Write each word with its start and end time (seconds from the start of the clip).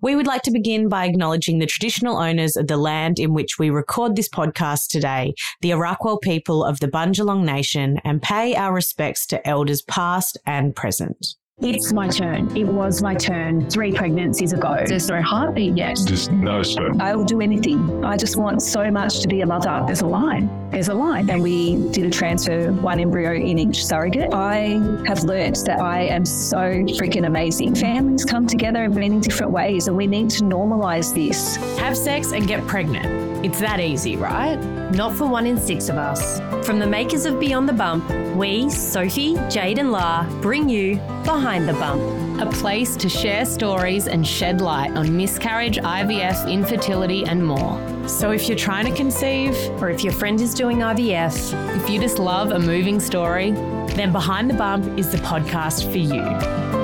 We 0.00 0.14
would 0.14 0.28
like 0.28 0.42
to 0.42 0.52
begin 0.52 0.88
by 0.88 1.06
acknowledging 1.06 1.58
the 1.58 1.66
traditional 1.66 2.18
owners 2.18 2.56
of 2.56 2.68
the 2.68 2.76
land 2.76 3.18
in 3.18 3.34
which 3.34 3.58
we 3.58 3.68
record 3.68 4.14
this 4.14 4.28
podcast 4.28 4.90
today, 4.90 5.34
the 5.60 5.70
Arakwal 5.70 6.20
people 6.20 6.62
of 6.64 6.78
the 6.78 6.86
Bundjalung 6.86 7.44
Nation, 7.44 7.98
and 8.04 8.22
pay 8.22 8.54
our 8.54 8.72
respects 8.72 9.26
to 9.26 9.44
elders 9.46 9.82
past 9.82 10.38
and 10.46 10.76
present. 10.76 11.34
It's 11.60 11.92
my 11.92 12.06
turn. 12.06 12.56
It 12.56 12.68
was 12.68 13.02
my 13.02 13.16
turn 13.16 13.68
three 13.68 13.90
pregnancies 13.90 14.52
ago. 14.52 14.76
There's 14.86 15.08
no 15.08 15.20
heartbeat 15.20 15.76
yet. 15.76 15.98
There's 16.06 16.28
no 16.28 16.62
sperm. 16.62 17.00
I 17.00 17.16
will 17.16 17.24
do 17.24 17.40
anything. 17.40 18.04
I 18.04 18.16
just 18.16 18.36
want 18.36 18.62
so 18.62 18.92
much 18.92 19.18
to 19.22 19.28
be 19.28 19.40
a 19.40 19.46
mother. 19.46 19.82
There's 19.84 20.02
a 20.02 20.06
line. 20.06 20.48
There's 20.70 20.86
a 20.86 20.94
line. 20.94 21.28
And 21.28 21.42
we 21.42 21.74
did 21.90 22.06
a 22.06 22.10
transfer, 22.10 22.70
one 22.70 23.00
embryo 23.00 23.32
in 23.32 23.58
each 23.58 23.84
surrogate. 23.84 24.32
I 24.32 24.80
have 25.08 25.24
learnt 25.24 25.64
that 25.64 25.80
I 25.80 26.02
am 26.02 26.24
so 26.24 26.58
freaking 26.58 27.26
amazing. 27.26 27.74
Families 27.74 28.24
come 28.24 28.46
together 28.46 28.84
in 28.84 28.94
many 28.94 29.18
different 29.18 29.50
ways, 29.50 29.88
and 29.88 29.96
we 29.96 30.06
need 30.06 30.30
to 30.30 30.44
normalize 30.44 31.12
this. 31.12 31.56
Have 31.78 31.96
sex 31.96 32.30
and 32.30 32.46
get 32.46 32.64
pregnant. 32.68 33.37
It's 33.44 33.60
that 33.60 33.78
easy, 33.78 34.16
right? 34.16 34.56
Not 34.92 35.14
for 35.14 35.26
one 35.28 35.46
in 35.46 35.58
six 35.58 35.88
of 35.88 35.96
us. 35.96 36.40
From 36.66 36.80
the 36.80 36.86
makers 36.86 37.24
of 37.24 37.38
Beyond 37.38 37.68
the 37.68 37.72
Bump, 37.72 38.10
we, 38.34 38.68
Sophie, 38.68 39.34
Jayde, 39.34 39.78
and 39.78 39.92
La, 39.92 40.28
bring 40.40 40.68
you 40.68 40.96
Behind 41.24 41.68
the 41.68 41.72
Bump. 41.74 42.40
A 42.40 42.50
place 42.50 42.96
to 42.96 43.08
share 43.08 43.44
stories 43.44 44.08
and 44.08 44.26
shed 44.26 44.60
light 44.60 44.90
on 44.96 45.16
miscarriage, 45.16 45.78
IVF, 45.78 46.50
infertility, 46.50 47.24
and 47.24 47.44
more. 47.44 47.78
So 48.08 48.32
if 48.32 48.48
you're 48.48 48.58
trying 48.58 48.86
to 48.86 48.96
conceive, 48.96 49.54
Or 49.80 49.88
if 49.88 50.02
your 50.02 50.12
friend 50.12 50.40
is 50.40 50.52
doing 50.52 50.78
IVF, 50.78 51.76
If 51.76 51.88
you 51.88 52.00
just 52.00 52.18
love 52.18 52.50
a 52.50 52.58
moving 52.58 52.98
story, 52.98 53.52
then 53.94 54.10
Behind 54.12 54.50
the 54.50 54.54
Bump 54.54 54.98
is 54.98 55.10
the 55.12 55.18
podcast 55.18 55.90
for 55.90 55.98
you. 55.98 56.77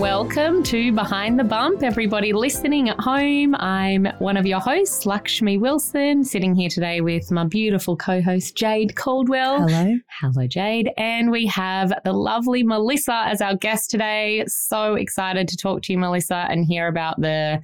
Welcome 0.00 0.62
to 0.62 0.92
Behind 0.92 1.38
the 1.38 1.44
Bump, 1.44 1.82
everybody 1.82 2.32
listening 2.32 2.88
at 2.88 2.98
home. 2.98 3.54
I'm 3.56 4.06
one 4.18 4.38
of 4.38 4.46
your 4.46 4.58
hosts, 4.58 5.04
Lakshmi 5.04 5.58
Wilson, 5.58 6.24
sitting 6.24 6.54
here 6.54 6.70
today 6.70 7.02
with 7.02 7.30
my 7.30 7.44
beautiful 7.44 7.98
co 7.98 8.22
host, 8.22 8.56
Jayde 8.56 8.96
Caldwell. 8.96 9.68
Hello. 9.68 9.98
Hello, 10.08 10.48
Jayde. 10.48 10.90
And 10.96 11.30
we 11.30 11.44
have 11.48 11.92
the 12.02 12.14
lovely 12.14 12.62
Melissa 12.62 13.24
as 13.26 13.42
our 13.42 13.54
guest 13.54 13.90
today. 13.90 14.42
So 14.46 14.94
excited 14.94 15.48
to 15.48 15.56
talk 15.58 15.82
to 15.82 15.92
you, 15.92 15.98
Melissa, 15.98 16.46
and 16.48 16.64
hear 16.64 16.88
about 16.88 17.20
the 17.20 17.62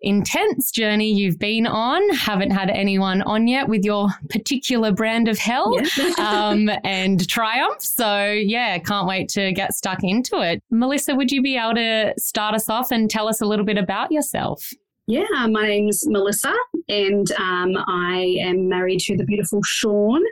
intense 0.00 0.70
journey 0.70 1.12
you've 1.12 1.38
been 1.38 1.66
on. 1.66 2.08
Haven't 2.10 2.50
had 2.50 2.70
anyone 2.70 3.22
on 3.22 3.48
yet 3.48 3.68
with 3.68 3.84
your 3.84 4.08
particular 4.30 4.92
brand 4.92 5.28
of 5.28 5.38
hell 5.38 5.78
um, 6.18 6.70
and 6.84 7.28
triumph. 7.28 7.82
So, 7.82 8.24
yeah, 8.30 8.78
can't 8.78 9.06
wait 9.06 9.28
to 9.30 9.52
get 9.52 9.74
stuck 9.74 10.02
into 10.02 10.40
it. 10.40 10.62
Melissa, 10.70 11.14
would 11.14 11.30
you 11.30 11.42
be 11.42 11.56
able 11.56 11.74
to 11.74 12.14
start 12.16 12.54
us 12.54 12.68
off 12.68 12.90
and 12.90 13.10
tell 13.10 13.28
us 13.28 13.40
a 13.40 13.46
little 13.46 13.64
bit 13.64 13.78
about 13.78 14.12
yourself? 14.12 14.72
Yeah, 15.06 15.46
my 15.50 15.66
name's 15.66 16.06
Melissa, 16.06 16.54
and 16.86 17.32
um, 17.38 17.78
I 17.86 18.36
am 18.42 18.68
married 18.68 19.00
to 19.00 19.16
the 19.16 19.24
beautiful 19.24 19.62
Sean, 19.62 20.22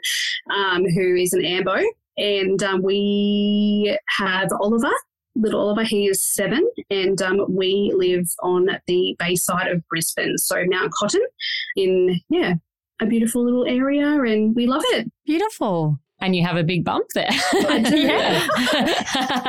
um, 0.54 0.84
who 0.84 1.14
is 1.14 1.32
an 1.32 1.46
Ambo, 1.46 1.78
and 2.18 2.62
um, 2.62 2.82
we 2.82 3.98
have 4.18 4.50
Oliver. 4.60 4.92
Little 5.36 5.60
Oliver, 5.60 5.84
he 5.84 6.06
is 6.06 6.22
seven, 6.22 6.68
and 6.90 7.20
um, 7.22 7.44
we 7.48 7.92
live 7.94 8.26
on 8.42 8.68
the 8.86 9.14
bayside 9.18 9.68
of 9.68 9.86
Brisbane, 9.88 10.38
so 10.38 10.64
Mount 10.66 10.92
Cotton, 10.92 11.22
in 11.76 12.20
yeah, 12.28 12.54
a 13.00 13.06
beautiful 13.06 13.44
little 13.44 13.66
area, 13.66 14.06
and 14.22 14.54
we 14.56 14.66
love 14.66 14.82
it. 14.86 15.10
Beautiful. 15.26 16.00
And 16.18 16.34
you 16.34 16.46
have 16.46 16.56
a 16.56 16.64
big 16.64 16.82
bump 16.82 17.06
there. 17.14 17.28
I 17.28 17.80
do. 17.80 17.96
Yeah. 18.06 18.46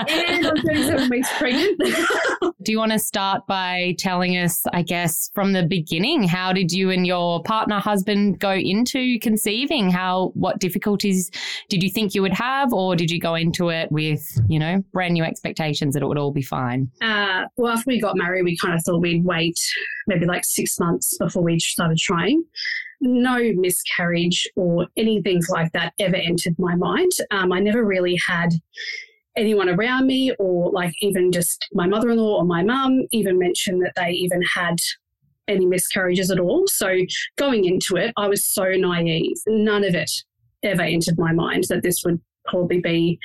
And 0.10 0.48
I'm 0.48 0.58
37 0.58 1.10
weeks 1.10 1.30
pregnant. 1.38 1.82
Do 2.68 2.74
you 2.74 2.80
want 2.80 2.92
to 2.92 3.00
start 3.00 3.48
by 3.48 3.96
telling 3.98 4.36
us, 4.36 4.66
I 4.74 4.82
guess, 4.82 5.32
from 5.34 5.54
the 5.54 5.64
beginning, 5.64 6.24
how 6.24 6.52
did 6.52 6.70
you 6.70 6.92
and 6.92 7.08
your 7.08 7.42
partner, 7.44 7.80
husband 7.80 8.40
go 8.40 8.52
into 8.52 9.20
conceiving? 9.20 9.90
How, 9.90 10.34
what 10.34 10.60
difficulties 10.60 11.32
did 11.70 11.82
you 11.82 11.90
think 11.90 12.14
you 12.14 12.22
would 12.22 12.34
have, 12.34 12.74
or 12.74 12.98
did 12.98 13.10
you 13.10 13.22
go 13.22 13.36
into 13.36 13.70
it 13.70 13.90
with, 13.90 14.22
you 14.50 14.60
know, 14.60 14.84
brand 14.92 15.14
new 15.14 15.24
expectations 15.24 15.94
that 15.94 16.04
it 16.04 16.08
would 16.08 16.18
all 16.18 16.34
be 16.34 16.42
fine? 16.42 16.92
uh, 17.02 17.46
well, 17.56 17.72
after 17.72 17.86
we 17.88 18.02
got 18.02 18.18
married, 18.18 18.44
we 18.44 18.58
kind 18.58 18.74
of 18.74 18.84
thought 18.84 19.00
we'd 19.00 19.24
wait 19.24 19.58
maybe 20.08 20.26
like 20.26 20.44
six 20.44 20.78
months 20.78 21.18
before 21.20 21.44
we 21.44 21.60
started 21.60 21.98
trying. 21.98 22.44
No 23.00 23.40
miscarriage 23.56 24.46
or 24.58 24.88
anything 24.98 25.42
like 25.48 25.72
that 25.72 25.94
ever 26.00 26.18
entered 26.18 26.60
my 26.60 26.76
mind. 26.76 27.14
Um, 27.32 27.54
I 27.54 27.62
never 27.62 27.86
really 27.86 28.20
had 28.28 28.50
anyone 29.38 29.70
around 29.70 30.08
me, 30.08 30.34
or 30.40 30.72
like 30.72 30.94
even 31.02 31.32
just 31.32 31.68
my 31.74 31.88
mother 31.88 32.10
in 32.10 32.18
law 32.18 32.40
or 32.40 32.46
my 32.46 32.64
mum, 32.64 33.04
even 33.12 33.40
mention 33.40 33.80
that 33.80 33.94
they 33.96 34.10
even 34.10 34.42
had 34.42 34.78
any 35.48 35.66
miscarriages 35.66 36.30
at 36.30 36.40
all. 36.40 36.66
So 36.68 36.94
going 37.38 37.66
into 37.66 37.96
it, 37.96 38.14
I 38.18 38.28
was 38.28 38.46
so 38.46 38.66
naive. 38.72 39.38
None 39.48 39.84
of 39.84 39.96
it 39.96 40.12
ever 40.64 40.82
entered 40.82 41.18
my 41.18 41.32
mind 41.32 41.66
that 41.70 41.84
this 41.84 42.04
would 42.04 42.20
probably 42.46 42.80
be 42.80 43.20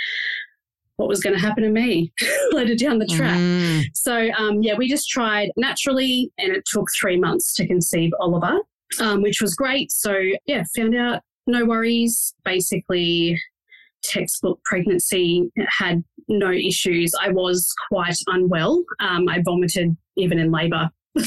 what 0.96 1.08
was 1.08 1.20
going 1.20 1.34
to 1.34 1.40
happen 1.40 1.64
to 1.64 1.70
me 1.70 2.12
later 2.52 2.74
down 2.74 2.98
the 2.98 3.06
track. 3.06 3.38
Mm. 3.38 3.84
So 3.94 4.30
um, 4.38 4.62
yeah, 4.62 4.74
we 4.76 4.88
just 4.88 5.08
tried 5.08 5.50
naturally, 5.56 6.30
and 6.38 6.52
it 6.52 6.64
took 6.66 6.88
three 7.00 7.18
months 7.18 7.54
to 7.56 7.66
conceive 7.66 8.12
Oliver, 8.20 8.58
um, 9.00 9.22
which 9.22 9.40
was 9.40 9.54
great. 9.54 9.90
So 9.90 10.16
yeah, 10.46 10.64
found 10.76 10.94
out 10.94 11.22
no 11.46 11.64
worries. 11.64 12.34
Basically, 12.44 13.40
textbook 14.02 14.60
pregnancy 14.64 15.50
had 15.68 16.02
no 16.28 16.50
issues. 16.50 17.12
I 17.20 17.30
was 17.30 17.72
quite 17.88 18.16
unwell. 18.26 18.84
Um, 19.00 19.28
I 19.28 19.40
vomited 19.44 19.96
even 20.16 20.38
in 20.38 20.50
labour. 20.50 20.90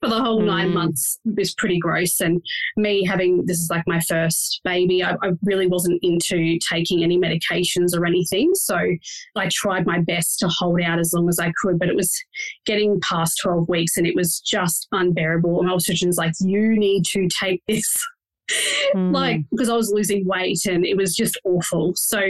For 0.00 0.08
the 0.08 0.22
whole 0.22 0.40
nine 0.42 0.68
Mm. 0.70 0.74
months 0.74 1.18
it 1.24 1.34
was 1.36 1.54
pretty 1.54 1.78
gross. 1.78 2.20
And 2.20 2.40
me 2.76 3.04
having 3.04 3.44
this 3.46 3.58
is 3.58 3.68
like 3.70 3.82
my 3.88 3.98
first 4.00 4.60
baby, 4.62 5.02
I, 5.02 5.12
I 5.22 5.30
really 5.42 5.66
wasn't 5.66 5.98
into 6.02 6.58
taking 6.70 7.02
any 7.02 7.18
medications 7.18 7.96
or 7.96 8.06
anything. 8.06 8.50
So 8.54 8.78
I 9.36 9.48
tried 9.50 9.86
my 9.86 10.00
best 10.00 10.38
to 10.40 10.48
hold 10.48 10.80
out 10.82 11.00
as 11.00 11.12
long 11.12 11.28
as 11.28 11.38
I 11.40 11.52
could, 11.60 11.78
but 11.78 11.88
it 11.88 11.96
was 11.96 12.14
getting 12.66 13.00
past 13.00 13.40
12 13.42 13.68
weeks 13.68 13.96
and 13.96 14.06
it 14.06 14.14
was 14.14 14.38
just 14.40 14.86
unbearable. 14.92 15.58
And 15.58 15.68
my 15.68 15.74
obstetrician's 15.74 16.18
like, 16.18 16.32
you 16.40 16.78
need 16.78 17.04
to 17.06 17.26
take 17.40 17.62
this. 17.66 17.92
Mm. 18.94 19.12
like, 19.12 19.40
because 19.50 19.68
I 19.68 19.76
was 19.76 19.90
losing 19.90 20.26
weight 20.26 20.64
and 20.66 20.84
it 20.84 20.96
was 20.96 21.14
just 21.16 21.38
awful. 21.44 21.92
So, 21.96 22.20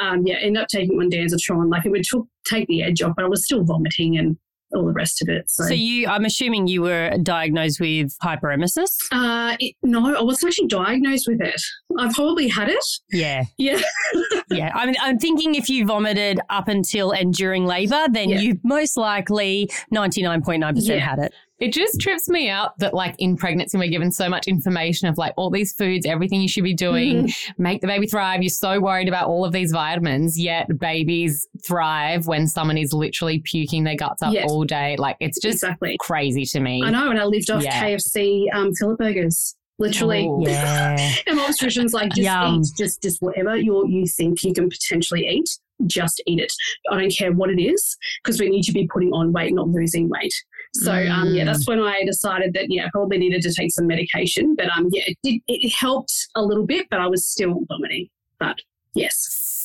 um, 0.00 0.26
yeah, 0.26 0.36
ended 0.40 0.62
up 0.62 0.68
taking 0.68 0.96
one 0.96 1.10
Danzatron. 1.10 1.70
Like, 1.70 1.86
it 1.86 1.90
would 1.90 2.04
took, 2.04 2.26
take 2.44 2.66
the 2.68 2.82
edge 2.82 3.00
off, 3.02 3.14
but 3.16 3.24
I 3.24 3.28
was 3.28 3.44
still 3.44 3.62
vomiting 3.64 4.18
and 4.18 4.36
all 4.74 4.86
the 4.86 4.92
rest 4.92 5.20
of 5.22 5.28
it. 5.28 5.44
So, 5.50 5.64
So 5.64 5.74
you, 5.74 6.08
I'm 6.08 6.24
assuming 6.24 6.66
you 6.66 6.80
were 6.82 7.10
diagnosed 7.22 7.78
with 7.78 8.16
hyperemesis. 8.24 8.88
uh, 9.12 9.54
it, 9.60 9.74
no, 9.82 10.16
I 10.16 10.22
wasn't 10.22 10.48
actually 10.50 10.68
diagnosed 10.68 11.28
with 11.28 11.42
it. 11.42 11.60
I 11.98 12.10
probably 12.12 12.48
had 12.48 12.68
it. 12.70 12.84
Yeah, 13.10 13.44
Yeah. 13.58 13.80
yeah. 14.50 14.72
I 14.74 14.86
mean, 14.86 14.96
I'm 15.02 15.18
thinking 15.18 15.54
if 15.56 15.68
you 15.68 15.84
vomited 15.86 16.40
up 16.48 16.68
until 16.68 17.10
and 17.12 17.34
during 17.34 17.66
labour, 17.66 18.06
then 18.10 18.30
Yeah. 18.30 18.40
you 18.40 18.58
most 18.64 18.96
likely 18.96 19.70
99.9% 19.94 20.86
Yeah. 20.88 20.98
had 20.98 21.18
it. 21.18 21.34
It 21.62 21.72
just 21.72 22.00
trips 22.00 22.28
me 22.28 22.48
out 22.48 22.76
that, 22.80 22.92
like, 22.92 23.14
in 23.18 23.36
pregnancy, 23.36 23.78
we're 23.78 23.86
given 23.88 24.10
so 24.10 24.28
much 24.28 24.48
information 24.48 25.06
of 25.06 25.16
like 25.16 25.32
all 25.36 25.48
these 25.48 25.72
foods, 25.72 26.04
everything 26.06 26.40
you 26.40 26.48
should 26.48 26.64
be 26.64 26.74
doing, 26.74 27.30
make 27.56 27.80
the 27.82 27.86
baby 27.86 28.08
thrive. 28.08 28.42
You're 28.42 28.50
so 28.50 28.80
worried 28.80 29.06
about 29.06 29.28
all 29.28 29.44
of 29.44 29.52
these 29.52 29.70
vitamins, 29.70 30.36
yet 30.36 30.66
babies 30.80 31.46
thrive 31.64 32.26
when 32.26 32.48
someone 32.48 32.76
is 32.78 32.92
literally 32.92 33.38
puking 33.38 33.84
their 33.84 33.94
guts 33.94 34.22
up 34.22 34.32
Yes. 34.34 34.50
all 34.50 34.64
day. 34.64 34.96
Like, 34.98 35.16
it's 35.20 35.40
just 35.40 35.62
exactly. 35.62 35.96
crazy 36.00 36.44
to 36.46 36.58
me. 36.58 36.82
I 36.84 36.90
know. 36.90 37.10
And 37.10 37.20
I 37.20 37.24
lived 37.24 37.48
off 37.48 37.62
Yeah. 37.62 37.80
KFC 37.80 38.46
um, 38.52 38.74
fillet 38.74 38.96
burgers. 38.98 39.54
Literally. 39.78 40.26
Oh. 40.28 40.44
Yeah. 40.46 40.96
And 41.28 41.36
my 41.36 41.44
obstetrician's 41.46 41.92
like, 41.94 42.10
just 42.10 42.22
Yum. 42.22 42.60
eat, 42.62 42.66
just 42.76 43.02
just 43.02 43.22
whatever 43.22 43.56
you 43.56 43.86
you 43.88 44.06
think 44.06 44.42
you 44.44 44.52
can 44.52 44.68
potentially 44.68 45.26
eat, 45.28 45.58
just 45.86 46.22
eat 46.26 46.40
it. 46.40 46.52
I 46.90 47.00
don't 47.00 47.10
care 47.16 47.32
what 47.32 47.50
it 47.50 47.60
is 47.60 47.96
because 48.22 48.38
we 48.40 48.48
need 48.50 48.62
to 48.64 48.72
be 48.72 48.86
putting 48.92 49.12
on 49.12 49.32
weight, 49.32 49.54
not 49.54 49.68
losing 49.68 50.08
weight. 50.08 50.34
So 50.74 50.92
um, 50.92 51.34
yeah, 51.34 51.42
Mm. 51.42 51.46
that's 51.46 51.66
when 51.68 51.80
I 51.80 52.02
decided 52.04 52.54
that 52.54 52.66
yeah, 52.70 52.86
I 52.86 52.90
probably 52.90 53.18
needed 53.18 53.42
to 53.42 53.52
take 53.52 53.72
some 53.72 53.86
medication. 53.86 54.54
But 54.56 54.68
um, 54.76 54.88
yeah, 54.92 55.02
it 55.06 55.18
did 55.22 55.40
it 55.48 55.70
helped 55.72 56.28
a 56.34 56.42
little 56.42 56.66
bit, 56.66 56.86
but 56.90 57.00
I 57.00 57.06
was 57.06 57.26
still 57.26 57.60
vomiting. 57.68 58.08
But 58.38 58.58
yes, 58.94 59.16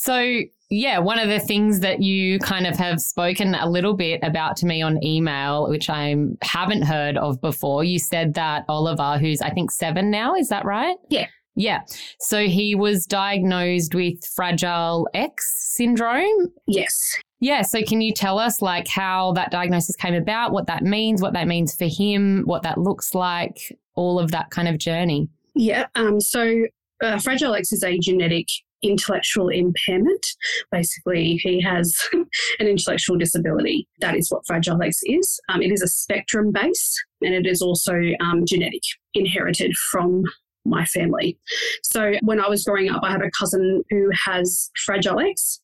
So, 0.02 0.42
yeah, 0.70 1.00
one 1.00 1.18
of 1.20 1.30
the 1.30 1.40
things 1.40 1.80
that 1.80 2.02
you 2.02 2.40
kind 2.40 2.68
of 2.68 2.76
have 2.78 3.00
spoken 3.02 3.56
a 3.56 3.70
little 3.70 3.94
bit 3.96 4.20
about 4.24 4.56
to 4.58 4.66
me 4.66 4.82
on 4.82 5.02
email, 5.04 5.68
which 5.70 5.90
I 5.90 6.16
haven't 6.42 6.84
heard 6.84 7.18
of 7.18 7.40
before, 7.42 7.84
you 7.86 8.00
said 8.00 8.34
that 8.36 8.66
Oliver, 8.70 9.18
who's 9.18 9.42
I 9.42 9.50
think 9.50 9.72
seven 9.72 10.12
now, 10.12 10.36
is 10.36 10.50
that 10.50 10.66
right? 10.66 10.96
Yeah. 11.10 11.28
Yeah. 11.56 11.82
So 12.20 12.48
he 12.48 12.76
was 12.76 13.06
diagnosed 13.08 13.96
with 13.96 14.24
Fragile 14.26 15.08
X 15.14 15.52
syndrome. 15.76 16.54
yes, 16.68 17.18
Yeah. 17.40 17.62
So 17.62 17.82
can 17.84 18.02
you 18.02 18.14
tell 18.14 18.40
us 18.40 18.62
like 18.62 18.88
how 18.88 19.34
that 19.34 19.52
diagnosis 19.52 19.96
came 19.96 20.16
about, 20.16 20.52
what 20.52 20.68
that 20.68 20.84
means, 20.84 21.22
what 21.22 21.34
that 21.34 21.48
means 21.48 21.76
for 21.76 21.86
him, 21.86 22.44
what 22.46 22.64
that 22.64 22.78
looks 22.78 23.14
like, 23.14 23.78
all 23.96 24.20
of 24.20 24.32
that 24.32 24.50
kind 24.50 24.68
of 24.68 24.78
journey? 24.78 25.30
yeah. 25.58 25.88
Um, 25.96 26.22
so 26.22 26.66
uh, 27.04 27.20
Fragile 27.20 27.56
X 27.56 27.72
is 27.72 27.84
a 27.84 27.98
genetic 27.98 28.48
intellectual 28.84 29.50
impairment. 29.50 30.26
Basically, 30.72 31.38
he 31.38 31.62
has 31.62 31.96
an 32.14 32.68
intellectual 32.68 33.18
disability. 33.18 33.88
That 34.00 34.16
is 34.16 34.30
what 34.30 34.46
Fragile 34.46 34.82
X 34.82 35.00
is. 35.04 35.40
Um, 35.50 35.62
it 35.62 35.72
is 35.72 35.82
a 35.82 35.88
spectrum 35.88 36.52
base 36.52 36.96
and 37.22 37.34
it 37.34 37.48
is 37.48 37.62
also 37.62 38.00
um, 38.20 38.46
genetic, 38.46 38.82
inherited 39.14 39.76
from 39.92 40.24
my 40.66 40.86
family. 40.86 41.40
So 41.82 42.14
when 42.22 42.40
I 42.40 42.50
was 42.50 42.64
growing 42.66 42.90
up, 42.90 43.02
I 43.04 43.12
have 43.12 43.22
a 43.22 43.32
cousin 43.32 43.84
who 43.90 44.10
has 44.26 44.70
Fragile 44.86 45.20
X. 45.20 45.62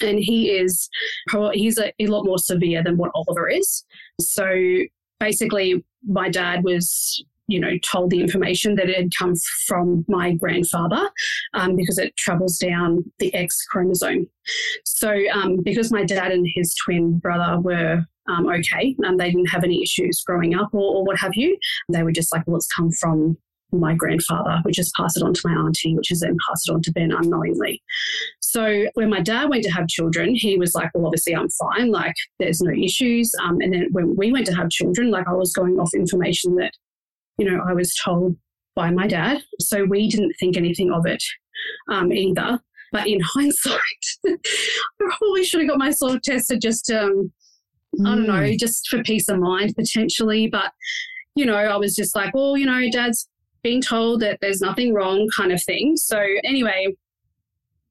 And 0.00 0.18
he 0.18 0.50
is 0.50 0.88
he's 1.52 1.78
a, 1.78 1.92
a 2.00 2.06
lot 2.06 2.24
more 2.24 2.38
severe 2.38 2.82
than 2.82 2.96
what 2.96 3.12
Oliver 3.14 3.48
is. 3.48 3.84
So 4.20 4.46
basically, 5.20 5.84
my 6.06 6.28
dad 6.28 6.64
was 6.64 7.24
you 7.46 7.60
know, 7.60 7.76
told 7.78 8.10
the 8.10 8.20
information 8.20 8.74
that 8.76 8.88
it 8.88 8.96
had 8.96 9.10
come 9.16 9.34
from 9.66 10.04
my 10.08 10.32
grandfather 10.32 11.10
um, 11.52 11.76
because 11.76 11.98
it 11.98 12.16
travels 12.16 12.58
down 12.58 13.04
the 13.18 13.34
X 13.34 13.66
chromosome. 13.66 14.26
So, 14.84 15.14
um, 15.32 15.58
because 15.62 15.92
my 15.92 16.04
dad 16.04 16.32
and 16.32 16.46
his 16.54 16.74
twin 16.74 17.18
brother 17.18 17.60
were 17.60 18.02
um, 18.28 18.48
okay 18.48 18.96
and 19.00 19.20
they 19.20 19.30
didn't 19.30 19.50
have 19.50 19.64
any 19.64 19.82
issues 19.82 20.22
growing 20.26 20.54
up 20.54 20.70
or, 20.72 20.96
or 20.96 21.04
what 21.04 21.18
have 21.18 21.34
you, 21.34 21.58
they 21.90 22.02
were 22.02 22.12
just 22.12 22.32
like, 22.32 22.46
well, 22.46 22.56
it's 22.56 22.72
come 22.72 22.90
from 22.92 23.36
my 23.80 23.94
grandfather, 23.94 24.60
which 24.62 24.78
is 24.78 24.92
passed 24.96 25.16
it 25.16 25.22
on 25.22 25.34
to 25.34 25.40
my 25.44 25.54
auntie, 25.54 25.94
which 25.94 26.10
is 26.10 26.20
then 26.20 26.36
passed 26.48 26.68
it 26.68 26.72
on 26.72 26.82
to 26.82 26.92
Ben 26.92 27.12
unknowingly. 27.12 27.82
So 28.40 28.86
when 28.94 29.10
my 29.10 29.20
dad 29.20 29.48
went 29.50 29.64
to 29.64 29.70
have 29.70 29.88
children, 29.88 30.34
he 30.34 30.56
was 30.58 30.74
like, 30.74 30.90
well, 30.94 31.06
obviously 31.06 31.34
I'm 31.34 31.48
fine, 31.50 31.90
like 31.90 32.14
there's 32.38 32.60
no 32.60 32.72
issues. 32.72 33.32
Um, 33.42 33.58
and 33.60 33.72
then 33.72 33.88
when 33.90 34.14
we 34.16 34.32
went 34.32 34.46
to 34.46 34.54
have 34.54 34.70
children, 34.70 35.10
like 35.10 35.28
I 35.28 35.32
was 35.32 35.52
going 35.52 35.78
off 35.78 35.94
information 35.94 36.56
that 36.56 36.72
you 37.38 37.50
know, 37.50 37.62
I 37.66 37.72
was 37.72 37.94
told 37.94 38.36
by 38.74 38.90
my 38.90 39.06
dad. 39.06 39.42
So 39.60 39.84
we 39.84 40.08
didn't 40.08 40.34
think 40.38 40.56
anything 40.56 40.92
of 40.92 41.06
it 41.06 41.22
um, 41.90 42.12
either. 42.12 42.60
But 42.92 43.08
in 43.08 43.20
hindsight, 43.24 43.80
I 44.26 44.36
probably 45.18 45.44
should 45.44 45.60
have 45.60 45.70
got 45.70 45.78
myself 45.78 46.20
tested 46.22 46.60
just, 46.60 46.90
um, 46.90 47.32
mm. 47.98 48.06
I 48.06 48.14
don't 48.14 48.26
know, 48.26 48.34
mm. 48.34 48.58
just 48.58 48.88
for 48.88 49.02
peace 49.02 49.28
of 49.28 49.38
mind 49.38 49.74
potentially. 49.76 50.48
But, 50.48 50.72
you 51.34 51.46
know, 51.46 51.56
I 51.56 51.76
was 51.76 51.94
just 51.94 52.14
like, 52.14 52.34
well, 52.34 52.56
you 52.56 52.66
know, 52.66 52.88
dad's 52.90 53.28
being 53.64 53.82
told 53.82 54.20
that 54.20 54.38
there's 54.40 54.60
nothing 54.60 54.94
wrong 54.94 55.28
kind 55.36 55.50
of 55.50 55.60
thing. 55.62 55.96
So 55.96 56.20
anyway, 56.44 56.94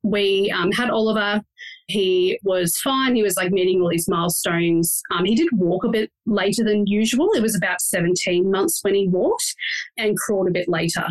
we 0.04 0.50
um, 0.52 0.72
had 0.72 0.90
Oliver 0.90 1.42
he 1.88 2.40
was 2.44 2.78
fine. 2.80 3.16
He 3.16 3.24
was 3.24 3.36
like 3.36 3.52
meeting 3.52 3.82
all 3.82 3.90
these 3.90 4.08
milestones. 4.08 5.02
Um, 5.12 5.26
he 5.26 5.36
did 5.36 5.50
walk 5.54 5.84
a 5.84 5.90
bit 5.90 6.12
later 6.26 6.64
than 6.64 6.88
usual. 6.88 7.30
It 7.34 7.42
was 7.42 7.56
about 7.56 7.82
17 7.82 8.50
months 8.50 8.80
when 8.84 8.96
he 8.96 9.08
walked 9.08 9.56
and 9.98 10.18
crawled 10.18 10.48
a 10.48 10.52
bit 10.52 10.70
later. 10.70 11.08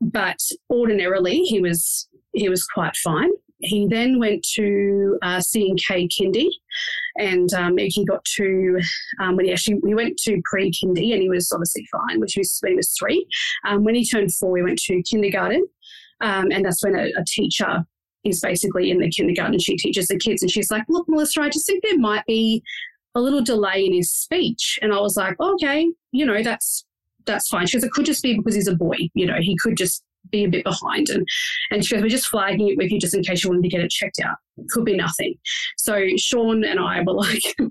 But 0.00 0.38
ordinarily, 0.70 1.40
he 1.42 1.60
was 1.60 2.08
he 2.32 2.48
was 2.48 2.66
quite 2.66 2.96
fine. 2.96 3.30
He 3.58 3.86
then 3.88 4.18
went 4.18 4.44
to 4.54 5.18
uh, 5.22 5.40
C&K 5.40 6.08
Kindy, 6.08 6.48
and 7.18 7.52
um, 7.54 7.78
he 7.78 8.04
got 8.04 8.24
to 8.36 8.80
um, 9.20 9.36
when 9.36 9.46
he 9.46 9.52
actually 9.52 9.80
we 9.82 9.94
went 9.94 10.16
to 10.18 10.40
pre 10.44 10.70
Kindy, 10.70 11.12
and 11.12 11.22
he 11.22 11.28
was 11.28 11.50
obviously 11.52 11.86
fine, 11.90 12.20
which 12.20 12.36
was 12.36 12.58
when 12.60 12.72
he 12.72 12.76
was 12.76 12.94
three. 12.98 13.26
Um, 13.66 13.84
when 13.84 13.94
he 13.94 14.04
turned 14.04 14.34
four, 14.34 14.50
we 14.50 14.62
went 14.62 14.78
to 14.80 15.02
kindergarten, 15.02 15.64
um, 16.20 16.50
and 16.50 16.64
that's 16.64 16.82
when 16.84 16.96
a, 16.96 17.04
a 17.16 17.24
teacher 17.26 17.84
is 18.24 18.40
basically 18.40 18.90
in 18.90 18.98
the 18.98 19.10
kindergarten. 19.10 19.58
She 19.58 19.76
teaches 19.76 20.08
the 20.08 20.18
kids, 20.18 20.42
and 20.42 20.50
she's 20.50 20.70
like, 20.70 20.84
"Look, 20.88 21.08
Melissa, 21.08 21.42
I 21.42 21.48
just 21.48 21.66
think 21.66 21.82
there 21.82 21.98
might 21.98 22.26
be 22.26 22.62
a 23.14 23.20
little 23.20 23.42
delay 23.42 23.84
in 23.84 23.92
his 23.92 24.12
speech." 24.12 24.78
And 24.82 24.92
I 24.92 25.00
was 25.00 25.16
like, 25.16 25.38
"Okay, 25.40 25.88
you 26.12 26.26
know, 26.26 26.42
that's 26.42 26.84
that's 27.24 27.48
fine." 27.48 27.66
She 27.66 27.76
goes, 27.76 27.84
"It 27.84 27.92
could 27.92 28.06
just 28.06 28.22
be 28.22 28.36
because 28.36 28.56
he's 28.56 28.68
a 28.68 28.74
boy. 28.74 28.96
You 29.14 29.26
know, 29.26 29.38
he 29.40 29.56
could 29.62 29.76
just 29.76 30.02
be 30.30 30.44
a 30.44 30.48
bit 30.48 30.64
behind." 30.64 31.08
And 31.08 31.26
and 31.70 31.84
she 31.84 31.94
goes, 31.94 32.02
"We're 32.02 32.08
just 32.08 32.28
flagging 32.28 32.68
it 32.68 32.76
with 32.76 32.90
you 32.90 32.98
just 32.98 33.14
in 33.14 33.22
case 33.22 33.44
you 33.44 33.50
wanted 33.50 33.62
to 33.62 33.68
get 33.68 33.80
it 33.80 33.90
checked 33.90 34.20
out. 34.24 34.36
It 34.56 34.68
could 34.68 34.84
be 34.84 34.96
nothing." 34.96 35.34
So 35.76 36.06
Sean 36.16 36.64
and 36.64 36.80
I 36.80 37.02
were 37.02 37.14
like. 37.14 37.42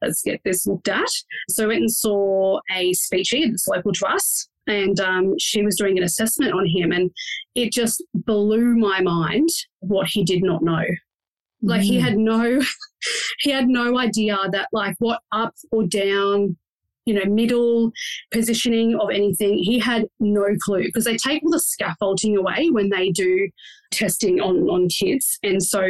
Let's 0.00 0.22
get 0.22 0.40
this 0.42 0.66
looked 0.66 0.88
at. 0.88 1.10
So 1.50 1.64
I 1.64 1.66
went 1.66 1.80
and 1.80 1.92
saw 1.92 2.60
a 2.74 2.92
speechy 2.92 3.44
that's 3.46 3.68
local 3.68 3.92
to 3.92 4.06
us 4.06 4.48
and 4.66 5.00
um, 5.00 5.34
she 5.38 5.62
was 5.62 5.76
doing 5.76 5.98
an 5.98 6.04
assessment 6.04 6.52
on 6.52 6.66
him, 6.66 6.92
and 6.92 7.10
it 7.54 7.72
just 7.72 8.02
blew 8.14 8.76
my 8.76 9.00
mind 9.00 9.48
what 9.80 10.06
he 10.08 10.24
did 10.24 10.42
not 10.42 10.62
know. 10.62 10.84
Like 11.62 11.82
mm. 11.82 11.84
he 11.84 12.00
had 12.00 12.16
no, 12.16 12.60
he 13.40 13.50
had 13.50 13.68
no 13.68 13.98
idea 13.98 14.38
that 14.52 14.68
like 14.72 14.94
what 14.98 15.20
up 15.32 15.54
or 15.72 15.86
down 15.86 16.56
you 17.06 17.14
know, 17.14 17.24
middle 17.24 17.92
positioning 18.30 18.98
of 19.00 19.10
anything. 19.10 19.58
He 19.58 19.78
had 19.78 20.06
no 20.18 20.46
clue 20.62 20.84
because 20.84 21.04
they 21.04 21.16
take 21.16 21.42
all 21.42 21.50
the 21.50 21.60
scaffolding 21.60 22.36
away 22.36 22.70
when 22.70 22.90
they 22.90 23.10
do 23.10 23.48
testing 23.90 24.40
on, 24.40 24.68
on 24.68 24.88
kids. 24.88 25.38
And 25.42 25.62
so 25.62 25.82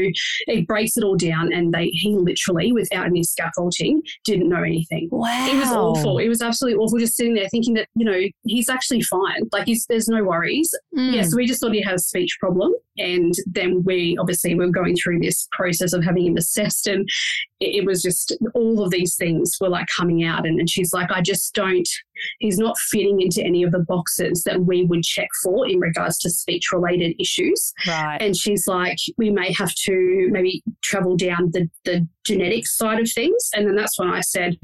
it 0.46 0.66
breaks 0.66 0.96
it 0.96 1.04
all 1.04 1.16
down 1.16 1.52
and 1.52 1.72
they 1.72 1.86
he 1.86 2.16
literally, 2.16 2.72
without 2.72 3.06
any 3.06 3.22
scaffolding, 3.22 4.02
didn't 4.24 4.48
know 4.48 4.62
anything. 4.62 5.08
Wow. 5.10 5.48
It 5.48 5.58
was 5.58 5.72
awful. 5.72 6.18
It 6.18 6.28
was 6.28 6.42
absolutely 6.42 6.78
awful 6.78 6.98
just 6.98 7.16
sitting 7.16 7.34
there 7.34 7.48
thinking 7.48 7.74
that, 7.74 7.88
you 7.94 8.04
know, 8.04 8.20
he's 8.44 8.68
actually 8.68 9.02
fine. 9.02 9.48
Like 9.52 9.66
he's 9.66 9.86
there's 9.86 10.08
no 10.08 10.24
worries. 10.24 10.72
Mm. 10.96 11.14
Yeah, 11.14 11.22
so 11.22 11.36
we 11.36 11.46
just 11.46 11.60
thought 11.60 11.72
he 11.72 11.82
had 11.82 11.94
a 11.94 11.98
speech 11.98 12.36
problem. 12.40 12.72
And 12.98 13.34
then 13.46 13.82
we 13.84 14.16
obviously 14.18 14.54
we 14.54 14.64
were 14.64 14.72
going 14.72 14.96
through 14.96 15.20
this 15.20 15.48
process 15.52 15.92
of 15.92 16.04
having 16.04 16.26
him 16.26 16.36
assessed 16.36 16.86
and 16.86 17.08
it, 17.60 17.80
it 17.80 17.86
was 17.86 18.02
just 18.02 18.36
all 18.54 18.82
of 18.82 18.90
these 18.90 19.16
things 19.16 19.56
were 19.60 19.68
like 19.68 19.86
coming 19.96 20.24
out 20.24 20.46
and, 20.46 20.58
and 20.58 20.68
she's 20.68 20.92
like, 20.92 21.10
I 21.10 21.20
just 21.20 21.54
don't 21.54 21.88
he's 22.38 22.58
not 22.58 22.78
fitting 22.78 23.20
into 23.20 23.42
any 23.42 23.62
of 23.62 23.72
the 23.72 23.78
boxes 23.78 24.42
that 24.44 24.62
we 24.64 24.84
would 24.84 25.02
check 25.02 25.28
for 25.42 25.66
in 25.66 25.80
regards 25.80 26.18
to 26.18 26.30
speech 26.30 26.72
related 26.72 27.14
issues. 27.18 27.72
Right. 27.90 28.18
And 28.20 28.36
she's 28.36 28.66
like, 28.66 28.98
we 29.16 29.30
may 29.30 29.52
have 29.52 29.74
to 29.86 30.28
maybe 30.30 30.62
travel 30.82 31.16
down 31.16 31.50
the, 31.52 31.68
the 31.84 32.06
genetic 32.24 32.66
side 32.66 33.00
of 33.00 33.10
things. 33.10 33.50
And 33.54 33.66
then 33.66 33.76
that's 33.76 33.98
when 33.98 34.08
I 34.08 34.20
said, 34.20 34.56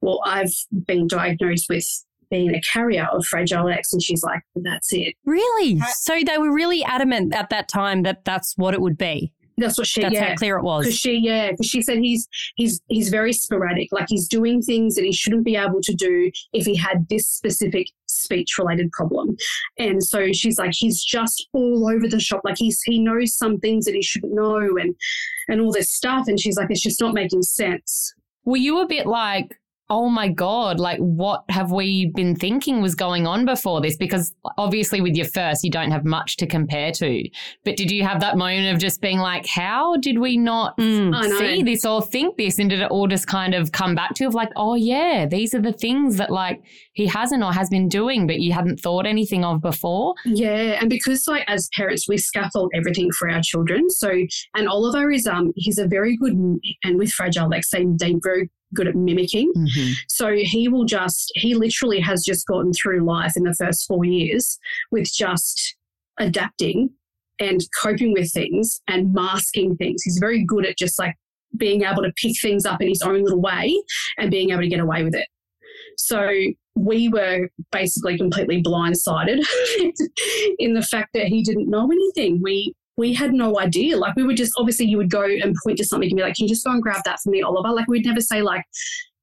well, 0.00 0.20
I've 0.24 0.52
been 0.86 1.06
diagnosed 1.06 1.66
with 1.68 1.86
being 2.30 2.54
a 2.54 2.60
carrier 2.60 3.06
of 3.12 3.24
Fragile 3.24 3.68
X. 3.68 3.92
And 3.92 4.02
she's 4.02 4.22
like, 4.22 4.42
that's 4.56 4.92
it. 4.92 5.14
Really? 5.24 5.80
So 5.98 6.20
they 6.24 6.38
were 6.38 6.52
really 6.52 6.84
adamant 6.84 7.34
at 7.34 7.50
that 7.50 7.68
time 7.68 8.02
that 8.02 8.24
that's 8.24 8.54
what 8.56 8.74
it 8.74 8.80
would 8.80 8.98
be. 8.98 9.32
That's 9.56 9.78
what 9.78 9.86
she. 9.86 10.02
That's 10.02 10.14
yeah. 10.14 10.30
how 10.30 10.34
clear 10.34 10.56
it 10.58 10.64
was. 10.64 10.84
Because 10.84 10.98
she, 10.98 11.18
yeah, 11.18 11.52
because 11.52 11.66
she 11.66 11.80
said 11.80 11.98
he's 11.98 12.26
he's 12.56 12.80
he's 12.88 13.08
very 13.08 13.32
sporadic. 13.32 13.92
Like 13.92 14.06
he's 14.08 14.26
doing 14.26 14.60
things 14.60 14.96
that 14.96 15.04
he 15.04 15.12
shouldn't 15.12 15.44
be 15.44 15.54
able 15.54 15.80
to 15.82 15.94
do 15.94 16.30
if 16.52 16.66
he 16.66 16.74
had 16.74 17.08
this 17.08 17.28
specific 17.28 17.86
speech 18.14 18.56
related 18.58 18.90
problem. 18.92 19.36
And 19.78 20.02
so 20.02 20.32
she's 20.32 20.58
like, 20.58 20.72
he's 20.74 21.02
just 21.02 21.48
all 21.52 21.88
over 21.88 22.08
the 22.08 22.20
shop. 22.20 22.40
Like 22.44 22.58
he's 22.58 22.80
he 22.82 22.98
knows 22.98 23.36
some 23.36 23.58
things 23.58 23.84
that 23.84 23.94
he 23.94 24.02
shouldn't 24.02 24.34
know, 24.34 24.76
and 24.78 24.94
and 25.48 25.60
all 25.60 25.72
this 25.72 25.92
stuff. 25.92 26.28
And 26.28 26.38
she's 26.38 26.56
like, 26.56 26.70
it's 26.70 26.82
just 26.82 27.00
not 27.00 27.14
making 27.14 27.42
sense. 27.42 28.14
Were 28.44 28.58
you 28.58 28.80
a 28.80 28.86
bit 28.86 29.06
like, 29.06 29.58
oh 29.90 30.08
my 30.08 30.28
God, 30.28 30.80
like 30.80 30.98
what 30.98 31.44
have 31.50 31.70
we 31.70 32.10
been 32.14 32.34
thinking 32.34 32.80
was 32.80 32.94
going 32.94 33.26
on 33.26 33.44
before 33.44 33.82
this? 33.82 33.96
Because 33.96 34.34
obviously, 34.56 35.00
with 35.00 35.14
your 35.14 35.26
first, 35.26 35.62
you 35.62 35.70
don't 35.70 35.90
have 35.90 36.04
much 36.04 36.36
to 36.38 36.46
compare 36.46 36.90
to. 36.92 37.28
But 37.64 37.76
did 37.76 37.90
you 37.90 38.02
have 38.02 38.20
that 38.20 38.38
moment 38.38 38.74
of 38.74 38.80
just 38.80 39.00
being 39.02 39.18
like, 39.18 39.46
how 39.46 39.96
did 39.98 40.18
we 40.18 40.38
not 40.38 40.76
mm, 40.78 41.38
see 41.38 41.62
this 41.62 41.84
or 41.84 42.00
think 42.00 42.36
this? 42.38 42.58
And 42.58 42.70
did 42.70 42.80
it 42.80 42.90
all 42.90 43.06
just 43.06 43.26
kind 43.26 43.54
of 43.54 43.72
come 43.72 43.94
back 43.94 44.14
to 44.14 44.24
you 44.24 44.28
of 44.28 44.34
like, 44.34 44.50
oh 44.56 44.74
yeah, 44.74 45.26
these 45.26 45.54
are 45.54 45.60
the 45.60 45.72
things 45.72 46.16
that 46.16 46.30
like 46.30 46.62
he 46.94 47.06
hasn't 47.06 47.42
or 47.42 47.52
has 47.52 47.68
been 47.68 47.88
doing, 47.88 48.26
but 48.26 48.40
you 48.40 48.52
hadn't 48.52 48.80
thought 48.80 49.06
anything 49.06 49.44
of 49.44 49.60
before? 49.60 50.14
Yeah. 50.24 50.78
And 50.80 50.88
because 50.88 51.28
like 51.28 51.44
as 51.46 51.68
parents, 51.76 52.08
we 52.08 52.16
scaffold 52.16 52.70
everything 52.74 53.10
for 53.12 53.28
our 53.30 53.42
children. 53.42 53.90
So, 53.90 54.10
and 54.54 54.66
Oliver 54.66 55.10
is, 55.10 55.26
um, 55.26 55.52
he's 55.56 55.78
a 55.78 55.86
very 55.86 56.16
good, 56.16 56.32
and 56.84 56.98
with 56.98 57.10
Fragile, 57.10 57.50
like 57.50 57.64
say, 57.64 57.86
they 57.98 58.14
very 58.22 58.50
good 58.74 58.88
at 58.88 58.94
mimicking. 58.94 59.52
Mm-hmm. 59.56 59.92
So 60.08 60.34
he 60.36 60.68
will 60.68 60.84
just, 60.84 61.32
he 61.34 61.54
literally 61.54 62.00
has 62.00 62.24
just 62.24 62.46
gotten 62.46 62.72
through 62.72 63.04
life 63.04 63.36
in 63.36 63.44
the 63.44 63.54
first 63.54 63.86
four 63.86 64.04
years 64.04 64.58
with 64.90 65.12
just 65.12 65.76
adapting 66.18 66.90
and 67.38 67.60
coping 67.80 68.12
with 68.12 68.32
things 68.32 68.80
and 68.88 69.12
masking 69.12 69.76
things. 69.76 70.02
He's 70.02 70.18
very 70.18 70.44
good 70.44 70.66
at 70.66 70.78
just 70.78 70.98
like 70.98 71.14
being 71.56 71.82
able 71.82 72.02
to 72.02 72.12
pick 72.16 72.34
things 72.40 72.66
up 72.66 72.80
in 72.80 72.88
his 72.88 73.02
own 73.02 73.22
little 73.22 73.40
way 73.40 73.74
and 74.18 74.30
being 74.30 74.50
able 74.50 74.62
to 74.62 74.68
get 74.68 74.80
away 74.80 75.04
with 75.04 75.14
it. 75.14 75.28
So 75.96 76.28
we 76.76 77.08
were 77.08 77.48
basically 77.70 78.16
completely 78.16 78.62
blindsided 78.62 79.44
in 80.58 80.74
the 80.74 80.82
fact 80.82 81.10
that 81.14 81.26
he 81.26 81.42
didn't 81.42 81.70
know 81.70 81.90
anything. 81.90 82.40
We 82.42 82.74
we 82.96 83.12
had 83.12 83.32
no 83.32 83.58
idea. 83.58 83.96
Like 83.96 84.16
we 84.16 84.22
would 84.22 84.36
just 84.36 84.52
obviously 84.56 84.86
you 84.86 84.96
would 84.96 85.10
go 85.10 85.24
and 85.24 85.54
point 85.64 85.78
to 85.78 85.84
something 85.84 86.08
and 86.08 86.16
be 86.16 86.22
like, 86.22 86.34
Can 86.34 86.44
you 86.44 86.48
just 86.48 86.64
go 86.64 86.72
and 86.72 86.82
grab 86.82 87.02
that 87.04 87.20
for 87.20 87.30
me, 87.30 87.42
Oliver? 87.42 87.70
Like 87.70 87.88
we'd 87.88 88.06
never 88.06 88.20
say 88.20 88.42
like 88.42 88.64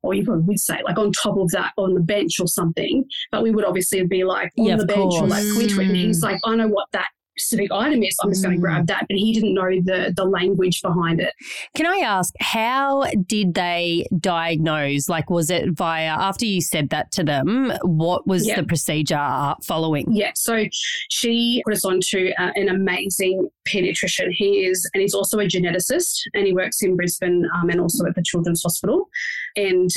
or 0.04 0.13
you 0.13 0.24
probably 0.24 0.44
would 0.44 0.60
say 0.60 0.80
like 0.84 0.98
on 0.98 1.12
top 1.12 1.38
of 1.38 1.50
that 1.51 1.74
on 1.78 1.94
the 1.94 2.01
bench 2.01 2.40
or 2.40 2.48
something. 2.48 3.06
But 3.32 3.44
we 3.44 3.51
would 3.51 3.66
obviously 3.66 4.06
be 4.06 4.24
like 4.24 4.51
on 4.58 4.66
yeah, 4.66 4.75
the 4.75 4.86
bench 4.86 5.12
course. 5.12 5.22
or 5.22 5.28
like 5.28 5.44
mm. 5.44 5.96
He's 5.96 6.24
like, 6.24 6.40
I 6.46 6.56
know 6.56 6.68
what 6.68 6.88
that 6.94 7.10
specific 7.41 7.71
item 7.71 8.03
is, 8.03 8.15
I'm 8.24 8.29
just 8.29 8.43
going 8.43 8.55
to 8.55 8.60
Mm. 8.60 8.62
grab 8.62 8.88
that. 8.88 9.05
But 9.10 9.17
he 9.17 9.33
didn't 9.33 9.53
know 9.53 9.69
the 9.83 10.13
the 10.15 10.25
language 10.25 10.81
behind 10.81 11.19
it. 11.19 11.33
Can 11.75 11.86
I 11.86 11.98
ask, 11.98 12.33
how 12.39 13.05
did 13.27 13.53
they 13.53 14.05
diagnose? 14.19 15.10
Like, 15.10 15.29
was 15.29 15.50
it 15.50 15.71
via, 15.71 16.07
after 16.07 16.45
you 16.45 16.62
said 16.62 16.89
that 16.89 17.12
to 17.13 17.24
them, 17.24 17.74
what 17.83 18.27
was 18.27 18.48
Yeah. 18.48 18.57
the 18.57 18.63
procedure 18.63 19.55
following? 19.63 20.05
Yeah, 20.12 20.31
so 20.36 20.65
she 21.10 21.62
put 21.65 21.74
us 21.74 21.86
on 21.86 22.00
to 22.12 22.31
uh, 22.41 22.51
an 22.55 22.69
amazing 22.69 23.50
pediatrician. 23.67 24.31
He 24.31 24.65
is, 24.65 24.89
and 24.93 25.01
he's 25.01 25.13
also 25.13 25.39
a 25.39 25.45
geneticist, 25.45 26.21
and 26.33 26.45
he 26.45 26.53
works 26.53 26.81
in 26.81 26.95
Brisbane 26.95 27.45
um, 27.55 27.69
and 27.69 27.79
also 27.79 28.05
at 28.05 28.15
the 28.15 28.24
Children's 28.24 28.63
Hospital. 28.63 29.10
And 29.55 29.89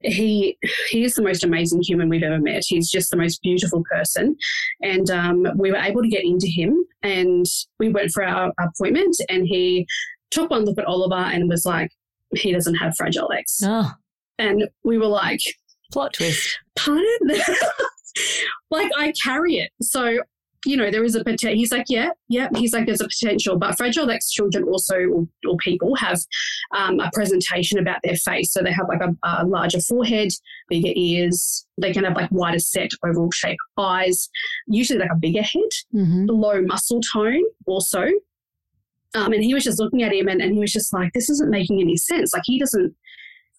he 0.00 0.56
he 0.90 1.04
is 1.04 1.14
the 1.14 1.22
most 1.22 1.42
amazing 1.44 1.82
human 1.82 2.08
we've 2.08 2.22
ever 2.22 2.38
met. 2.38 2.62
He's 2.66 2.90
just 2.90 3.10
the 3.10 3.16
most 3.16 3.42
beautiful 3.42 3.82
person, 3.90 4.36
and 4.82 5.10
um, 5.10 5.46
we 5.56 5.70
were 5.70 5.78
able 5.78 6.02
to 6.02 6.08
get 6.08 6.24
into 6.24 6.46
him, 6.48 6.76
and 7.02 7.44
we 7.78 7.88
went 7.88 8.10
for 8.12 8.24
our 8.24 8.52
appointment, 8.60 9.16
and 9.28 9.46
he 9.46 9.86
took 10.30 10.50
one 10.50 10.64
look 10.64 10.78
at 10.78 10.84
Oliver 10.84 11.14
and 11.16 11.48
was 11.48 11.64
like, 11.64 11.90
"He 12.34 12.52
doesn't 12.52 12.76
have 12.76 12.96
fragile 12.96 13.32
X," 13.32 13.60
Oh, 13.64 13.90
and 14.38 14.68
we 14.84 14.98
were 14.98 15.06
like, 15.06 15.40
plot 15.92 16.12
twist. 16.14 16.58
pardon? 16.76 17.04
like 18.70 18.90
I 18.96 19.12
carry 19.22 19.56
it. 19.56 19.70
So, 19.82 20.18
you 20.66 20.76
know, 20.76 20.90
there 20.90 21.04
is 21.04 21.14
a 21.14 21.24
potential. 21.24 21.54
He's 21.54 21.72
like, 21.72 21.86
yeah, 21.88 22.10
yeah. 22.28 22.48
He's 22.56 22.72
like, 22.72 22.86
there's 22.86 23.00
a 23.00 23.08
potential. 23.08 23.58
But 23.58 23.76
Fragile 23.76 24.10
X 24.10 24.30
children 24.30 24.64
also, 24.64 24.96
or, 24.96 25.28
or 25.48 25.56
people, 25.58 25.94
have 25.96 26.20
um, 26.76 27.00
a 27.00 27.10
presentation 27.12 27.78
about 27.78 27.98
their 28.02 28.16
face. 28.16 28.52
So 28.52 28.62
they 28.62 28.72
have 28.72 28.88
like 28.88 29.00
a, 29.00 29.14
a 29.22 29.46
larger 29.46 29.80
forehead, 29.80 30.30
bigger 30.68 30.92
ears. 30.94 31.66
They 31.80 31.92
can 31.92 32.04
have 32.04 32.16
like 32.16 32.30
wider 32.32 32.58
set, 32.58 32.90
oval 33.04 33.30
shaped 33.30 33.60
eyes, 33.78 34.28
usually 34.66 34.98
like 34.98 35.12
a 35.12 35.16
bigger 35.16 35.42
head, 35.42 35.62
Mm-hmm. 35.94 36.26
low 36.26 36.62
muscle 36.62 37.00
tone 37.00 37.44
also. 37.66 38.04
Um, 39.14 39.32
and 39.32 39.42
he 39.42 39.54
was 39.54 39.64
just 39.64 39.78
looking 39.80 40.02
at 40.02 40.12
him 40.12 40.28
and, 40.28 40.42
and 40.42 40.52
he 40.52 40.58
was 40.60 40.72
just 40.72 40.92
like, 40.92 41.12
this 41.14 41.30
isn't 41.30 41.50
making 41.50 41.80
any 41.80 41.96
sense. 41.96 42.34
Like 42.34 42.42
he 42.44 42.58
doesn't, 42.58 42.94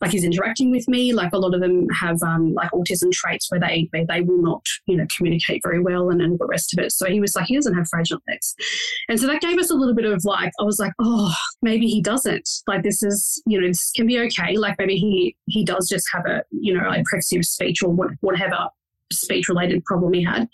like 0.02 0.12
he's 0.12 0.24
interacting 0.24 0.72
with 0.72 0.88
me. 0.88 1.14
Like 1.14 1.34
a 1.34 1.38
lot 1.38 1.54
of 1.54 1.62
them 1.62 1.88
have 1.90 2.22
um, 2.24 2.54
like 2.54 2.72
autism 2.72 3.12
traits 3.12 3.50
where 3.50 3.60
they, 3.60 3.90
they 3.92 4.06
they 4.06 4.22
will 4.22 4.42
not, 4.42 4.66
you 4.86 4.96
know, 4.98 5.06
communicate 5.16 5.62
very 5.64 5.80
well 5.80 6.10
and, 6.10 6.22
and 6.22 6.40
the 6.40 6.46
rest 6.46 6.74
of 6.74 6.84
it. 6.84 6.92
So 6.92 7.08
he 7.08 7.20
was 7.20 7.36
like, 7.36 7.46
he 7.46 7.56
doesn't 7.56 7.76
have 7.76 7.88
fragile 7.88 8.20
X. 8.30 8.56
And 9.10 9.20
so 9.20 9.28
that 9.28 9.42
gave 9.42 9.58
us 9.58 9.72
a 9.72 9.76
little 9.76 9.96
bit 9.96 10.06
of 10.06 10.24
like, 10.24 10.52
I 10.60 10.64
was 10.64 10.80
like, 10.80 10.94
oh, 11.00 11.34
maybe 11.62 11.88
he 11.88 12.02
doesn't. 12.02 12.50
Like 12.68 12.84
this 12.84 13.04
is, 13.04 13.42
you 13.46 13.60
know, 13.60 13.68
this 13.68 13.92
can 13.92 14.08
be 14.08 14.20
okay. 14.20 14.58
Like 14.58 14.76
maybe 14.80 14.96
he 14.96 15.36
he 15.48 15.64
does 15.66 15.90
just 15.90 16.08
have 16.14 16.26
a, 16.26 16.44
you 16.52 16.74
know, 16.74 16.84
apraxia 16.90 17.40
of 17.40 17.46
speech 17.46 17.84
or 17.84 17.90
what, 17.90 18.12
whatever 18.22 18.70
speech 19.12 19.50
related 19.50 19.84
problem 19.86 20.14
he 20.14 20.24
had. 20.24 20.48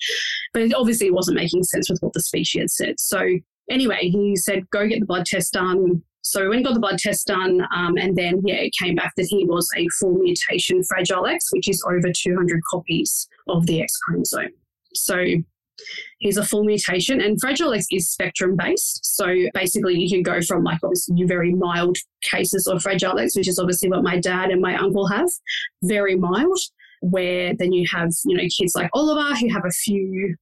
But 0.53 0.61
obviously 0.61 0.75
it 0.75 0.79
obviously 0.79 1.11
wasn't 1.11 1.37
making 1.37 1.63
sense 1.63 1.89
with 1.89 1.99
what 1.99 2.13
the 2.13 2.21
speech 2.21 2.51
he 2.51 2.59
had 2.59 2.71
said. 2.71 2.99
So 2.99 3.21
anyway, 3.69 4.09
he 4.09 4.35
said, 4.35 4.69
go 4.69 4.87
get 4.87 5.01
the 5.01 5.05
blood 5.05 5.25
test 5.25 5.53
done. 5.53 6.01
So 6.25 6.51
and 6.51 6.65
got 6.65 6.73
the 6.73 6.79
blood 6.79 6.97
test 6.97 7.27
done, 7.27 7.61
um, 7.71 7.97
and 7.97 8.15
then 8.15 8.41
yeah, 8.43 8.55
it 8.55 8.73
came 8.81 8.95
back 8.95 9.13
that 9.15 9.27
he 9.29 9.45
was 9.45 9.69
a 9.77 9.87
full 9.99 10.15
mutation 10.15 10.81
Fragile 10.83 11.27
X, 11.27 11.49
which 11.53 11.69
is 11.69 11.83
over 11.87 12.11
200 12.11 12.61
copies 12.69 13.27
of 13.47 13.67
the 13.67 13.83
X 13.83 13.95
chromosome. 13.97 14.49
So 14.95 15.23
he's 16.17 16.37
a 16.37 16.43
full 16.43 16.63
mutation, 16.63 17.21
and 17.21 17.39
Fragile 17.39 17.75
X 17.75 17.85
is 17.91 18.09
spectrum 18.09 18.55
based. 18.55 19.05
So 19.05 19.35
basically, 19.53 19.99
you 19.99 20.09
can 20.09 20.23
go 20.23 20.41
from 20.41 20.63
like 20.63 20.79
obviously 20.83 21.23
very 21.25 21.53
mild 21.53 21.97
cases 22.23 22.65
of 22.65 22.81
Fragile 22.81 23.19
X, 23.19 23.37
which 23.37 23.47
is 23.47 23.59
obviously 23.59 23.89
what 23.89 24.01
my 24.01 24.19
dad 24.19 24.49
and 24.49 24.61
my 24.61 24.75
uncle 24.77 25.07
have, 25.07 25.29
very 25.83 26.15
mild. 26.15 26.59
Where 27.01 27.53
then 27.53 27.71
you 27.71 27.87
have 27.93 28.09
you 28.25 28.35
know 28.35 28.47
kids 28.57 28.73
like 28.73 28.89
Oliver 28.93 29.35
who 29.35 29.53
have 29.53 29.65
a 29.65 29.69
few 29.69 30.35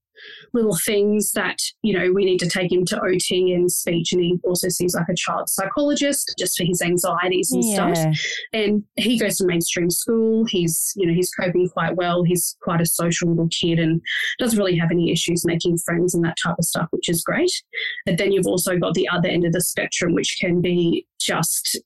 little 0.52 0.76
things 0.84 1.32
that 1.32 1.58
you 1.82 1.96
know 1.96 2.12
we 2.12 2.24
need 2.24 2.38
to 2.38 2.48
take 2.48 2.72
him 2.72 2.84
to 2.86 3.00
OT 3.00 3.52
and 3.52 3.70
speech, 3.70 4.12
and 4.12 4.22
he 4.22 4.38
also 4.44 4.68
sees 4.68 4.94
like 4.94 5.08
a 5.08 5.14
child 5.16 5.48
psychologist 5.48 6.34
just 6.38 6.56
for 6.56 6.64
his 6.64 6.82
anxieties 6.82 7.50
and 7.52 7.64
stuff. 7.64 7.98
And 8.52 8.84
he 8.96 9.18
goes 9.18 9.36
to 9.38 9.46
mainstream 9.46 9.90
school. 9.90 10.44
He's 10.44 10.92
you 10.96 11.06
know 11.06 11.14
he's 11.14 11.30
coping 11.30 11.68
quite 11.68 11.96
well. 11.96 12.22
He's 12.22 12.56
quite 12.62 12.80
a 12.80 12.86
social 12.86 13.30
little 13.30 13.48
kid 13.48 13.78
and 13.78 14.00
doesn't 14.38 14.58
really 14.58 14.76
have 14.76 14.90
any 14.90 15.12
issues 15.12 15.44
making 15.44 15.78
friends 15.78 16.14
and 16.14 16.24
that 16.24 16.36
type 16.42 16.56
of 16.58 16.64
stuff, 16.64 16.88
which 16.90 17.08
is 17.08 17.22
great. 17.22 17.52
But 18.06 18.18
then 18.18 18.32
you've 18.32 18.46
also 18.46 18.76
got 18.78 18.94
the 18.94 19.08
other 19.08 19.28
end 19.28 19.44
of 19.44 19.52
the 19.52 19.60
spectrum, 19.60 20.14
which 20.14 20.36
can 20.40 20.60
be 20.60 21.06
just 21.20 21.78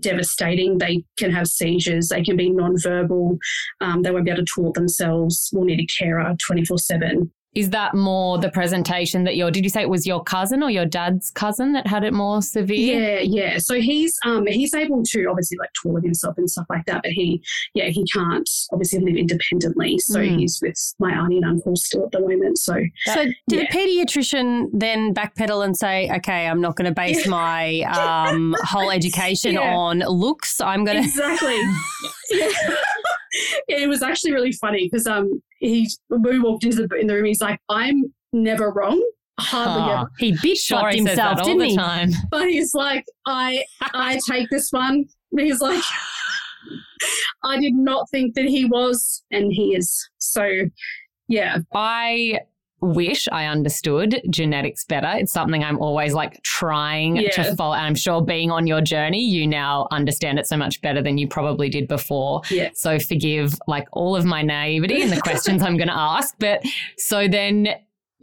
devastating. 0.00 0.78
They 0.78 1.04
can 1.18 1.30
have 1.30 1.46
seizures. 1.46 2.08
They 2.08 2.22
can 2.22 2.36
be 2.36 2.50
non-verbal. 2.50 3.38
Um, 3.80 4.02
they 4.02 4.10
won't 4.10 4.24
be 4.24 4.30
able 4.30 4.44
to 4.44 4.52
talk 4.54 4.74
themselves. 4.74 5.50
Will 5.52 5.64
need 5.64 5.80
a 5.80 5.86
carer 5.86 6.34
twenty 6.46 6.64
four 6.64 6.78
seven. 6.78 7.32
Is 7.54 7.68
that 7.70 7.94
more 7.94 8.38
the 8.38 8.50
presentation 8.50 9.24
that 9.24 9.36
your, 9.36 9.50
did 9.50 9.62
you 9.62 9.68
say 9.68 9.82
it 9.82 9.88
was 9.90 10.06
your 10.06 10.22
cousin 10.22 10.62
or 10.62 10.70
your 10.70 10.86
dad's 10.86 11.30
cousin 11.30 11.72
that 11.74 11.86
had 11.86 12.02
it 12.02 12.14
more 12.14 12.40
severe? 12.40 13.18
Yeah, 13.18 13.18
yeah. 13.20 13.58
So 13.58 13.80
he's 13.80 14.18
um 14.24 14.46
he's 14.46 14.72
able 14.74 15.02
to 15.04 15.26
obviously 15.26 15.58
like 15.58 15.68
toilet 15.82 16.02
himself 16.04 16.38
and 16.38 16.50
stuff 16.50 16.64
like 16.70 16.86
that, 16.86 17.02
but 17.02 17.12
he 17.12 17.42
yeah 17.74 17.88
he 17.88 18.04
can't 18.06 18.48
obviously 18.72 19.00
live 19.00 19.16
independently. 19.16 19.98
So 19.98 20.18
Mm. 20.20 20.38
he's 20.38 20.60
with 20.62 20.76
my 20.98 21.12
auntie 21.12 21.36
and 21.36 21.44
uncle 21.44 21.76
still 21.76 22.04
at 22.06 22.12
the 22.12 22.20
moment. 22.20 22.56
So 22.58 22.74
So 23.04 23.24
did 23.24 23.34
Yeah. 23.50 23.60
the 23.60 23.66
pediatrician 23.78 24.68
then 24.72 25.12
backpedal 25.12 25.64
and 25.64 25.76
say, 25.76 26.10
okay, 26.16 26.46
I'm 26.46 26.60
not 26.62 26.76
going 26.76 26.86
to 26.86 26.94
base 26.94 27.26
my 27.26 27.80
um, 27.82 28.54
whole 28.62 28.90
education 28.98 29.54
Yeah. 29.54 29.74
on 29.74 29.98
looks. 30.00 30.60
I'm 30.60 30.84
going 30.84 31.02
to. 31.02 31.08
exactly. 31.08 31.58
it 33.68 33.88
was 33.88 34.02
actually 34.02 34.32
really 34.32 34.52
funny 34.52 34.88
because 34.90 35.06
um 35.06 35.42
he 35.58 35.88
we 36.10 36.38
walked 36.38 36.64
into 36.64 36.86
the 36.86 36.94
in 36.96 37.06
the 37.06 37.14
room, 37.14 37.24
he's 37.26 37.40
like, 37.40 37.60
I'm 37.68 38.12
never 38.32 38.70
wrong. 38.70 39.02
Hardly 39.40 39.90
Oh, 39.90 39.98
ever. 40.00 40.10
He 40.18 40.32
bitch 40.32 40.58
slapped 40.58 40.94
himself, 40.94 41.38
all 41.38 41.44
didn't 41.44 41.60
the 41.60 41.66
he? 41.68 41.76
time. 41.76 42.10
But 42.30 42.48
he's 42.48 42.74
like, 42.74 43.04
I 43.26 43.64
I 43.94 44.18
take 44.28 44.48
this 44.50 44.70
one. 44.70 45.06
He's 45.36 45.60
like 45.60 45.82
I 47.44 47.58
did 47.58 47.74
not 47.74 48.08
think 48.10 48.34
that 48.34 48.44
he 48.44 48.66
was, 48.66 49.24
and 49.30 49.52
he 49.52 49.74
is. 49.74 50.08
So 50.18 50.48
yeah. 51.28 51.58
I 51.74 52.40
wish 52.82 53.28
I 53.32 53.46
understood 53.46 54.20
genetics 54.28 54.84
better. 54.84 55.10
It's 55.14 55.32
something 55.32 55.62
I'm 55.64 55.78
always 55.78 56.12
like 56.12 56.42
trying 56.42 57.16
Yeah. 57.16 57.30
to 57.30 57.54
follow. 57.56 57.74
And 57.74 57.86
I'm 57.86 57.94
sure 57.94 58.20
being 58.20 58.50
on 58.50 58.66
your 58.66 58.80
journey, 58.80 59.24
you 59.24 59.46
now 59.46 59.86
understand 59.90 60.38
it 60.38 60.46
so 60.46 60.56
much 60.56 60.80
better 60.82 61.00
than 61.00 61.16
you 61.16 61.28
probably 61.28 61.68
did 61.68 61.88
before. 61.88 62.42
Yeah. 62.50 62.70
So 62.74 62.98
forgive 62.98 63.54
like 63.66 63.86
all 63.92 64.16
of 64.16 64.24
my 64.24 64.42
naivety 64.42 65.00
and 65.00 65.12
the 65.12 65.20
questions 65.22 65.62
I'm 65.62 65.76
going 65.76 65.88
to 65.88 65.96
ask. 65.96 66.34
But 66.38 66.62
so 66.98 67.28
then 67.28 67.68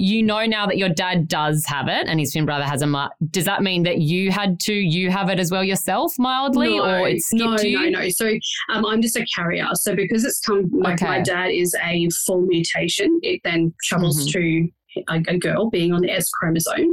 you 0.01 0.23
know 0.23 0.45
now 0.45 0.65
that 0.65 0.77
your 0.77 0.87
dad 0.89 1.27
does 1.27 1.65
have 1.65 1.87
it 1.89 2.07
and 2.07 2.19
his 2.21 2.31
twin 2.31 2.45
brother 2.45 2.63
has 2.63 2.81
a 2.81 2.87
mu- 2.87 3.09
does 3.31 3.43
that 3.43 3.61
mean 3.61 3.83
that 3.83 3.99
you 3.99 4.31
had 4.31 4.57
to 4.61 4.73
you 4.73 5.11
have 5.11 5.29
it 5.29 5.39
as 5.39 5.51
well 5.51 5.63
yourself 5.63 6.13
mildly 6.17 6.77
no, 6.77 6.85
or 7.01 7.07
it 7.09 7.21
skipped 7.21 7.43
no, 7.43 7.57
you? 7.59 7.91
No, 7.91 7.99
no. 7.99 8.09
So 8.09 8.29
um, 8.69 8.85
I'm 8.85 9.01
just 9.01 9.17
a 9.17 9.25
carrier. 9.35 9.67
So 9.73 9.95
because 9.95 10.23
it's 10.23 10.39
come, 10.39 10.69
like 10.71 11.01
my 11.01 11.21
dad 11.21 11.47
is 11.51 11.75
a 11.83 12.07
full 12.25 12.43
mutation, 12.43 13.19
it 13.23 13.41
then 13.43 13.73
travels 13.83 14.25
Mhm. 14.25 14.31
to 14.31 14.69
a, 15.09 15.21
a 15.27 15.37
girl 15.37 15.69
being 15.69 15.93
on 15.93 16.01
the 16.01 16.11
X 16.11 16.29
chromosome. 16.31 16.89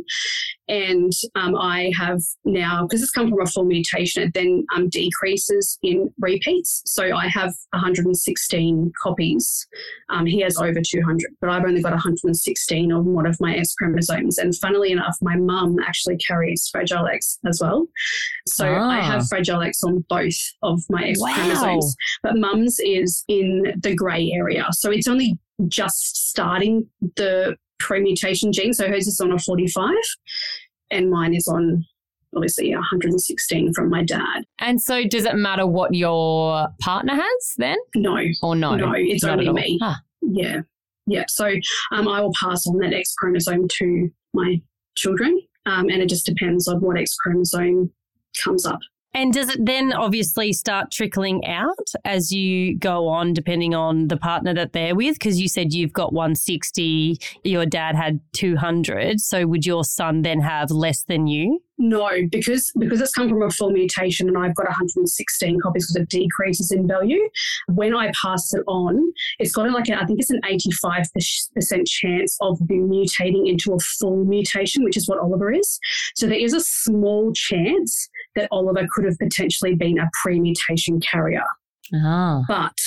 And 0.69 1.13
um, 1.37 1.55
I 1.57 1.93
have 1.97 2.21
now, 2.45 2.83
because 2.87 3.01
it's 3.03 3.13
come 3.13 3.31
from 3.31 3.41
a 3.41 3.47
full 3.47 3.65
mutation, 3.65 4.25
it 4.25 4.35
then 4.35 4.67
um, 4.75 4.89
decreases 4.89 5.79
in 5.83 6.13
repeats. 6.21 6.83
So 6.87 7.15
I 7.17 7.29
have 7.29 7.53
116 7.73 8.93
copies. 9.01 9.67
Um, 10.11 10.27
he 10.27 10.41
has 10.41 10.57
over 10.59 10.81
200, 10.85 11.21
but 11.41 11.51
I've 11.51 11.65
only 11.65 11.83
got 11.83 11.93
116 11.93 12.93
of 12.93 13.05
one 13.05 13.27
of 13.27 13.37
my 13.41 13.55
X 13.57 13.75
chromosomes. 13.75 14.39
And 14.39 14.55
funnily 14.57 14.91
enough, 14.93 15.17
my 15.23 15.37
mum 15.37 15.77
actually 15.87 16.17
carries 16.19 16.69
Fragile 16.73 17.07
X 17.07 17.39
as 17.47 17.61
well. 17.61 17.87
So 18.49 18.67
I 18.67 18.99
Ah. 18.99 19.03
have 19.03 19.29
Fragile 19.29 19.63
X 19.63 19.83
on 19.85 20.05
both 20.09 20.37
of 20.63 20.81
my 20.91 21.05
X 21.09 21.21
Wow. 21.21 21.33
chromosomes. 21.35 21.97
But 22.23 22.37
mum's 22.39 22.79
is 22.81 23.25
in 23.29 23.75
the 23.83 23.95
grey 23.95 24.33
area. 24.35 24.67
So 24.73 24.91
it's 24.91 25.09
only 25.09 25.39
just 25.69 26.29
starting 26.29 26.87
the 27.17 27.57
pre-mutation 27.79 28.53
gene. 28.53 28.73
So 28.73 28.89
hers 28.89 29.07
is 29.07 29.21
on 29.21 29.33
a 29.33 29.39
45 29.39 29.91
and 30.91 31.11
mine 31.11 31.35
is 31.35 31.49
on 31.49 31.85
obviously 32.35 32.75
116 32.75 33.73
from 33.73 33.89
my 33.91 34.03
dad. 34.03 34.45
And 34.61 34.81
so 34.81 35.05
does 35.07 35.25
it 35.25 35.35
matter 35.35 35.67
what 35.67 35.95
your 35.95 36.69
partner 36.81 37.15
has 37.15 37.55
then 37.57 37.79
No, 37.95 38.19
or 38.43 38.55
no? 38.55 38.77
No, 38.77 38.93
it's 38.95 39.25
Not 39.25 39.39
only 39.39 39.53
me. 39.53 39.79
Ah. 39.83 40.01
yeah. 40.21 40.61
Yeah. 41.07 41.25
So 41.29 41.47
um, 41.93 42.09
I 42.09 42.21
will 42.21 42.33
pass 42.39 42.67
on 42.67 42.79
that 42.79 42.93
X 42.93 43.15
chromosome 43.15 43.69
to 43.69 44.11
my 44.35 44.61
children. 44.97 45.41
Um, 45.65 45.89
and 45.89 46.03
it 46.03 46.09
just 46.09 46.27
depends 46.27 46.69
on 46.69 46.81
what 46.81 46.99
X 46.99 47.17
chromosome 47.17 47.93
comes 48.43 48.67
up. 48.67 48.81
And 49.17 49.33
does 49.33 49.49
it 49.49 49.65
then 49.65 49.95
obviously 49.95 50.53
start 50.53 50.91
trickling 50.91 51.43
out 51.47 51.89
as 52.05 52.31
you 52.31 52.79
go 52.79 53.09
on, 53.09 53.33
depending 53.33 53.75
on 53.75 54.09
the 54.09 54.19
partner 54.19 54.53
that 54.53 54.75
they're 54.75 54.95
with? 54.95 55.15
Because 55.15 55.41
you 55.41 55.49
said 55.49 55.73
you've 55.73 55.95
got 55.95 56.13
160, 56.13 57.19
your 57.43 57.65
dad 57.65 57.97
had 57.97 58.21
200. 58.35 59.19
So 59.23 59.47
would 59.47 59.65
your 59.65 59.85
son 59.85 60.21
then 60.21 60.43
have 60.43 60.71
less 60.71 61.03
than 61.05 61.29
you? 61.29 61.63
No, 61.79 62.11
because 62.31 62.71
because 62.79 63.01
it's 63.03 63.13
come 63.13 63.29
from 63.29 63.43
a 63.43 63.51
full 63.51 63.71
mutation 63.71 64.29
and 64.29 64.39
I've 64.39 64.55
got 64.55 64.67
116 64.67 65.61
copies 65.61 65.87
because 65.87 66.03
it 66.03 66.09
decreases 66.09 66.71
in 66.71 66.89
value. 66.89 67.21
When 67.69 67.95
I 67.95 68.13
pass 68.21 68.53
it 68.55 68.63
on, 68.67 69.13
it's 69.39 69.53
got 69.53 69.71
like 69.71 69.89
a, 69.89 70.01
I 70.01 70.07
think 70.07 70.21
it's 70.21 70.31
an 70.31 70.41
85% 70.45 71.87
chance 71.87 72.37
of 72.41 72.59
mutating 72.61 73.49
into 73.49 73.75
a 73.75 73.79
full 73.79 74.25
mutation, 74.25 74.85
which 74.85 74.97
is 74.97 75.07
what 75.07 75.19
Oliver 75.19 75.53
is. 75.53 75.79
So 76.15 76.27
there 76.27 76.39
is 76.39 76.55
a 76.55 76.61
small 76.61 77.33
chance 77.35 78.09
that 78.37 78.49
Oliver 78.53 78.87
could 78.95 79.05
have 79.05 79.19
potentially 79.19 79.75
been 79.75 79.99
a 79.99 80.09
pre-mutation 80.23 81.01
carrier. 81.01 81.45
Oh. 81.93 82.45
But 82.47 82.79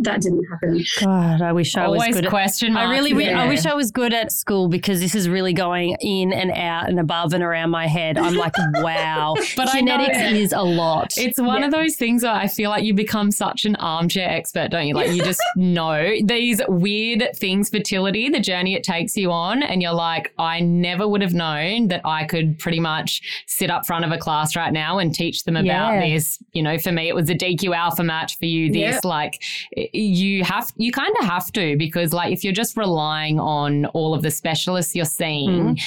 that 0.00 0.20
didn't 0.20 0.44
happen. 0.44 0.84
God, 1.00 1.42
I 1.42 1.52
wish 1.52 1.76
I 1.76 1.84
Always 1.86 2.06
was 2.08 2.16
good 2.16 2.24
at 2.26 2.30
question 2.30 2.76
I 2.76 2.90
really, 2.90 3.24
Yeah. 3.24 3.42
I 3.42 3.48
wish 3.48 3.66
I 3.66 3.74
was 3.74 3.90
good 3.90 4.14
at 4.14 4.30
school 4.30 4.68
because 4.68 5.00
this 5.00 5.14
is 5.14 5.28
really 5.28 5.52
going 5.52 5.96
in 6.00 6.32
and 6.32 6.52
out 6.52 6.88
and 6.88 7.00
above 7.00 7.32
and 7.32 7.42
around 7.42 7.70
my 7.70 7.86
head. 7.88 8.16
I'm 8.16 8.34
like, 8.34 8.52
wow, 8.74 9.34
But 9.56 9.68
I 9.68 9.78
genetics 9.78 10.18
is 10.18 10.52
a 10.52 10.62
lot. 10.62 11.14
It's 11.16 11.40
one 11.40 11.64
of 11.64 11.72
those 11.72 11.96
things 11.96 12.22
where 12.22 12.32
I 12.32 12.46
feel 12.46 12.70
like 12.70 12.84
you 12.84 12.94
become 12.94 13.30
such 13.32 13.64
an 13.64 13.74
armchair 13.76 14.28
expert, 14.28 14.70
don't 14.70 14.86
you? 14.86 14.94
Like 14.94 15.10
you 15.10 15.22
just 15.22 15.42
know 15.56 16.12
these 16.24 16.60
weird 16.68 17.28
things, 17.34 17.68
fertility, 17.68 18.28
the 18.28 18.40
journey 18.40 18.74
it 18.74 18.84
takes 18.84 19.16
you 19.16 19.32
on. 19.32 19.62
And 19.64 19.82
you're 19.82 19.92
like, 19.92 20.32
I 20.38 20.60
never 20.60 21.08
would 21.08 21.22
have 21.22 21.34
known 21.34 21.88
that 21.88 22.02
I 22.04 22.24
could 22.24 22.58
pretty 22.58 22.80
much 22.80 23.20
sit 23.46 23.70
up 23.70 23.84
front 23.86 24.04
of 24.04 24.12
a 24.12 24.18
class 24.18 24.54
right 24.54 24.72
now 24.72 24.98
and 24.98 25.12
teach 25.12 25.42
them 25.44 25.56
about 25.56 25.94
Yeah. 25.94 26.00
this. 26.00 26.38
You 26.52 26.62
know, 26.62 26.78
for 26.78 26.92
me, 26.92 27.08
it 27.08 27.14
was 27.16 27.28
a 27.30 27.34
DQ 27.34 27.74
alpha 27.74 28.04
match 28.04 28.38
for 28.38 28.46
you. 28.46 28.68
This, 28.72 28.78
Yeah. 28.78 29.00
like, 29.02 29.42
you 29.92 30.44
have, 30.44 30.72
you 30.76 30.92
kind 30.92 31.14
of 31.20 31.26
have 31.26 31.50
to 31.52 31.76
because, 31.76 32.12
like, 32.12 32.32
if 32.32 32.44
you're 32.44 32.52
just 32.52 32.76
relying 32.76 33.38
on 33.40 33.86
all 33.86 34.14
of 34.14 34.22
the 34.22 34.30
specialists 34.30 34.94
you're 34.94 35.04
seeing, 35.04 35.78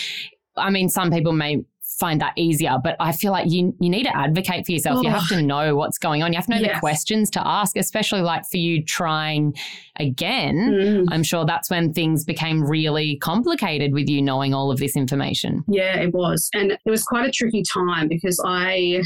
I 0.57 0.69
mean, 0.69 0.89
some 0.89 1.11
people 1.11 1.33
may 1.33 1.63
find 1.99 2.19
that 2.19 2.33
easier, 2.35 2.77
but 2.83 2.95
I 2.99 3.11
feel 3.11 3.31
like 3.31 3.51
you 3.51 3.75
you 3.79 3.87
need 3.89 4.03
to 4.05 4.17
advocate 4.17 4.65
for 4.65 4.71
yourself. 4.71 5.03
You 5.03 5.09
Oh. 5.09 5.13
have 5.13 5.27
to 5.27 5.39
know 5.41 5.75
what's 5.75 5.99
going 5.99 6.23
on. 6.23 6.33
You 6.33 6.37
have 6.37 6.47
to 6.47 6.55
know 6.55 6.61
the 6.61 6.79
questions 6.79 7.29
to 7.31 7.47
ask, 7.47 7.77
especially 7.77 8.21
like 8.21 8.43
for 8.49 8.57
you 8.57 8.83
trying 8.83 9.53
again. 9.97 10.55
Mm. 10.55 11.05
I'm 11.11 11.21
sure 11.21 11.45
that's 11.45 11.69
when 11.69 11.93
things 11.93 12.25
became 12.25 12.63
really 12.63 13.17
complicated 13.17 13.93
with 13.93 14.09
you 14.09 14.19
knowing 14.21 14.51
all 14.53 14.71
of 14.71 14.79
this 14.79 14.95
information. 14.95 15.63
Yeah, 15.67 15.95
it 15.97 16.11
was. 16.13 16.49
And 16.53 16.71
it 16.71 16.79
was 16.89 17.03
quite 17.03 17.27
a 17.27 17.31
tricky 17.31 17.61
time 17.71 18.07
because 18.07 18.41
I 18.43 19.03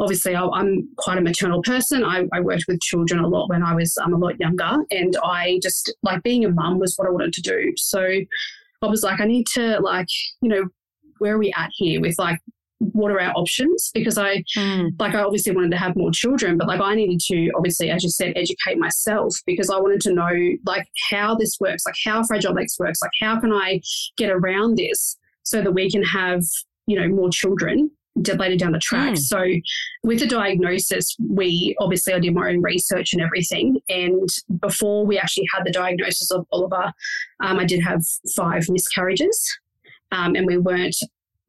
obviously 0.00 0.34
I, 0.34 0.44
I'm 0.46 0.88
quite 0.96 1.18
a 1.18 1.20
maternal 1.20 1.62
person. 1.62 2.02
I, 2.04 2.24
I 2.32 2.40
worked 2.40 2.64
with 2.66 2.80
children 2.80 3.20
a 3.20 3.28
lot 3.28 3.48
when 3.48 3.62
I 3.62 3.74
was 3.74 3.96
um, 3.98 4.14
a 4.14 4.18
lot 4.18 4.40
younger, 4.40 4.78
and 4.90 5.16
I 5.22 5.60
just 5.62 5.94
like 6.02 6.22
being 6.22 6.44
a 6.44 6.50
mum 6.50 6.78
was 6.78 6.94
what 6.96 7.06
I 7.06 7.10
wanted 7.12 7.34
to 7.34 7.42
do. 7.42 7.72
So 7.76 8.00
I 8.02 8.86
was 8.86 9.02
like, 9.02 9.20
I 9.20 9.26
need 9.26 9.46
to 9.54 9.78
like, 9.80 10.08
you 10.40 10.48
know, 10.48 10.68
where 11.18 11.34
are 11.34 11.38
we 11.38 11.52
at 11.56 11.70
here 11.74 12.00
with 12.00 12.18
like 12.18 12.40
what 12.78 13.12
are 13.12 13.20
our 13.20 13.32
options? 13.32 13.90
Because 13.92 14.16
I 14.16 14.42
Mm. 14.56 14.98
like 14.98 15.14
I 15.14 15.22
obviously 15.22 15.54
wanted 15.54 15.70
to 15.72 15.76
have 15.76 15.96
more 15.96 16.10
children, 16.10 16.56
but 16.56 16.66
like 16.66 16.80
I 16.80 16.94
needed 16.94 17.20
to 17.26 17.50
obviously, 17.54 17.90
as 17.90 18.02
you 18.02 18.08
said, 18.08 18.32
educate 18.36 18.78
myself 18.78 19.36
because 19.46 19.68
I 19.68 19.78
wanted 19.78 20.00
to 20.02 20.14
know 20.14 20.30
like 20.64 20.86
how 21.10 21.34
this 21.34 21.58
works, 21.60 21.84
like 21.84 21.96
how 22.02 22.24
Fragile 22.24 22.58
X 22.58 22.78
works, 22.78 23.02
like 23.02 23.10
how 23.20 23.38
can 23.38 23.52
I 23.52 23.82
get 24.16 24.30
around 24.30 24.78
this 24.78 25.18
so 25.42 25.60
that 25.60 25.72
we 25.72 25.90
can 25.90 26.02
have, 26.02 26.42
you 26.86 26.98
know, 26.98 27.08
more 27.08 27.28
children 27.28 27.90
later 28.38 28.56
down 28.56 28.72
the 28.72 28.78
track. 28.78 29.14
Mm. 29.14 29.18
So 29.18 29.44
with 30.02 30.20
the 30.20 30.26
diagnosis, 30.26 31.16
we 31.18 31.74
obviously 31.80 32.14
I 32.14 32.18
did 32.18 32.34
my 32.34 32.50
own 32.50 32.62
research 32.62 33.12
and 33.12 33.22
everything. 33.22 33.80
And 33.88 34.28
before 34.60 35.06
we 35.06 35.18
actually 35.18 35.46
had 35.54 35.64
the 35.64 35.72
diagnosis 35.72 36.30
of 36.30 36.46
Oliver, 36.52 36.92
um, 37.42 37.58
I 37.58 37.64
did 37.64 37.82
have 37.82 38.02
five 38.36 38.68
miscarriages. 38.68 39.58
Um, 40.12 40.34
and 40.34 40.46
we 40.46 40.58
weren't 40.58 40.96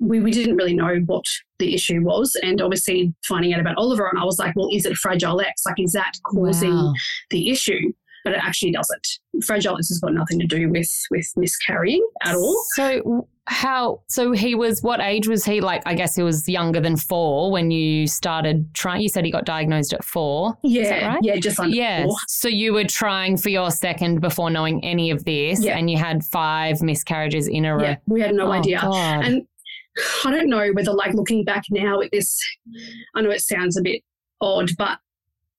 we, 0.01 0.19
we 0.19 0.31
didn't 0.31 0.55
really 0.55 0.73
know 0.73 0.97
what 1.05 1.25
the 1.59 1.75
issue 1.75 2.01
was. 2.01 2.35
And 2.41 2.59
obviously 2.59 3.13
finding 3.23 3.53
out 3.53 3.61
about 3.61 3.77
Oliver, 3.77 4.07
and 4.07 4.19
I 4.19 4.25
was 4.25 4.39
like, 4.39 4.55
well, 4.55 4.69
is 4.71 4.85
it 4.85 4.97
Fragile 4.97 5.39
X? 5.39 5.63
Like, 5.65 5.79
is 5.79 5.91
that 5.93 6.13
causing 6.25 6.73
Wow. 6.73 6.93
the 7.29 7.51
issue? 7.51 7.93
But 8.23 8.33
it 8.33 8.39
actually 8.43 8.71
doesn't. 8.71 9.07
Fragile 9.43 9.77
X 9.77 9.89
has 9.89 9.99
got 9.99 10.13
nothing 10.13 10.39
to 10.39 10.45
do 10.45 10.69
with 10.69 10.89
with 11.09 11.27
miscarrying 11.35 12.05
at 12.23 12.35
all. 12.35 12.63
So 12.75 13.27
how? 13.47 14.03
So 14.07 14.31
he 14.31 14.53
was. 14.53 14.81
What 14.83 14.99
age 15.01 15.27
was 15.27 15.43
he? 15.43 15.59
Like, 15.59 15.81
I 15.87 15.95
guess 15.95 16.15
he 16.15 16.21
was 16.21 16.47
younger 16.47 16.79
than 16.79 16.97
four 16.97 17.51
when 17.51 17.71
you 17.71 18.05
started 18.05 18.71
trying. 18.75 19.01
You 19.01 19.09
said 19.09 19.25
he 19.25 19.31
got 19.31 19.45
diagnosed 19.45 19.91
at 19.93 20.03
four. 20.03 20.55
Yeah, 20.63 20.83
that 21.01 21.07
right? 21.07 21.19
yeah, 21.23 21.37
just 21.37 21.59
under 21.59 21.75
Yes. 21.75 22.05
four. 22.05 22.15
So 22.27 22.47
you 22.47 22.73
were 22.73 22.83
trying 22.83 23.37
for 23.37 23.49
your 23.49 23.71
second 23.71 24.21
before 24.21 24.51
knowing 24.51 24.83
any 24.85 25.09
of 25.09 25.25
this, 25.25 25.63
Yeah. 25.63 25.77
and 25.77 25.89
you 25.89 25.97
had 25.97 26.23
five 26.23 26.81
miscarriages 26.81 27.47
in 27.47 27.65
a 27.65 27.75
row. 27.75 27.83
Yeah, 27.83 27.95
we 28.05 28.21
had 28.21 28.35
no 28.35 28.47
Oh, 28.47 28.51
idea. 28.51 28.79
God. 28.81 29.25
And 29.25 29.47
I 30.25 30.31
don't 30.31 30.47
know 30.49 30.69
whether, 30.73 30.93
like, 30.93 31.13
looking 31.15 31.43
back 31.43 31.63
now 31.71 31.99
at 32.01 32.11
this, 32.11 32.39
I 33.15 33.21
know 33.21 33.31
it 33.31 33.41
sounds 33.41 33.75
a 33.77 33.81
bit 33.81 34.03
odd, 34.39 34.69
but 34.77 34.99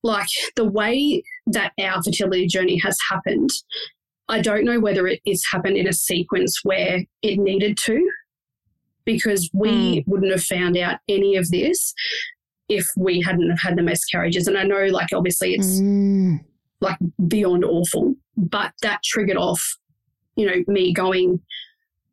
like 0.02 0.28
the 0.56 0.64
way 0.64 1.22
that 1.46 1.72
our 1.80 2.02
fertility 2.02 2.46
journey 2.46 2.78
has 2.78 2.96
happened, 3.10 3.50
I 4.28 4.40
don't 4.40 4.64
know 4.64 4.80
whether 4.80 5.06
it 5.06 5.20
is 5.26 5.44
happened 5.50 5.76
in 5.76 5.88
a 5.88 5.92
sequence 5.92 6.60
where 6.62 7.04
it 7.22 7.38
needed 7.38 7.76
to, 7.78 8.10
because 9.04 9.50
we 9.52 10.04
wouldn't 10.06 10.32
have 10.32 10.44
found 10.44 10.76
out 10.76 10.98
any 11.08 11.36
of 11.36 11.50
this 11.50 11.92
if 12.68 12.86
we 12.96 13.20
hadn't 13.20 13.50
have 13.50 13.60
had 13.60 13.76
the 13.76 13.82
miscarriages. 13.82 14.46
And 14.46 14.56
I 14.56 14.62
know, 14.62 14.86
like, 14.86 15.08
obviously 15.12 15.54
it's 15.54 15.80
Mm. 15.80 16.40
like 16.80 16.98
beyond 17.28 17.64
awful. 17.64 18.14
But 18.36 18.72
that 18.82 19.02
triggered 19.04 19.36
off, 19.36 19.76
you 20.36 20.46
know, 20.46 20.64
me 20.66 20.92
going, 20.92 21.40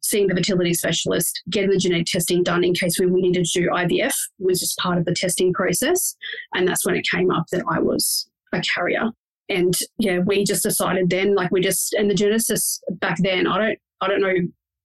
seeing 0.01 0.27
the 0.27 0.35
fertility 0.35 0.73
specialist, 0.73 1.41
getting 1.49 1.69
the 1.69 1.77
genetic 1.77 2.07
testing 2.07 2.43
done 2.43 2.63
in 2.63 2.73
case 2.73 2.99
we 2.99 3.07
needed 3.07 3.45
to 3.45 3.61
do 3.61 3.69
IVF 3.69 4.15
was 4.39 4.59
just 4.59 4.77
part 4.77 4.97
of 4.97 5.05
the 5.05 5.13
testing 5.13 5.53
process. 5.53 6.15
And 6.53 6.67
that's 6.67 6.85
when 6.85 6.95
it 6.95 7.07
came 7.09 7.31
up 7.31 7.45
that 7.51 7.63
I 7.69 7.79
was 7.79 8.29
a 8.53 8.61
carrier. 8.61 9.09
And 9.49 9.77
yeah, 9.97 10.19
we 10.19 10.43
just 10.43 10.63
decided 10.63 11.09
then, 11.09 11.35
like 11.35 11.51
we 11.51 11.61
just 11.61 11.93
and 11.93 12.09
the 12.09 12.15
geneticist 12.15 12.79
back 12.99 13.17
then, 13.19 13.47
I 13.47 13.57
don't 13.57 13.79
I 14.01 14.07
don't 14.07 14.21
know 14.21 14.35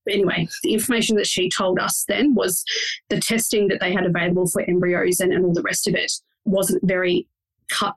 anyway, 0.09 0.47
the 0.63 0.73
information 0.73 1.15
that 1.17 1.27
she 1.27 1.49
told 1.49 1.79
us 1.79 2.05
then 2.07 2.35
was 2.35 2.63
the 3.09 3.19
testing 3.19 3.67
that 3.67 3.79
they 3.79 3.93
had 3.93 4.05
available 4.05 4.47
for 4.47 4.61
embryos 4.61 5.19
and, 5.19 5.33
and 5.33 5.45
all 5.45 5.53
the 5.53 5.61
rest 5.61 5.87
of 5.87 5.95
it 5.95 6.11
wasn't 6.45 6.83
very 6.87 7.27
cut 7.69 7.95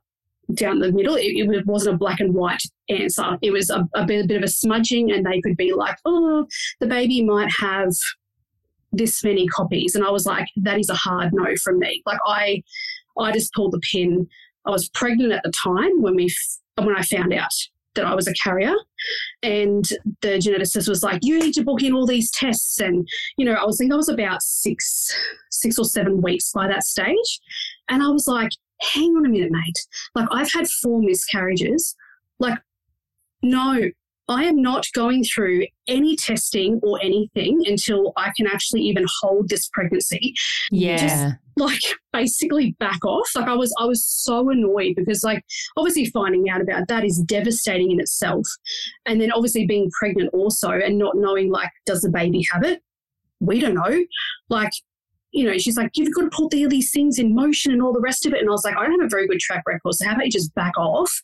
down 0.54 0.78
the 0.78 0.92
middle. 0.92 1.16
It, 1.16 1.36
it 1.36 1.66
wasn't 1.66 1.96
a 1.96 1.98
black 1.98 2.20
and 2.20 2.34
white 2.34 2.62
answer. 2.88 3.38
It 3.42 3.50
was 3.50 3.70
a, 3.70 3.86
a, 3.94 4.04
bit, 4.04 4.24
a 4.24 4.28
bit 4.28 4.38
of 4.38 4.42
a 4.42 4.48
smudging, 4.48 5.12
and 5.12 5.24
they 5.24 5.40
could 5.40 5.56
be 5.56 5.72
like, 5.72 5.96
oh, 6.04 6.46
the 6.80 6.86
baby 6.86 7.22
might 7.22 7.52
have 7.52 7.92
this 8.92 9.22
many 9.22 9.46
copies. 9.48 9.94
And 9.94 10.04
I 10.04 10.10
was 10.10 10.26
like, 10.26 10.48
that 10.56 10.78
is 10.78 10.88
a 10.88 10.94
hard 10.94 11.32
no 11.32 11.46
from 11.62 11.78
me. 11.78 12.02
Like 12.06 12.18
I, 12.26 12.62
I 13.18 13.32
just 13.32 13.52
pulled 13.52 13.72
the 13.72 13.80
pin. 13.80 14.26
I 14.66 14.70
was 14.70 14.88
pregnant 14.90 15.32
at 15.32 15.42
the 15.42 15.52
time 15.52 16.00
when 16.00 16.14
we 16.16 16.32
when 16.76 16.96
I 16.96 17.02
found 17.02 17.32
out 17.32 17.50
that 17.94 18.06
I 18.06 18.14
was 18.14 18.28
a 18.28 18.32
carrier, 18.34 18.74
and 19.42 19.84
the 20.20 20.38
geneticist 20.38 20.88
was 20.88 21.02
like, 21.02 21.20
"You 21.22 21.38
need 21.38 21.54
to 21.54 21.64
book 21.64 21.82
in 21.82 21.92
all 21.92 22.06
these 22.06 22.30
tests." 22.30 22.80
And 22.80 23.08
you 23.36 23.44
know, 23.44 23.54
I 23.54 23.64
was 23.64 23.78
thinking 23.78 23.92
I 23.92 23.96
was 23.96 24.08
about 24.08 24.42
six, 24.42 25.14
six 25.50 25.78
or 25.78 25.84
seven 25.84 26.22
weeks 26.22 26.52
by 26.52 26.68
that 26.68 26.84
stage, 26.84 27.40
and 27.88 28.02
I 28.02 28.08
was 28.08 28.26
like, 28.28 28.52
"Hang 28.80 29.10
on 29.16 29.26
a 29.26 29.28
minute, 29.28 29.50
mate. 29.50 29.78
Like 30.14 30.28
I've 30.30 30.52
had 30.52 30.68
four 30.68 31.00
miscarriages. 31.00 31.94
Like, 32.38 32.58
no." 33.42 33.90
I 34.28 34.44
am 34.44 34.60
not 34.60 34.86
going 34.94 35.24
through 35.24 35.66
any 35.88 36.14
testing 36.14 36.80
or 36.82 37.00
anything 37.02 37.62
until 37.66 38.12
I 38.16 38.30
can 38.36 38.46
actually 38.46 38.82
even 38.82 39.06
hold 39.22 39.48
this 39.48 39.70
pregnancy 39.72 40.34
Yeah. 40.70 40.96
Just 40.98 41.34
like 41.56 41.80
basically 42.12 42.76
back 42.78 43.04
off. 43.04 43.28
Like 43.34 43.48
I 43.48 43.54
was 43.54 43.74
I 43.80 43.86
was 43.86 44.04
so 44.06 44.50
annoyed 44.50 44.94
because 44.96 45.24
like 45.24 45.42
obviously 45.76 46.06
finding 46.06 46.48
out 46.50 46.60
about 46.60 46.88
that 46.88 47.04
is 47.04 47.18
devastating 47.26 47.90
in 47.90 48.00
itself. 48.00 48.46
And 49.06 49.20
then 49.20 49.32
obviously 49.32 49.66
being 49.66 49.90
pregnant 49.98 50.30
also 50.34 50.70
and 50.70 50.98
not 50.98 51.16
knowing 51.16 51.50
like 51.50 51.70
does 51.86 52.02
the 52.02 52.10
baby 52.10 52.44
have 52.52 52.62
it? 52.64 52.82
We 53.40 53.60
don't 53.60 53.74
know. 53.74 54.04
Like 54.50 54.72
you 55.32 55.44
know, 55.44 55.58
she's 55.58 55.76
like, 55.76 55.90
you've 55.94 56.14
got 56.14 56.22
to 56.22 56.30
put 56.30 56.54
all 56.54 56.68
these 56.68 56.90
things 56.90 57.18
in 57.18 57.34
motion 57.34 57.72
and 57.72 57.82
all 57.82 57.92
the 57.92 58.00
rest 58.00 58.26
of 58.26 58.32
it. 58.32 58.40
And 58.40 58.48
I 58.48 58.52
was 58.52 58.64
like, 58.64 58.76
I 58.76 58.84
don't 58.84 59.00
have 59.00 59.06
a 59.06 59.10
very 59.10 59.26
good 59.26 59.40
track 59.40 59.62
record. 59.66 59.94
So 59.94 60.06
how 60.06 60.14
about 60.14 60.24
you 60.24 60.30
just 60.30 60.54
back 60.54 60.76
off? 60.78 61.20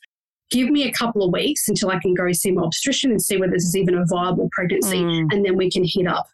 Give 0.51 0.69
me 0.69 0.87
a 0.87 0.91
couple 0.91 1.23
of 1.23 1.33
weeks 1.33 1.67
until 1.67 1.89
I 1.89 1.99
can 1.99 2.13
go 2.13 2.31
see 2.31 2.51
my 2.51 2.63
obstetrician 2.63 3.11
and 3.11 3.21
see 3.21 3.37
whether 3.37 3.53
this 3.53 3.63
is 3.63 3.75
even 3.75 3.95
a 3.95 4.05
viable 4.05 4.49
pregnancy. 4.51 5.01
Mm. 5.01 5.33
And 5.33 5.45
then 5.45 5.57
we 5.57 5.71
can 5.71 5.83
hit 5.83 6.07
up 6.07 6.27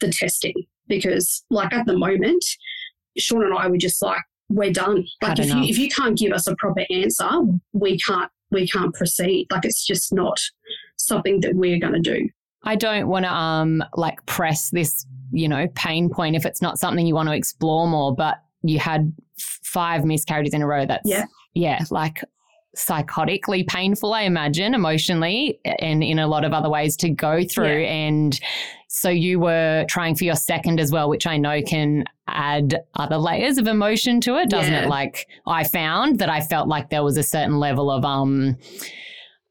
the 0.00 0.10
testing. 0.10 0.54
Because 0.86 1.44
like 1.50 1.72
at 1.74 1.84
the 1.84 1.98
moment, 1.98 2.44
Sean 3.18 3.44
and 3.44 3.52
I 3.52 3.68
were 3.68 3.76
just 3.76 4.00
like, 4.00 4.22
we're 4.48 4.72
done. 4.72 5.06
Like 5.22 5.38
if 5.38 5.48
you 5.48 5.62
if 5.62 5.78
you 5.78 5.88
can't 5.90 6.16
give 6.16 6.32
us 6.32 6.46
a 6.46 6.56
proper 6.56 6.84
answer, 6.90 7.28
we 7.72 7.98
can't 7.98 8.30
we 8.50 8.66
can't 8.66 8.94
proceed. 8.94 9.46
Like 9.50 9.66
it's 9.66 9.84
just 9.84 10.12
not 10.12 10.40
something 10.96 11.40
that 11.40 11.54
we're 11.54 11.78
gonna 11.78 12.00
do. 12.00 12.28
I 12.64 12.76
don't 12.76 13.08
want 13.08 13.24
to 13.24 13.32
um 13.32 13.82
like 13.94 14.24
press 14.26 14.70
this, 14.70 15.06
you 15.32 15.48
know, 15.48 15.66
pain 15.74 16.10
point 16.10 16.36
if 16.36 16.44
it's 16.44 16.60
not 16.62 16.78
something 16.78 17.06
you 17.06 17.14
want 17.14 17.28
to 17.28 17.34
explore 17.34 17.86
more, 17.88 18.14
but 18.14 18.42
you 18.62 18.78
had 18.78 19.12
five 19.38 20.04
miscarriages 20.04 20.54
in 20.54 20.62
a 20.62 20.66
row. 20.66 20.84
That's 20.86 21.08
Yeah. 21.08 21.26
yeah, 21.54 21.84
like 21.90 22.22
psychotically 22.76 23.66
painful, 23.66 24.12
I 24.14 24.22
imagine, 24.22 24.74
emotionally, 24.74 25.58
and 25.80 26.02
in 26.02 26.18
a 26.18 26.26
lot 26.26 26.44
of 26.44 26.52
other 26.52 26.68
ways 26.68 26.96
to 26.98 27.10
go 27.10 27.42
through. 27.44 27.84
And 27.84 28.38
so 28.88 29.08
you 29.08 29.40
were 29.40 29.84
trying 29.88 30.14
for 30.14 30.24
your 30.24 30.34
second 30.36 30.78
as 30.80 30.92
well, 30.92 31.08
which 31.08 31.26
I 31.26 31.36
know 31.38 31.60
can 31.62 32.04
add 32.26 32.80
other 32.94 33.16
layers 33.18 33.58
of 33.58 33.66
emotion 33.66 34.20
to 34.22 34.36
it, 34.36 34.48
doesn't 34.48 34.72
Yeah. 34.72 34.84
it? 34.84 34.88
Like 34.88 35.26
I 35.46 35.64
found 35.64 36.18
that 36.18 36.28
I 36.28 36.40
felt 36.40 36.68
like 36.68 36.90
there 36.90 37.02
was 37.02 37.16
a 37.16 37.22
certain 37.22 37.58
level 37.58 37.90
of 37.90 38.04
um 38.04 38.56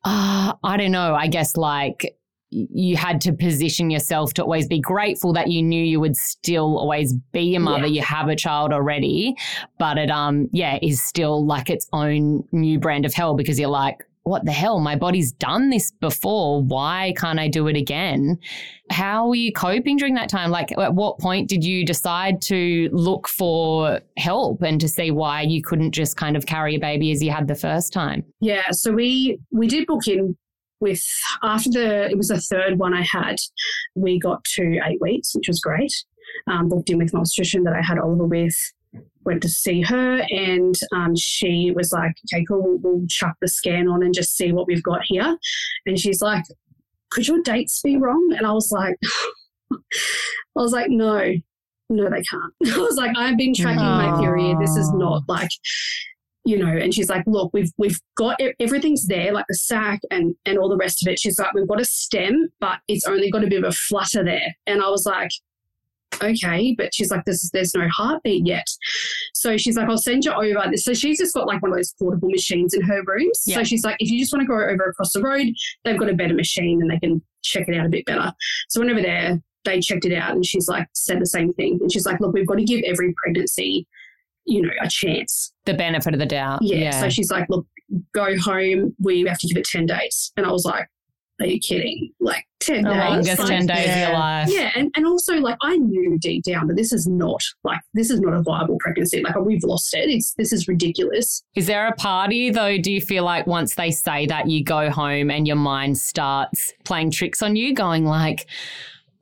uh, 0.06 0.54
I 0.64 0.78
don't 0.78 0.92
know, 0.92 1.16
I 1.16 1.28
guess 1.28 1.58
like 1.58 2.17
you 2.50 2.96
had 2.96 3.20
to 3.22 3.34
position 3.34 3.90
yourself 3.90 4.34
to 4.36 4.44
always 4.44 4.68
be 4.68 4.80
grateful 4.80 5.34
that 5.34 5.50
you 5.50 5.62
knew 5.62 5.84
you 5.84 6.00
would 6.00 6.16
still 6.16 6.78
always 6.78 7.14
be 7.34 7.56
a 7.56 7.60
mother. 7.60 7.88
Yeah. 7.88 7.94
You 7.94 8.02
have 8.04 8.30
a 8.30 8.36
child 8.36 8.72
already, 8.72 9.36
but 9.78 9.98
it 9.98 10.10
um 10.10 10.48
yeah 10.54 10.80
is 10.82 11.02
still 11.02 11.46
like 11.46 11.70
its 11.70 11.88
own 11.94 12.48
new 12.52 12.80
brand 12.80 13.06
of 13.06 13.14
hell 13.14 13.36
because 13.36 13.60
you're 13.60 13.70
like 13.70 13.98
what 14.28 14.44
the 14.44 14.52
hell? 14.52 14.80
My 14.82 14.98
body's 14.98 15.32
done 15.32 15.70
this 15.70 15.92
before. 15.92 16.62
Why 16.62 17.14
can't 17.16 17.40
i 17.40 17.48
do 17.48 17.68
it 17.68 17.78
again? 17.78 18.38
How 18.92 19.30
were 19.30 19.36
you 19.36 19.54
coping 19.54 19.96
during 19.96 20.16
that 20.16 20.28
time? 20.28 20.52
Like 20.52 20.78
at 20.78 20.94
what 20.94 21.18
point 21.20 21.48
did 21.48 21.64
you 21.64 21.86
decide 21.86 22.42
to 22.44 22.90
look 22.92 23.28
for 23.28 24.02
help 24.18 24.62
and 24.62 24.82
to 24.82 24.90
see 24.90 25.12
why 25.12 25.44
you 25.44 25.62
couldn't 25.62 25.94
just 25.94 26.18
kind 26.18 26.36
of 26.36 26.46
carry 26.46 26.76
a 26.76 26.80
baby 26.80 27.12
as 27.12 27.24
you 27.24 27.32
had 27.32 27.48
the 27.48 27.56
first 27.56 27.94
time? 27.94 28.26
Yeah, 28.42 28.72
so 28.72 28.92
we 28.92 29.40
we 29.52 29.68
did 29.68 29.88
book 29.88 30.08
in 30.08 30.36
with 30.80 31.04
after 31.44 31.70
the 31.70 32.10
it 32.10 32.18
was 32.18 32.28
the 32.28 32.40
third 32.40 32.78
one 32.78 32.94
I 32.94 33.02
had, 33.02 33.38
we 33.96 34.20
got 34.20 34.44
to 34.56 34.80
eight 34.86 35.02
weeks, 35.02 35.36
which 35.36 35.48
was 35.48 35.60
great. 35.60 35.94
Um, 36.48 36.70
booked 36.70 36.90
in 36.90 36.98
with 36.98 37.14
my 37.14 37.22
obstetrician 37.22 37.64
that 37.64 37.74
I 37.74 37.82
had 37.82 38.00
Oliver 38.00 38.26
with. 38.26 38.56
Went 39.26 39.42
to 39.42 39.50
see 39.50 39.82
her, 39.82 40.26
and 40.30 40.74
um, 40.96 41.14
she 41.16 41.72
was 41.76 41.92
like, 41.92 42.14
"Okay, 42.34 42.46
cool. 42.46 42.62
We'll, 42.62 42.78
we'll 42.78 43.08
chuck 43.10 43.36
the 43.42 43.48
scan 43.50 43.88
on 43.88 44.02
and 44.02 44.14
just 44.14 44.38
see 44.38 44.54
what 44.54 44.68
we've 44.68 44.84
got 44.84 45.02
here." 45.04 45.38
And 45.86 46.00
she's 46.00 46.22
like, 46.22 46.46
"Could 47.12 47.28
your 47.28 47.42
dates 47.44 47.82
be 47.82 47.98
wrong?" 47.98 48.34
And 48.38 48.48
I 48.48 48.54
was 48.54 48.72
like, 48.72 48.96
"I 49.74 49.78
was 50.56 50.72
like, 50.72 50.90
no, 50.90 51.34
no, 51.90 52.10
they 52.10 52.22
can't." 52.22 52.54
I 52.74 52.78
was 52.78 52.96
like, 52.96 53.18
"I've 53.18 53.38
been 53.38 53.54
tracking 53.54 53.84
my 53.84 54.18
period. 54.22 54.58
This 54.62 54.78
is 54.78 54.92
not 54.94 55.24
like." 55.28 55.52
You 56.48 56.58
know, 56.58 56.72
and 56.78 56.94
she's 56.94 57.10
like, 57.10 57.24
look, 57.28 57.52
we've 57.54 57.74
we've 57.78 58.00
got 58.16 58.40
everything's 58.62 59.06
there, 59.08 59.34
like 59.34 59.46
the 59.50 59.56
sac 59.56 60.00
and 60.10 60.34
and 60.46 60.58
all 60.58 60.70
the 60.70 60.78
rest 60.78 61.06
of 61.06 61.12
it. 61.12 61.20
She's 61.20 61.38
like, 61.38 61.54
we've 61.54 61.68
got 61.68 61.82
a 61.82 61.86
stem, 61.86 62.48
but 62.62 62.80
it's 62.88 63.06
only 63.06 63.30
got 63.30 63.44
a 63.44 63.48
bit 63.48 63.64
of 63.64 63.70
a 63.70 63.74
flutter 63.74 64.24
there. 64.24 64.56
And 64.66 64.82
I 64.82 64.90
was 64.90 65.06
like, 65.06 65.30
okay, 66.24 66.74
but 66.78 66.96
she's 66.96 67.12
like, 67.12 67.26
there's 67.26 67.50
there's 67.52 67.76
no 67.76 67.90
heartbeat 67.90 68.48
yet. 68.48 68.66
So 69.34 69.58
she's 69.58 69.76
like, 69.76 69.90
I'll 69.90 69.98
send 69.98 70.24
you 70.24 70.32
over. 70.32 70.72
So 70.78 70.94
she's 70.94 71.20
just 71.20 71.34
got 71.34 71.48
like 71.48 71.62
one 71.62 71.72
of 71.72 71.78
those 71.78 71.94
portable 72.00 72.30
machines 72.30 72.74
in 72.74 72.82
her 72.82 73.04
room. 73.06 73.30
Yeah. 73.46 73.58
So 73.58 73.64
she's 73.66 73.84
like, 73.84 73.98
if 74.00 74.10
you 74.10 74.18
just 74.18 74.32
want 74.32 74.44
to 74.44 74.48
go 74.48 74.56
over 74.56 74.86
across 74.86 75.12
the 75.12 75.22
road, 75.22 75.48
they've 75.84 76.00
got 76.00 76.10
a 76.10 76.16
better 76.16 76.34
machine 76.34 76.82
and 76.82 76.90
they 76.90 77.00
can 77.00 77.22
check 77.44 77.68
it 77.68 77.78
out 77.78 77.86
a 77.86 77.90
bit 77.90 78.06
better. 78.06 78.32
So 78.70 78.80
went 78.80 78.92
over 78.92 79.02
there. 79.02 79.42
They 79.66 79.82
checked 79.82 80.06
it 80.06 80.16
out, 80.16 80.32
and 80.32 80.46
she's 80.46 80.70
like, 80.70 80.88
said 80.94 81.20
the 81.20 81.26
same 81.26 81.52
thing. 81.56 81.78
And 81.82 81.92
she's 81.92 82.06
like, 82.06 82.22
look, 82.22 82.34
we've 82.34 82.48
got 82.48 82.56
to 82.56 82.64
give 82.64 82.84
every 82.86 83.14
pregnancy, 83.22 83.86
you 84.48 84.62
know, 84.62 84.70
a 84.82 84.88
chance. 84.90 85.54
the 85.66 85.74
benefit 85.74 86.14
of 86.14 86.20
the 86.20 86.26
doubt 86.26 86.60
Yeah. 86.62 87.00
So 87.00 87.10
she's 87.10 87.30
like, 87.30 87.48
look, 87.50 87.68
go 88.14 88.38
home. 88.40 88.96
We 89.00 89.22
have 89.26 89.38
to 89.40 89.48
give 89.48 89.58
it 89.58 89.66
10 89.66 89.86
days. 89.86 90.32
And 90.38 90.46
I 90.46 90.52
was 90.52 90.66
like, 90.66 90.88
are 91.40 91.46
you 91.46 91.60
kidding? 91.60 92.12
Like 92.20 92.46
10 92.62 92.84
the 92.84 92.90
days? 92.90 92.98
longest 92.98 93.40
Like, 93.40 93.48
10 93.50 93.66
days 93.68 93.80
of 93.80 93.86
your 93.86 93.96
yeah. 93.96 94.20
life 94.20 94.50
Yeah. 94.52 94.72
And, 94.76 94.92
and 94.96 95.06
also, 95.06 95.36
like, 95.36 95.58
I 95.62 95.78
knew 95.78 96.18
deep 96.18 96.44
down 96.44 96.68
that 96.68 96.76
this 96.76 96.92
is 96.92 97.06
not, 97.08 97.44
like, 97.64 97.80
this 97.94 98.10
is 98.10 98.20
not 98.20 98.34
a 98.34 98.42
viable 98.42 98.78
pregnancy. 98.80 99.22
Like, 99.22 99.36
we've 99.36 99.64
lost 99.64 99.94
it. 99.94 100.10
It's, 100.10 100.34
this 100.34 100.52
is 100.52 100.68
ridiculous. 100.68 101.44
Is 101.54 101.68
there 101.68 101.88
a 101.88 101.94
party 101.94 102.50
though? 102.50 102.78
Do 102.80 102.92
you 102.92 103.02
feel 103.02 103.24
like 103.24 103.46
once 103.46 103.76
they 103.76 103.92
say 103.92 104.26
that 104.28 104.50
you 104.50 104.64
go 104.64 104.90
home 104.90 105.30
and 105.30 105.46
your 105.46 105.58
mind 105.58 105.98
starts 106.00 106.74
playing 106.86 107.12
tricks 107.12 107.44
on 107.44 107.56
you, 107.56 107.76
going 107.76 108.06
like, 108.06 108.48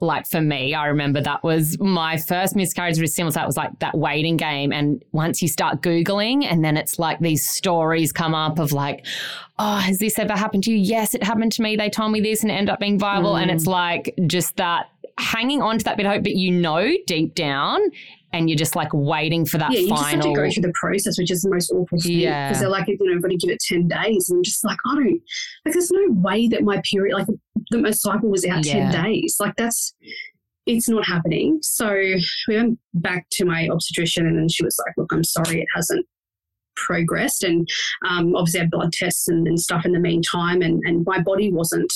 like 0.05 0.27
for 0.27 0.41
me, 0.41 0.73
I 0.73 0.87
remember 0.87 1.21
that 1.21 1.43
was 1.43 1.79
my 1.79 2.17
first 2.17 2.55
miscarriage 2.55 2.99
with 2.99 3.11
similar. 3.11 3.33
That 3.33 3.47
was 3.47 3.57
like 3.57 3.79
that 3.79 3.97
waiting 3.97 4.37
game. 4.37 4.71
And 4.71 5.03
once 5.11 5.41
you 5.41 5.47
start 5.47 5.81
Googling 5.81 6.45
and 6.45 6.63
then 6.63 6.77
it's 6.77 6.99
like 6.99 7.19
these 7.19 7.47
stories 7.47 8.11
come 8.11 8.33
up 8.33 8.59
of 8.59 8.71
like, 8.71 9.05
oh, 9.59 9.77
has 9.77 9.97
this 9.99 10.17
ever 10.19 10.33
happened 10.33 10.63
to 10.65 10.71
you? 10.71 10.77
Yes, 10.77 11.13
it 11.13 11.23
happened 11.23 11.51
to 11.53 11.61
me. 11.61 11.75
They 11.75 11.89
told 11.89 12.11
me 12.11 12.21
this 12.21 12.41
and 12.41 12.51
it 12.51 12.55
ended 12.55 12.73
up 12.73 12.79
being 12.79 12.99
viable. 12.99 13.35
And 13.35 13.51
it's 13.51 13.65
mm. 13.65 13.71
like 13.71 14.13
just 14.27 14.55
that 14.57 14.89
hanging 15.17 15.61
on 15.61 15.77
to 15.77 15.83
that 15.85 15.97
bit 15.97 16.05
of 16.05 16.11
hope, 16.11 16.23
but 16.23 16.35
you 16.35 16.51
know 16.51 16.91
deep 17.07 17.35
down 17.35 17.81
and 18.35 18.49
you're 18.49 18.57
just 18.57 18.75
like 18.75 18.89
waiting 18.91 19.45
for 19.45 19.57
that 19.57 19.71
yeah. 19.71 19.79
You 19.79 19.89
just 19.89 20.03
have 20.03 20.21
to 20.21 20.33
go 20.33 20.49
through 20.51 20.63
the 20.63 20.73
process, 20.73 21.17
which 21.17 21.31
is 21.31 21.41
the 21.41 21.49
most 21.49 21.71
awful 21.71 21.97
thing. 21.99 22.19
Yeah. 22.19 22.49
Because 22.49 22.59
they're 22.59 22.69
like, 22.69 22.87
you 22.87 22.97
know, 22.99 23.13
we've 23.13 23.21
got 23.21 23.29
to 23.29 23.37
give 23.37 23.49
it 23.49 23.61
10 23.61 23.87
days. 23.87 24.29
And 24.29 24.37
I'm 24.37 24.43
just 24.43 24.63
like, 24.65 24.77
I 24.85 24.95
don't, 24.95 25.21
like, 25.63 25.73
there's 25.73 25.91
no 25.91 26.07
way 26.09 26.49
that 26.49 26.63
my 26.63 26.81
period, 26.89 27.15
like, 27.15 27.27
that 27.71 27.81
my 27.81 27.91
cycle 27.91 28.29
was 28.29 28.45
out 28.45 28.65
Yeah. 28.65 28.91
10 28.91 29.03
days. 29.03 29.37
Like, 29.39 29.53
that's, 29.57 29.93
it's 30.65 30.89
not 30.89 31.05
happening. 31.05 31.59
So 31.61 31.93
we 32.47 32.55
went 32.55 32.79
back 32.93 33.27
to 33.33 33.45
my 33.45 33.67
obstetrician 33.69 34.25
and 34.25 34.37
then 34.37 34.49
she 34.49 34.63
was 34.63 34.77
like, 34.85 34.95
look, 34.97 35.11
I'm 35.11 35.23
sorry, 35.23 35.61
it 35.61 35.67
hasn't 35.75 36.05
progressed. 36.75 37.43
And 37.43 37.67
um, 38.07 38.35
obviously 38.35 38.59
I 38.61 38.63
had 38.63 38.71
blood 38.71 38.91
tests 38.91 39.27
and, 39.27 39.47
and 39.47 39.59
stuff 39.59 39.85
in 39.85 39.91
the 39.91 39.99
meantime. 39.99 40.61
And, 40.61 40.81
and 40.85 41.05
my 41.05 41.19
body 41.21 41.51
wasn't 41.51 41.93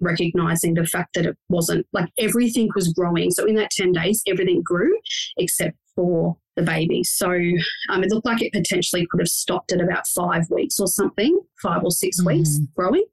recognizing 0.00 0.74
the 0.74 0.86
fact 0.86 1.14
that 1.14 1.26
it 1.26 1.36
wasn't 1.48 1.86
like 1.92 2.10
everything 2.18 2.68
was 2.74 2.92
growing. 2.92 3.30
So 3.30 3.44
in 3.44 3.54
that 3.56 3.70
10 3.70 3.92
days, 3.92 4.22
everything 4.26 4.62
grew 4.62 4.98
except 5.36 5.76
for 5.94 6.36
the 6.56 6.62
baby. 6.62 7.04
So 7.04 7.30
um, 7.30 8.02
it 8.02 8.10
looked 8.10 8.26
like 8.26 8.42
it 8.42 8.52
potentially 8.52 9.06
could 9.10 9.20
have 9.20 9.28
stopped 9.28 9.72
at 9.72 9.80
about 9.80 10.06
five 10.08 10.44
weeks 10.50 10.78
or 10.78 10.86
something, 10.86 11.38
five 11.62 11.82
or 11.84 11.90
6 11.90 12.24
weeks 12.24 12.58
growing. 12.74 13.04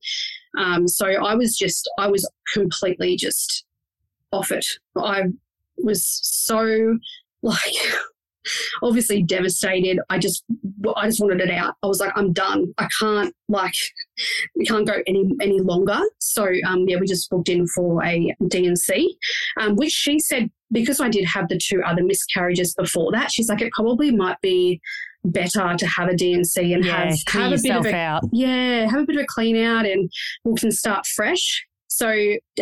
Um, 0.58 0.88
so 0.88 1.08
I 1.08 1.36
was 1.36 1.58
just, 1.58 1.90
I 2.00 2.08
was 2.08 2.30
completely 2.54 3.16
just 3.16 3.66
off 4.32 4.52
it. 4.52 4.66
I 4.96 5.24
was 5.78 6.20
so 6.24 6.98
like 7.42 7.76
obviously 8.84 9.24
devastated. 9.24 10.00
I 10.10 10.20
just, 10.20 10.44
I 10.96 11.08
just 11.08 11.20
wanted 11.22 11.42
it 11.42 11.52
out. 11.52 11.76
I 11.84 11.88
was 11.88 12.00
like, 12.00 12.12
I'm 12.16 12.34
done. 12.34 12.74
I 12.78 12.88
can't 13.00 13.34
like, 13.50 13.74
we 14.56 14.66
can't 14.66 14.86
go 14.88 14.96
any 15.08 15.30
any 15.42 15.60
longer. 15.62 16.00
So 16.20 16.48
um, 16.68 16.86
yeah, 16.88 16.98
we 17.00 17.08
just 17.08 17.30
booked 17.30 17.50
in 17.50 17.68
for 17.68 18.04
a 18.04 18.34
D&C, 18.48 19.18
um, 19.60 19.76
which 19.76 19.92
she 19.92 20.20
said 20.20 20.50
because 20.72 21.00
I 21.00 21.08
did 21.10 21.26
have 21.26 21.48
the 21.48 21.58
two 21.58 21.82
other 21.86 22.04
miscarriages 22.04 22.74
before 22.76 23.12
that. 23.14 23.32
She's 23.32 23.48
like, 23.48 23.62
it 23.62 23.72
probably 23.72 24.12
might 24.12 24.40
be 24.42 24.82
better 25.24 25.76
to 25.78 25.88
have 25.88 26.10
a 26.10 26.16
D&C 26.16 26.74
and 26.74 26.84
Yeah, 26.86 27.06
have 27.06 27.16
have 27.28 27.52
a 27.54 27.62
bit 27.62 27.76
of 27.76 27.86
a 27.86 27.96
out. 27.96 28.24
yeah, 28.34 28.86
have 28.90 29.02
a 29.02 29.06
bit 29.06 29.16
of 29.16 29.24
a 29.24 29.28
clean 29.28 29.58
out 29.64 29.86
and 29.86 30.12
we 30.44 30.56
can 30.56 30.72
start 30.72 31.06
fresh. 31.08 31.66
So 31.90 32.14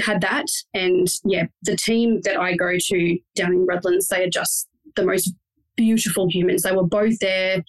had 0.01 0.21
that 0.21 0.45
and 0.73 1.07
yeah, 1.25 1.45
the 1.63 1.75
team 1.75 2.21
that 2.23 2.37
I 2.39 2.55
go 2.55 2.73
to 2.79 3.17
down 3.35 3.53
in 3.53 3.65
Redlands, 3.65 4.07
they 4.07 4.23
are 4.23 4.29
just 4.29 4.67
the 4.95 5.05
most 5.05 5.33
beautiful 5.75 6.27
humans. 6.29 6.63
They 6.63 6.71
were 6.71 6.87
both 6.87 7.19
there 7.19 7.63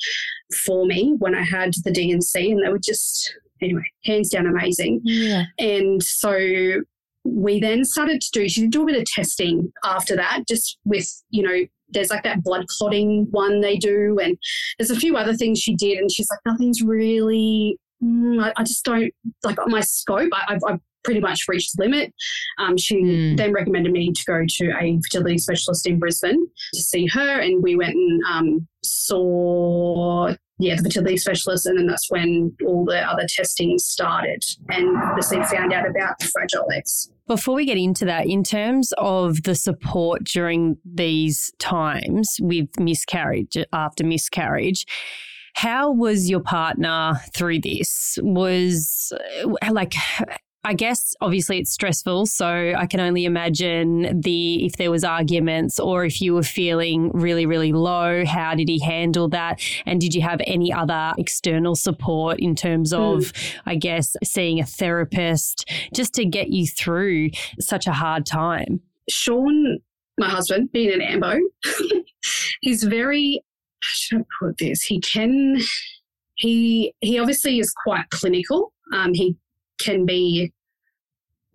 for 0.64 0.86
me 0.86 1.14
when 1.18 1.34
I 1.34 1.42
had 1.42 1.72
the 1.84 1.90
D&C 1.90 2.50
and 2.50 2.64
they 2.64 2.70
were 2.70 2.78
just 2.78 3.34
anyway, 3.60 3.82
hands 4.04 4.30
down 4.30 4.46
amazing. 4.46 5.00
Yeah. 5.04 5.44
And 5.58 6.02
so 6.02 6.82
we 7.24 7.60
then 7.60 7.84
started 7.84 8.20
to 8.20 8.30
do, 8.32 8.48
she 8.48 8.62
did 8.62 8.72
do 8.72 8.82
a 8.82 8.86
bit 8.86 8.96
of 8.96 9.04
testing 9.04 9.72
after 9.84 10.16
that, 10.16 10.44
just 10.48 10.78
with, 10.84 11.08
you 11.30 11.42
know, 11.42 11.66
there's 11.88 12.10
like 12.10 12.24
that 12.24 12.42
blood 12.42 12.66
clotting 12.78 13.26
one 13.30 13.60
they 13.60 13.76
do. 13.76 14.18
And 14.22 14.36
there's 14.78 14.90
a 14.90 14.96
few 14.96 15.16
other 15.16 15.34
things 15.34 15.60
she 15.60 15.74
did. 15.74 15.98
And 15.98 16.10
she's 16.10 16.28
like, 16.30 16.40
nothing's 16.46 16.82
really, 16.82 17.78
mm, 18.02 18.42
I, 18.42 18.52
I 18.56 18.64
just 18.64 18.84
don't, 18.84 19.12
like 19.44 19.56
my 19.66 19.80
scope, 19.80 20.30
I, 20.32 20.54
I've, 20.54 20.60
I've 20.66 20.80
pretty 21.06 21.20
much 21.20 21.40
reached 21.48 21.70
the 21.76 21.84
limit. 21.84 22.12
Um, 22.58 22.76
she 22.76 22.96
Mm. 22.96 23.36
then 23.36 23.52
recommended 23.52 23.92
me 23.92 24.12
to 24.12 24.22
go 24.26 24.44
to 24.46 24.64
a 24.78 24.98
fertility 25.04 25.38
specialist 25.38 25.86
in 25.86 25.98
Brisbane 25.98 26.46
to 26.74 26.80
see 26.82 27.06
her. 27.06 27.40
And 27.40 27.62
we 27.62 27.76
went 27.76 27.94
and 27.94 28.20
um, 28.30 28.68
saw 28.82 30.34
yeah, 30.58 30.74
the 30.76 30.84
fertility 30.84 31.18
specialist, 31.18 31.66
and 31.66 31.78
then 31.78 31.86
that's 31.86 32.10
when 32.10 32.50
all 32.66 32.86
the 32.86 32.98
other 32.98 33.26
testing 33.28 33.78
started, 33.78 34.42
and 34.70 34.96
obviously 34.96 35.42
found 35.44 35.70
out 35.70 35.86
about 35.86 36.18
the 36.18 36.26
fragile 36.28 36.64
X. 36.74 37.10
Before 37.26 37.54
we 37.54 37.66
get 37.66 37.76
into 37.76 38.06
that, 38.06 38.26
in 38.26 38.42
terms 38.42 38.94
of 38.96 39.42
the 39.42 39.54
support 39.54 40.24
during 40.24 40.78
these 40.82 41.52
times 41.58 42.38
with 42.40 42.68
miscarriage, 42.80 43.58
after 43.74 44.02
miscarriage, 44.02 44.86
how 45.56 45.92
was 45.92 46.30
your 46.30 46.40
partner 46.40 47.20
through 47.34 47.60
this? 47.60 48.18
Was 48.22 49.12
like, 49.70 49.92
I 50.66 50.72
guess 50.72 51.14
obviously 51.20 51.58
it's 51.58 51.70
stressful, 51.70 52.26
so 52.26 52.74
I 52.76 52.86
can 52.86 52.98
only 52.98 53.24
imagine 53.24 54.20
the 54.20 54.66
if 54.66 54.72
there 54.72 54.90
was 54.90 55.04
arguments 55.04 55.78
or 55.78 56.04
if 56.04 56.20
you 56.20 56.34
were 56.34 56.42
feeling 56.42 57.12
really 57.12 57.46
really 57.46 57.72
low, 57.72 58.24
how 58.24 58.56
did 58.56 58.68
he 58.68 58.80
handle 58.80 59.28
that? 59.28 59.60
And 59.86 60.00
did 60.00 60.12
you 60.12 60.22
have 60.22 60.40
any 60.44 60.72
other 60.72 61.12
external 61.18 61.76
support 61.76 62.40
in 62.40 62.56
terms 62.56 62.92
of 62.92 63.32
I 63.64 63.76
guess 63.76 64.16
seeing 64.24 64.58
a 64.58 64.66
therapist 64.66 65.70
just 65.94 66.14
to 66.14 66.24
get 66.24 66.48
you 66.48 66.66
through 66.66 67.30
such 67.60 67.86
a 67.86 67.92
hard 67.92 68.26
time? 68.26 68.80
Sean, 69.08 69.78
my 70.18 70.28
husband, 70.28 70.72
being 70.72 70.92
an 70.92 71.00
ambo, 71.00 71.38
he's 72.60 72.82
very 72.82 73.40
I 73.82 73.86
should 73.86 74.20
I 74.20 74.24
put 74.40 74.58
this? 74.58 74.82
He 74.82 75.00
can, 75.00 75.58
he, 76.34 76.92
he 77.00 77.18
obviously 77.18 77.60
is 77.60 77.72
quite 77.84 78.08
clinical. 78.10 78.72
Um, 78.92 79.14
he 79.14 79.36
can 79.78 80.06
be, 80.06 80.52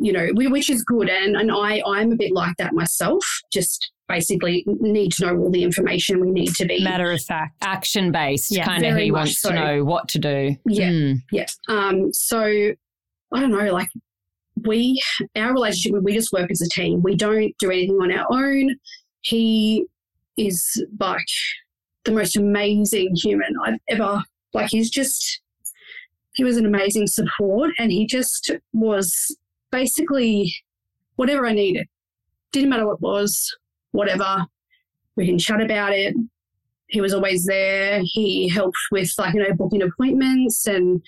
you 0.01 0.11
know, 0.11 0.29
which 0.33 0.69
is 0.69 0.83
good. 0.83 1.09
And, 1.09 1.35
and 1.35 1.51
I, 1.51 1.81
I'm 1.85 2.11
a 2.11 2.15
bit 2.15 2.31
like 2.31 2.57
that 2.57 2.73
myself, 2.73 3.23
just 3.53 3.91
basically 4.07 4.65
need 4.65 5.13
to 5.13 5.27
know 5.27 5.37
all 5.37 5.51
the 5.51 5.63
information 5.63 6.19
we 6.19 6.31
need 6.31 6.53
to 6.55 6.65
be 6.65 6.83
matter 6.83 7.11
of 7.11 7.21
fact, 7.21 7.55
action 7.61 8.11
based 8.11 8.51
Yeah, 8.51 8.65
kind 8.65 8.83
of. 8.83 8.97
He 8.97 9.11
wants 9.11 9.39
so. 9.39 9.49
to 9.49 9.55
know 9.55 9.83
what 9.85 10.09
to 10.09 10.19
do. 10.19 10.55
Yeah. 10.65 10.89
Mm. 10.89 11.17
Yeah. 11.31 11.45
Um, 11.69 12.11
so 12.11 12.41
I 12.41 13.39
don't 13.39 13.51
know, 13.51 13.71
like 13.71 13.89
we, 14.65 15.01
our 15.35 15.53
relationship, 15.53 16.01
we 16.01 16.13
just 16.13 16.33
work 16.33 16.51
as 16.51 16.61
a 16.61 16.67
team. 16.67 17.01
We 17.01 17.15
don't 17.15 17.55
do 17.59 17.71
anything 17.71 17.97
on 17.97 18.11
our 18.11 18.27
own. 18.29 18.75
He 19.21 19.85
is 20.35 20.83
like 20.99 21.27
the 22.03 22.11
most 22.11 22.35
amazing 22.35 23.15
human 23.15 23.53
I've 23.63 23.79
ever, 23.87 24.23
like, 24.53 24.71
he's 24.71 24.89
just, 24.89 25.41
he 26.33 26.43
was 26.43 26.57
an 26.57 26.65
amazing 26.65 27.07
support 27.07 27.71
and 27.77 27.91
he 27.91 28.05
just 28.05 28.51
was 28.73 29.37
basically 29.71 30.53
whatever 31.15 31.45
I 31.45 31.53
needed. 31.53 31.88
Didn't 32.51 32.69
matter 32.69 32.86
what 32.86 32.95
it 32.95 33.01
was, 33.01 33.55
whatever. 33.91 34.45
We 35.15 35.25
can 35.25 35.39
chat 35.39 35.62
about 35.62 35.93
it. 35.93 36.15
He 36.88 36.99
was 36.99 37.13
always 37.13 37.45
there. 37.45 38.01
He 38.03 38.49
helped 38.49 38.77
with 38.91 39.12
like, 39.17 39.34
you 39.34 39.41
know, 39.41 39.53
booking 39.53 39.81
appointments 39.81 40.67
and 40.67 41.01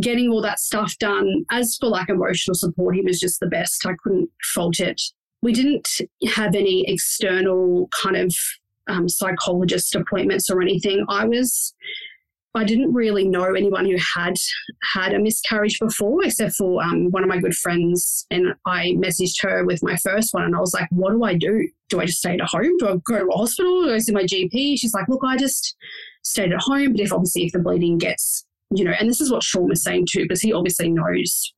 getting 0.00 0.30
all 0.30 0.42
that 0.42 0.60
stuff 0.60 0.96
done. 0.98 1.44
As 1.50 1.76
for 1.80 1.88
like 1.88 2.08
emotional 2.08 2.54
support, 2.54 2.94
he 2.94 3.02
was 3.02 3.18
just 3.18 3.40
the 3.40 3.46
best. 3.46 3.84
I 3.86 3.94
couldn't 4.02 4.30
fault 4.54 4.78
it. 4.78 5.00
We 5.42 5.52
didn't 5.52 5.88
have 6.34 6.54
any 6.54 6.84
external 6.88 7.88
kind 8.02 8.16
of 8.16 8.34
um, 8.88 9.08
psychologist 9.08 9.94
appointments 9.94 10.48
or 10.48 10.62
anything. 10.62 11.04
I 11.08 11.24
was, 11.24 11.74
I 12.56 12.64
didn't 12.64 12.92
really 12.92 13.28
know 13.28 13.54
anyone 13.54 13.84
who 13.84 13.96
had 14.14 14.34
had 14.94 15.12
a 15.14 15.18
miscarriage 15.18 15.78
before, 15.78 16.24
except 16.24 16.54
for 16.54 16.82
um, 16.82 17.10
one 17.10 17.22
of 17.22 17.28
my 17.28 17.38
good 17.38 17.54
friends. 17.54 18.26
And 18.30 18.54
I 18.66 18.94
messaged 18.96 19.42
her 19.42 19.64
with 19.64 19.82
my 19.82 19.96
first 19.96 20.32
one, 20.32 20.44
and 20.44 20.56
I 20.56 20.60
was 20.60 20.74
like, 20.74 20.88
"What 20.90 21.12
do 21.12 21.22
I 21.24 21.34
do? 21.34 21.68
Do 21.88 22.00
I 22.00 22.06
just 22.06 22.18
stay 22.18 22.34
at 22.34 22.40
home? 22.40 22.76
Do 22.78 22.88
I 22.88 22.96
go 23.04 23.18
to 23.18 23.28
a 23.28 23.36
hospital? 23.36 23.84
Do 23.84 23.94
I 23.94 23.98
see 23.98 24.12
my 24.12 24.24
GP?" 24.24 24.78
She's 24.78 24.94
like, 24.94 25.08
"Look, 25.08 25.22
I 25.24 25.36
just 25.36 25.76
stayed 26.22 26.52
at 26.52 26.60
home, 26.60 26.92
but 26.92 27.00
if 27.00 27.12
obviously 27.12 27.44
if 27.44 27.52
the 27.52 27.60
bleeding 27.60 27.98
gets 27.98 28.46
you 28.74 28.84
know, 28.84 28.92
and 28.98 29.08
this 29.08 29.20
is 29.20 29.30
what 29.30 29.42
Sean 29.42 29.68
was 29.68 29.82
saying 29.82 30.06
too, 30.10 30.22
because 30.22 30.40
he 30.40 30.52
obviously 30.52 30.90
knows, 30.90 31.54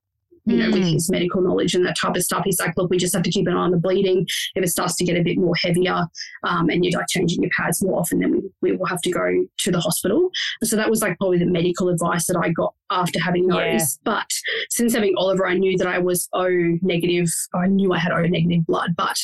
you 0.49 0.57
know, 0.57 0.71
with 0.71 0.83
Mm. 0.85 0.93
his 0.93 1.11
medical 1.11 1.41
knowledge 1.43 1.75
and 1.75 1.85
that 1.87 1.97
type 2.01 2.17
of 2.17 2.23
stuff. 2.23 2.43
He's 2.45 2.59
like, 2.61 2.77
look, 2.77 2.91
we 2.91 2.99
just 2.99 3.15
have 3.15 3.23
to 3.23 3.31
keep 3.31 3.47
an 3.47 3.55
eye 3.55 3.57
on 3.57 3.71
the 3.71 3.77
bleeding. 3.77 4.27
If 4.55 4.65
it 4.65 4.69
starts 4.69 4.97
to 4.97 5.05
get 5.05 5.17
a 5.17 5.23
bit 5.23 5.37
more 5.39 5.55
heavier 5.57 6.07
um, 6.45 6.69
and 6.71 6.85
you're 6.85 6.99
like 6.99 7.09
changing 7.09 7.43
your 7.43 7.51
pads 7.57 7.83
more 7.83 7.99
often, 8.01 8.21
then 8.21 8.33
we, 8.33 8.41
we 8.63 8.77
will 8.77 8.87
have 8.87 9.01
to 9.03 9.11
go 9.11 9.45
to 9.59 9.71
the 9.71 9.81
hospital. 9.81 10.31
So 10.63 10.77
that 10.77 10.91
was 10.91 11.03
like 11.03 11.19
probably 11.19 11.39
the 11.39 11.47
medical 11.47 11.89
advice 11.89 12.27
that 12.27 12.39
I 12.43 12.51
got 12.51 12.75
after 12.91 13.21
having 13.21 13.47
those. 13.49 13.59
Yeah. 13.61 13.85
But 14.05 14.31
since 14.71 14.95
having 14.95 15.15
Oliver, 15.17 15.47
I 15.47 15.55
knew 15.55 15.77
that 15.79 15.87
I 15.87 15.99
was 15.99 16.29
O 16.33 16.49
negative. 16.83 17.29
I 17.55 17.67
knew 17.67 17.93
I 17.93 17.99
had 17.99 18.13
O 18.13 18.23
negative 18.23 18.65
blood, 18.67 18.95
but 18.97 19.19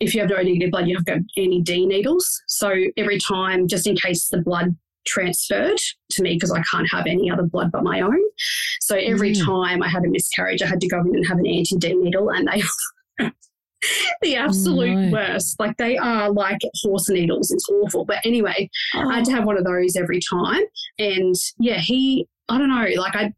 if 0.00 0.14
you 0.14 0.20
have 0.20 0.30
O 0.30 0.36
negative 0.36 0.70
blood, 0.70 0.86
you 0.86 0.96
have 0.96 1.04
to 1.06 1.12
go 1.16 1.24
anti 1.36 1.60
D 1.62 1.86
needles. 1.86 2.26
So 2.46 2.72
every 2.96 3.18
time, 3.18 3.66
just 3.66 3.86
in 3.86 3.96
case 3.96 4.28
the 4.28 4.38
blood 4.38 4.76
transferred 5.08 5.78
to 6.10 6.22
me 6.22 6.34
because 6.34 6.52
I 6.52 6.62
can't 6.62 6.88
have 6.90 7.06
any 7.06 7.30
other 7.30 7.42
blood 7.42 7.70
but 7.72 7.82
my 7.82 8.00
own. 8.00 8.20
So 8.80 8.96
every 8.96 9.32
Mm. 9.32 9.44
time 9.44 9.82
I 9.82 9.88
had 9.88 10.04
a 10.04 10.08
miscarriage, 10.08 10.62
I 10.62 10.66
had 10.66 10.80
to 10.80 10.88
go 10.88 11.00
in 11.00 11.14
and 11.16 11.26
have 11.26 11.38
an 11.38 11.46
anti 11.46 11.76
D 11.78 11.94
needle, 11.94 12.30
and 12.30 12.46
they 12.48 12.62
the 14.22 14.36
absolute 14.36 14.96
no. 14.96 15.10
worst. 15.12 15.58
Like 15.58 15.76
they 15.76 15.96
are 15.96 16.30
like 16.30 16.58
horse 16.82 17.08
needles. 17.08 17.50
It's 17.50 17.68
awful. 17.68 18.04
But 18.04 18.18
anyway, 18.24 18.68
I 18.94 19.14
had 19.16 19.24
to 19.26 19.32
have 19.32 19.44
one 19.44 19.56
of 19.56 19.64
those 19.64 19.96
every 19.96 20.20
time. 20.28 20.62
And 20.98 21.34
yeah, 21.60 21.78
he, 21.78 22.26
I 22.48 22.58
don't 22.58 22.68
know, 22.70 22.86
like 23.00 23.14
I, 23.14 23.32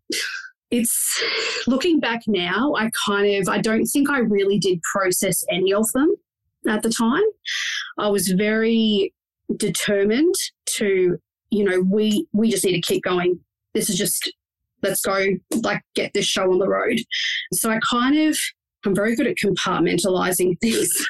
it's 0.70 1.22
looking 1.66 2.00
back 2.00 2.22
now, 2.26 2.74
I 2.76 2.90
kind 3.06 3.35
of, 3.42 3.48
I 3.48 3.59
don't 3.59 3.87
think 3.87 4.09
I 4.09 4.18
really 4.20 4.59
did 4.59 4.80
process 4.83 5.44
any 5.50 5.74
of 5.74 5.90
them 5.92 6.14
at 6.68 6.83
the 6.83 6.90
time. 6.90 7.24
I 7.98 8.09
was 8.09 8.28
very 8.28 9.12
determined 9.56 10.35
to, 10.76 11.18
you 11.51 11.65
know, 11.65 11.81
we, 11.81 12.27
we 12.33 12.51
just 12.51 12.65
need 12.65 12.75
to 12.75 12.81
keep 12.81 13.03
going. 13.03 13.39
This 13.75 13.89
is 13.91 13.97
just, 13.97 14.33
let's 14.83 15.01
go, 15.03 15.27
like, 15.63 15.83
get 15.95 16.13
this 16.15 16.27
show 16.27 16.51
on 16.53 16.59
the 16.59 16.69
road. 16.69 16.99
So 17.53 17.71
I 17.71 17.79
kind 17.89 18.17
of, 18.19 18.39
I'm 18.87 18.95
very 18.95 19.15
good 19.17 19.27
at 19.27 19.37
compartmentalizing 19.37 20.59
things. 20.61 21.07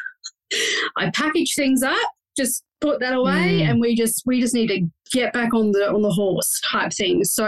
I 0.97 1.11
package 1.15 1.55
things 1.55 1.83
up, 1.83 1.97
just 2.37 2.65
put 2.81 3.01
that 3.01 3.13
away, 3.15 3.61
Mm. 3.61 3.71
and 3.71 3.81
we 3.81 3.95
just 3.95 4.23
we 4.27 4.41
just 4.41 4.55
need 4.55 4.69
to 4.69 4.81
get 5.13 5.33
back 5.33 5.55
on 5.55 5.71
the 5.73 5.89
on 5.89 6.03
the 6.03 6.11
horse 6.11 6.61
type 6.65 6.93
thing. 6.93 7.23
So 7.25 7.47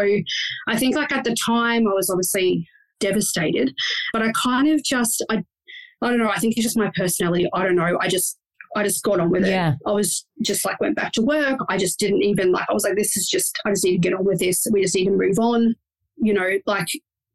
I 0.68 0.76
think 0.78 0.94
like 0.94 1.10
at 1.10 1.24
the 1.24 1.34
time 1.44 1.88
I 1.88 1.92
was 1.94 2.10
obviously 2.10 2.68
devastated, 3.00 3.74
but 4.12 4.22
I 4.22 4.30
kind 4.40 4.68
of 4.68 4.82
just 4.84 5.24
I 5.30 5.42
I 6.02 6.10
don't 6.10 6.18
know. 6.18 6.30
I 6.30 6.38
think 6.38 6.56
it's 6.56 6.64
just 6.64 6.76
my 6.76 6.92
personality. 6.94 7.48
I 7.54 7.64
don't 7.64 7.76
know. 7.76 7.98
I 8.00 8.08
just 8.08 8.38
I 8.76 8.82
just 8.84 9.02
got 9.02 9.20
on 9.20 9.30
with 9.30 9.44
it. 9.44 9.50
Yeah. 9.50 9.74
I 9.86 9.92
was 9.92 10.26
just 10.42 10.64
like 10.64 10.80
went 10.80 10.96
back 10.96 11.12
to 11.12 11.22
work. 11.22 11.58
I 11.68 11.76
just 11.76 11.98
didn't 11.98 12.22
even 12.22 12.52
like 12.52 12.66
I 12.68 12.72
was 12.72 12.84
like 12.84 12.96
this 12.96 13.16
is 13.16 13.28
just 13.28 13.58
I 13.64 13.70
just 13.70 13.84
need 13.84 13.92
to 13.92 13.98
get 13.98 14.14
on 14.14 14.24
with 14.24 14.38
this. 14.38 14.66
We 14.70 14.82
just 14.82 14.94
need 14.94 15.06
to 15.06 15.10
move 15.10 15.38
on. 15.38 15.74
You 16.16 16.34
know, 16.34 16.48
like 16.66 16.88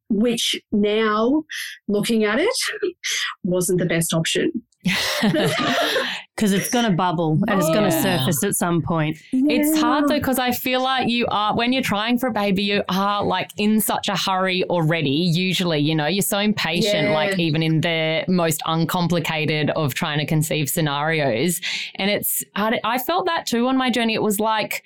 which 0.10 0.56
now 0.72 1.44
looking 1.88 2.24
at 2.24 2.40
it 2.40 2.56
wasn't 3.44 3.80
the 3.80 3.86
best 3.86 4.14
option. 4.14 4.52
Because 6.38 6.52
it's 6.54 6.70
going 6.70 6.86
to 6.86 6.92
bubble 6.92 7.40
and 7.48 7.60
it's 7.60 7.68
going 7.70 7.90
to 7.90 7.96
Yeah. 7.96 8.20
surface 8.20 8.44
at 8.44 8.54
some 8.56 8.84
point. 8.84 9.18
It's 9.34 9.80
hard 9.82 10.08
though 10.08 10.20
because 10.20 10.38
I 10.38 10.52
feel 10.52 10.84
like 10.84 11.10
you 11.10 11.26
are 11.32 11.56
when 11.56 11.74
you're 11.74 11.82
trying 11.82 12.20
for 12.20 12.28
a 12.28 12.32
baby, 12.32 12.62
you 12.62 12.84
are 12.90 13.24
like 13.26 13.50
in 13.58 13.82
such 13.82 14.08
a 14.08 14.16
hurry 14.16 14.64
already. 14.66 15.10
Usually, 15.10 15.80
you 15.80 15.96
know, 15.96 16.06
you're 16.06 16.22
so 16.22 16.38
impatient, 16.38 17.08
Yeah. 17.08 17.14
like 17.16 17.40
even 17.40 17.64
in 17.64 17.82
the 17.82 18.24
most 18.28 18.62
uncomplicated 18.68 19.72
of 19.72 19.96
trying 19.96 20.20
to 20.20 20.28
conceive 20.28 20.70
scenarios. 20.70 21.60
And 21.96 22.12
it's 22.12 22.44
I, 22.56 22.80
I 22.84 23.00
felt 23.00 23.26
that 23.26 23.48
too 23.48 23.68
on 23.68 23.76
my 23.76 23.90
journey. 23.90 24.14
It 24.14 24.22
was 24.22 24.40
like 24.40 24.84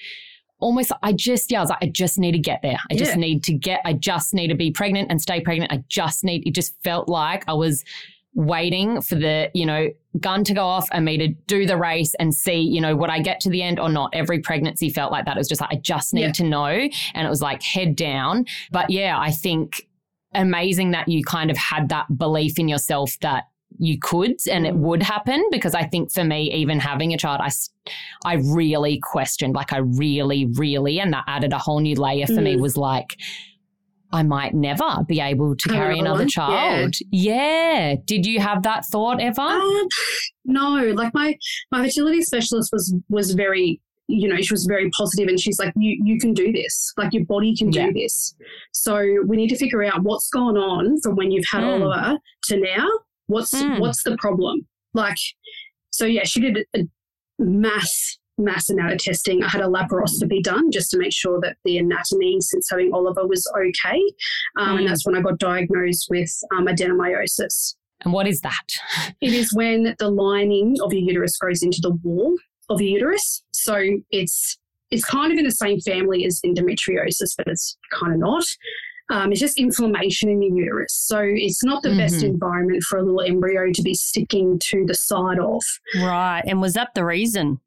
almost 0.59 0.91
I 1.03 1.11
just 1.11 1.51
yeah, 1.51 1.57
I 1.59 1.61
was 1.63 1.69
like, 1.69 1.79
I 1.83 1.87
just 1.87 2.17
need 2.17 2.31
to 2.31 2.39
get 2.39 2.61
there. 2.61 2.77
I 2.89 2.95
just 2.95 3.11
Yeah. 3.11 3.17
need 3.17 3.43
to 3.43 3.53
get 3.53 3.81
I 3.83 3.91
just 3.91 4.33
need 4.33 4.47
to 4.47 4.55
be 4.55 4.71
pregnant 4.71 5.11
and 5.11 5.21
stay 5.21 5.41
pregnant. 5.41 5.71
I 5.73 5.83
just 5.89 6.23
need 6.23 6.47
it 6.47 6.55
just 6.55 6.81
felt 6.81 7.09
like 7.09 7.43
I 7.49 7.53
was 7.53 7.83
waiting 8.33 9.01
for 9.01 9.15
the, 9.15 9.49
you 9.53 9.65
know, 9.65 9.89
gun 10.19 10.43
to 10.45 10.53
go 10.53 10.65
off 10.65 10.87
and 10.91 11.03
me 11.05 11.17
to 11.17 11.27
do 11.47 11.65
the 11.65 11.77
race 11.77 12.13
and 12.15 12.33
see, 12.33 12.59
you 12.59 12.79
know, 12.81 12.95
would 12.95 13.09
I 13.09 13.19
get 13.19 13.39
to 13.41 13.49
the 13.49 13.61
end 13.61 13.79
or 13.79 13.89
not? 13.89 14.09
Every 14.13 14.39
pregnancy 14.39 14.89
felt 14.89 15.11
like 15.11 15.25
that. 15.25 15.35
It 15.35 15.39
was 15.39 15.47
just 15.49 15.61
like, 15.61 15.71
I 15.73 15.75
just 15.77 16.13
need 16.13 16.21
Yeah. 16.21 16.31
to 16.33 16.43
know. 16.43 16.65
And 16.67 17.27
it 17.27 17.29
was 17.29 17.41
like 17.41 17.61
head 17.61 17.95
down. 17.95 18.45
But 18.71 18.89
yeah, 18.89 19.19
I 19.19 19.31
think 19.31 19.87
amazing 20.33 20.91
that 20.91 21.07
you 21.09 21.23
kind 21.23 21.51
of 21.51 21.57
had 21.57 21.89
that 21.89 22.17
belief 22.17 22.57
in 22.57 22.67
yourself 22.69 23.17
that 23.21 23.43
you 23.77 23.97
could 23.99 24.35
and 24.49 24.67
it 24.67 24.75
would 24.75 25.01
happen 25.01 25.43
because 25.51 25.73
I 25.73 25.83
think 25.83 26.11
for 26.11 26.23
me, 26.23 26.51
even 26.53 26.79
having 26.79 27.13
a 27.13 27.17
child, 27.17 27.41
I 27.41 27.49
I 28.25 28.33
really 28.35 28.99
questioned, 28.99 29.55
like 29.55 29.73
I 29.73 29.77
really, 29.77 30.45
really, 30.57 30.99
and 30.99 31.11
that 31.13 31.23
added 31.27 31.51
a 31.53 31.57
whole 31.57 31.79
new 31.79 31.95
layer 31.95 32.27
for 32.27 32.41
me 32.41 32.55
Mm. 32.55 32.59
was 32.61 32.77
like, 32.77 33.17
I 34.13 34.23
might 34.23 34.53
never 34.53 35.03
be 35.07 35.19
able 35.19 35.55
to 35.55 35.69
carry 35.69 35.99
another 35.99 35.99
another 35.99 36.19
one? 36.23 36.27
child. 36.29 36.95
Yeah. 37.11 37.95
Did 38.05 38.25
you 38.25 38.39
have 38.39 38.63
that 38.63 38.85
thought 38.85 39.21
ever? 39.21 39.41
Um, 39.41 39.87
no, 40.45 40.91
like 40.95 41.13
my 41.13 41.37
my 41.71 41.83
fertility 41.85 42.21
specialist 42.21 42.69
was 42.73 42.93
was 43.09 43.31
very 43.31 43.81
you 44.07 44.27
know 44.27 44.35
she 44.41 44.53
was 44.53 44.65
very 44.65 44.89
positive 44.89 45.29
and 45.29 45.39
she's 45.39 45.57
like 45.57 45.71
you 45.77 45.97
you 46.03 46.19
can 46.19 46.33
do 46.33 46.51
this 46.51 46.91
like 46.97 47.13
your 47.13 47.23
body 47.25 47.55
can 47.55 47.69
do 47.69 47.93
this 47.93 48.35
so 48.73 49.01
we 49.25 49.37
need 49.37 49.47
to 49.47 49.55
figure 49.55 49.83
out 49.85 50.01
what's 50.03 50.27
gone 50.31 50.57
on 50.57 50.99
from 51.01 51.15
when 51.15 51.31
you've 51.31 51.45
had 51.49 51.63
Mm. 51.63 51.81
Oliver 51.85 52.17
to 52.45 52.57
now 52.59 52.87
what's 53.27 53.53
Mm. 53.55 53.79
what's 53.79 54.03
the 54.03 54.17
problem 54.17 54.67
like 54.93 55.15
so 55.91 56.05
yeah 56.05 56.23
she 56.25 56.41
did 56.41 56.65
a 56.75 56.79
mass 57.39 58.17
mass 58.41 58.69
amount 58.69 58.93
of 58.93 58.99
testing 58.99 59.43
I 59.43 59.49
had 59.49 59.61
a 59.61 59.67
laparoscopy 59.67 60.41
done 60.43 60.71
just 60.71 60.91
to 60.91 60.97
make 60.97 61.13
sure 61.13 61.39
that 61.41 61.57
the 61.65 61.77
anatomy 61.77 62.37
since 62.41 62.69
having 62.69 62.93
Oliver 62.93 63.25
was 63.27 63.45
okay 63.57 64.01
um, 64.59 64.75
Mm. 64.75 64.79
and 64.79 64.87
that's 64.89 65.05
when 65.05 65.15
I 65.15 65.21
got 65.21 65.37
diagnosed 65.39 66.07
with 66.09 66.31
um, 66.55 66.67
adenomyosis 66.67 67.75
And 68.03 68.13
what 68.13 68.27
is 68.27 68.41
that? 68.41 68.67
it 69.21 69.33
is 69.33 69.53
when 69.53 69.95
the 69.99 70.09
lining 70.09 70.75
of 70.83 70.91
your 70.93 71.03
uterus 71.03 71.37
goes 71.37 71.61
into 71.63 71.79
the 71.81 71.91
wall 72.03 72.35
of 72.69 72.81
your 72.81 72.91
uterus. 72.99 73.43
So 73.51 73.75
it's 74.11 74.57
it's 74.89 75.05
kind 75.05 75.31
of 75.31 75.37
in 75.37 75.45
the 75.45 75.51
same 75.51 75.79
family 75.79 76.25
as 76.25 76.41
endometriosis, 76.45 77.35
but 77.37 77.47
it's 77.47 77.77
kind 77.93 78.11
of 78.13 78.19
not. 78.19 78.43
Um, 79.09 79.31
it's 79.31 79.39
just 79.39 79.57
inflammation 79.57 80.27
in 80.29 80.39
the 80.39 80.47
uterus. 80.47 80.93
So 80.93 81.19
it's 81.21 81.63
not 81.63 81.81
the 81.83 81.95
best 81.95 82.15
Mhm. 82.21 82.23
environment 82.33 82.83
for 82.83 82.97
a 82.97 83.03
little 83.03 83.21
embryo 83.21 83.71
to 83.73 83.81
be 83.81 83.93
sticking 83.93 84.57
to 84.69 84.85
the 84.85 84.93
side 84.93 85.39
of. 85.39 85.61
Right. 85.97 86.41
And 86.45 86.59
was 86.61 86.73
that 86.73 86.89
the 86.95 87.05
reason? 87.05 87.59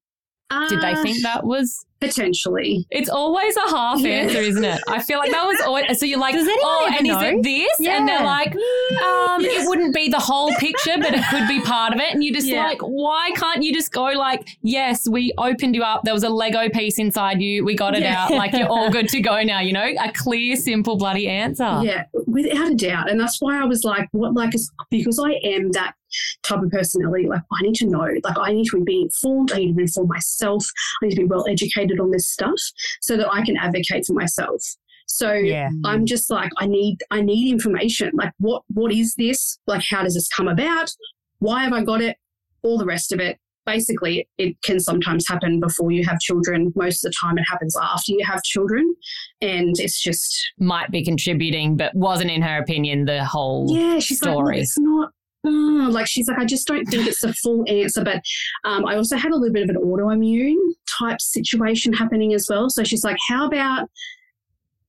Did 0.69 0.81
they 0.81 0.95
think 0.97 1.23
that 1.23 1.45
was? 1.45 1.85
potentially? 2.01 2.87
It's 2.91 3.09
always 3.09 3.57
a 3.57 3.71
half 3.71 4.01
Yeah. 4.01 4.11
answer, 4.11 4.39
isn't 4.39 4.65
it? 4.65 4.79
I 4.89 5.01
feel 5.01 5.19
like 5.19 5.31
that 5.31 5.47
was 5.47 5.59
always. 5.63 5.99
So 5.99 6.05
you're 6.05 6.19
like, 6.19 6.35
Does 6.35 6.47
anyone 6.47 6.63
oh, 6.65 6.95
and 6.99 7.07
is 7.07 7.13
know? 7.17 7.21
it 7.23 7.43
this? 7.43 7.89
And 7.89 8.07
they're 8.07 8.23
like, 8.23 8.55
um, 8.55 9.41
it 9.43 9.67
wouldn't 9.67 9.95
be 9.95 10.09
the 10.11 10.19
whole 10.19 10.53
picture, 10.57 10.97
but 10.99 11.15
it 11.15 11.25
could 11.31 11.49
be 11.49 11.63
part 11.63 11.95
of 11.95 12.01
it. 12.01 12.13
And 12.13 12.23
you're 12.23 12.35
just 12.35 12.47
Yeah. 12.47 12.65
like, 12.65 12.81
why 12.81 13.31
can't 13.37 13.63
you 13.63 13.73
just 13.73 13.91
go 13.93 14.05
like, 14.05 14.47
yes, 14.63 15.09
we 15.09 15.33
opened 15.39 15.75
you 15.75 15.83
up. 15.83 16.03
There 16.05 16.13
was 16.13 16.25
a 16.25 16.29
Lego 16.29 16.69
piece 16.69 16.99
inside 16.99 17.41
you. 17.41 17.65
We 17.65 17.75
got 17.75 17.95
it 17.97 18.03
Yeah. 18.03 18.25
out. 18.25 18.31
Like 18.33 18.53
you're 18.53 18.69
all 18.69 18.91
good 18.91 19.09
to 19.11 19.21
go 19.21 19.43
now. 19.43 19.61
You 19.61 19.73
know, 19.73 19.85
a 19.99 20.13
clear, 20.13 20.57
simple, 20.57 20.97
bloody 20.97 21.27
answer. 21.29 21.81
Yeah, 21.83 22.05
without 22.27 22.71
a 22.71 22.75
doubt. 22.75 23.11
And 23.11 23.19
that's 23.19 23.41
why 23.41 23.59
I 23.61 23.65
was 23.65 23.83
like, 23.85 24.09
what, 24.13 24.35
like, 24.35 24.53
because 24.91 25.19
I 25.19 25.33
am 25.43 25.71
that 25.73 25.95
type 26.43 26.63
of 26.63 26.71
personality, 26.71 27.27
like, 27.29 27.43
I 27.53 27.63
need 27.63 27.75
to 27.77 27.87
know, 27.87 28.09
like, 28.25 28.39
I 28.39 28.53
need 28.53 28.67
to 28.71 28.83
be 28.85 29.03
informed. 29.03 29.53
I 29.53 29.59
need 29.59 29.75
to 29.75 29.81
inform 29.83 30.09
myself. 30.09 30.65
I 31.03 31.07
need 31.07 31.15
to 31.17 31.23
be 31.23 31.27
well 31.27 31.47
educated 31.49 32.01
on 32.01 32.11
this 32.11 32.29
stuff 32.31 32.61
so 33.01 33.17
that 33.17 33.31
I 33.33 33.43
can 33.45 33.57
advocate 33.57 34.05
for 34.07 34.15
myself. 34.15 34.63
So 35.07 35.33
Yeah. 35.33 35.69
I'm 35.85 36.03
mm. 36.03 36.07
just 36.07 36.31
like, 36.31 36.51
I 36.59 36.67
need, 36.67 36.99
I 37.11 37.21
need 37.21 37.51
information. 37.53 38.11
Like, 38.15 38.33
what, 38.39 38.63
what 38.69 38.93
is 38.93 39.15
this? 39.17 39.59
Like, 39.67 39.83
how 39.89 40.03
does 40.03 40.15
this 40.15 40.29
come 40.29 40.49
about? 40.49 40.91
Why 41.39 41.63
have 41.65 41.73
I 41.73 41.85
got 41.85 42.01
it? 42.01 42.17
All 42.63 42.79
the 42.79 42.87
rest 42.87 43.13
of 43.13 43.21
it. 43.21 43.39
Basically, 43.67 44.29
it 44.37 44.61
can 44.63 44.79
sometimes 44.79 45.27
happen 45.27 45.59
before 45.59 45.91
you 45.91 46.05
have 46.05 46.19
children. 46.21 46.71
Most 46.77 47.05
of 47.05 47.11
the 47.11 47.17
time, 47.19 47.39
it 47.39 47.45
happens 47.49 47.75
after 47.81 48.13
you 48.13 48.23
have 48.25 48.43
children. 48.43 48.95
And 49.41 49.75
it's 49.79 50.03
just, 50.03 50.53
Might 50.59 50.91
be 50.91 51.03
contributing, 51.03 51.77
but 51.77 51.95
wasn't, 51.95 52.31
in 52.31 52.43
her 52.43 52.59
opinion, 52.59 53.07
the 53.07 53.25
whole. 53.25 53.67
yeah, 53.71 53.99
she's 54.01 54.23
like, 54.23 54.33
story. 54.33 54.57
"Look, 54.57 54.63
it's 54.63 54.79
not. 54.79 55.13
Oh," 55.45 55.89
like 55.91 56.07
she's 56.07 56.29
like, 56.29 56.39
I 56.39 56.45
just 56.45 56.67
don't 56.67 56.85
think 56.87 57.07
it's 57.07 57.21
the 57.21 57.33
full 57.35 57.65
answer. 57.69 58.03
But 58.05 58.23
um, 58.65 58.87
I 58.87 58.97
also 58.97 59.17
had 59.17 59.33
a 59.33 59.37
little 59.37 59.53
bit 59.53 59.65
of 59.65 59.71
an 59.71 59.83
autoimmune 59.83 60.57
type 60.99 61.21
situation 61.21 61.93
happening 61.93 62.35
as 62.35 62.47
well. 62.49 62.71
So 62.71 62.85
she's 62.85 63.05
like, 63.05 63.17
how 63.29 63.47
about, 63.47 63.89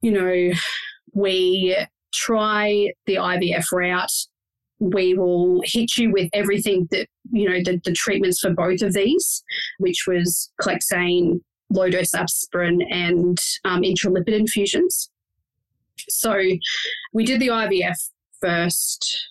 you 0.02 0.12
know, 0.12 0.54
we 1.14 1.78
try 2.14 2.92
the 3.06 3.16
IVF 3.16 3.72
route. 3.72 4.12
We 4.80 5.14
will 5.14 5.62
hit 5.64 5.98
you 5.98 6.12
with 6.12 6.30
everything 6.34 6.88
that, 6.92 7.08
you 7.32 7.50
know, 7.50 7.60
the, 7.64 7.80
the 7.84 7.94
treatments 7.94 8.40
for 8.42 8.52
both 8.52 8.82
of 8.82 8.94
these, 8.94 9.44
which 9.80 10.06
was 10.08 10.52
Clexane, 10.62 11.42
low 11.70 11.90
dose 11.90 12.14
aspirin, 12.14 12.82
and 12.92 13.38
um, 13.64 13.82
intralipid 13.82 14.38
infusions. 14.38 15.10
So 16.10 16.40
we 17.14 17.26
did 17.26 17.40
the 17.40 17.48
IVF 17.48 17.96
first 18.42 19.30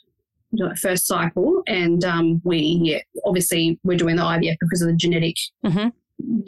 first 0.80 1.06
cycle 1.06 1.62
and 1.66 2.04
um, 2.04 2.40
we 2.44 3.02
obviously 3.24 3.78
we're 3.84 3.96
doing 3.96 4.16
the 4.16 4.22
IVF 4.22 4.56
because 4.60 4.82
of 4.82 4.88
the 4.88 4.94
genetic 4.96 5.36
Mhm. 5.64 5.92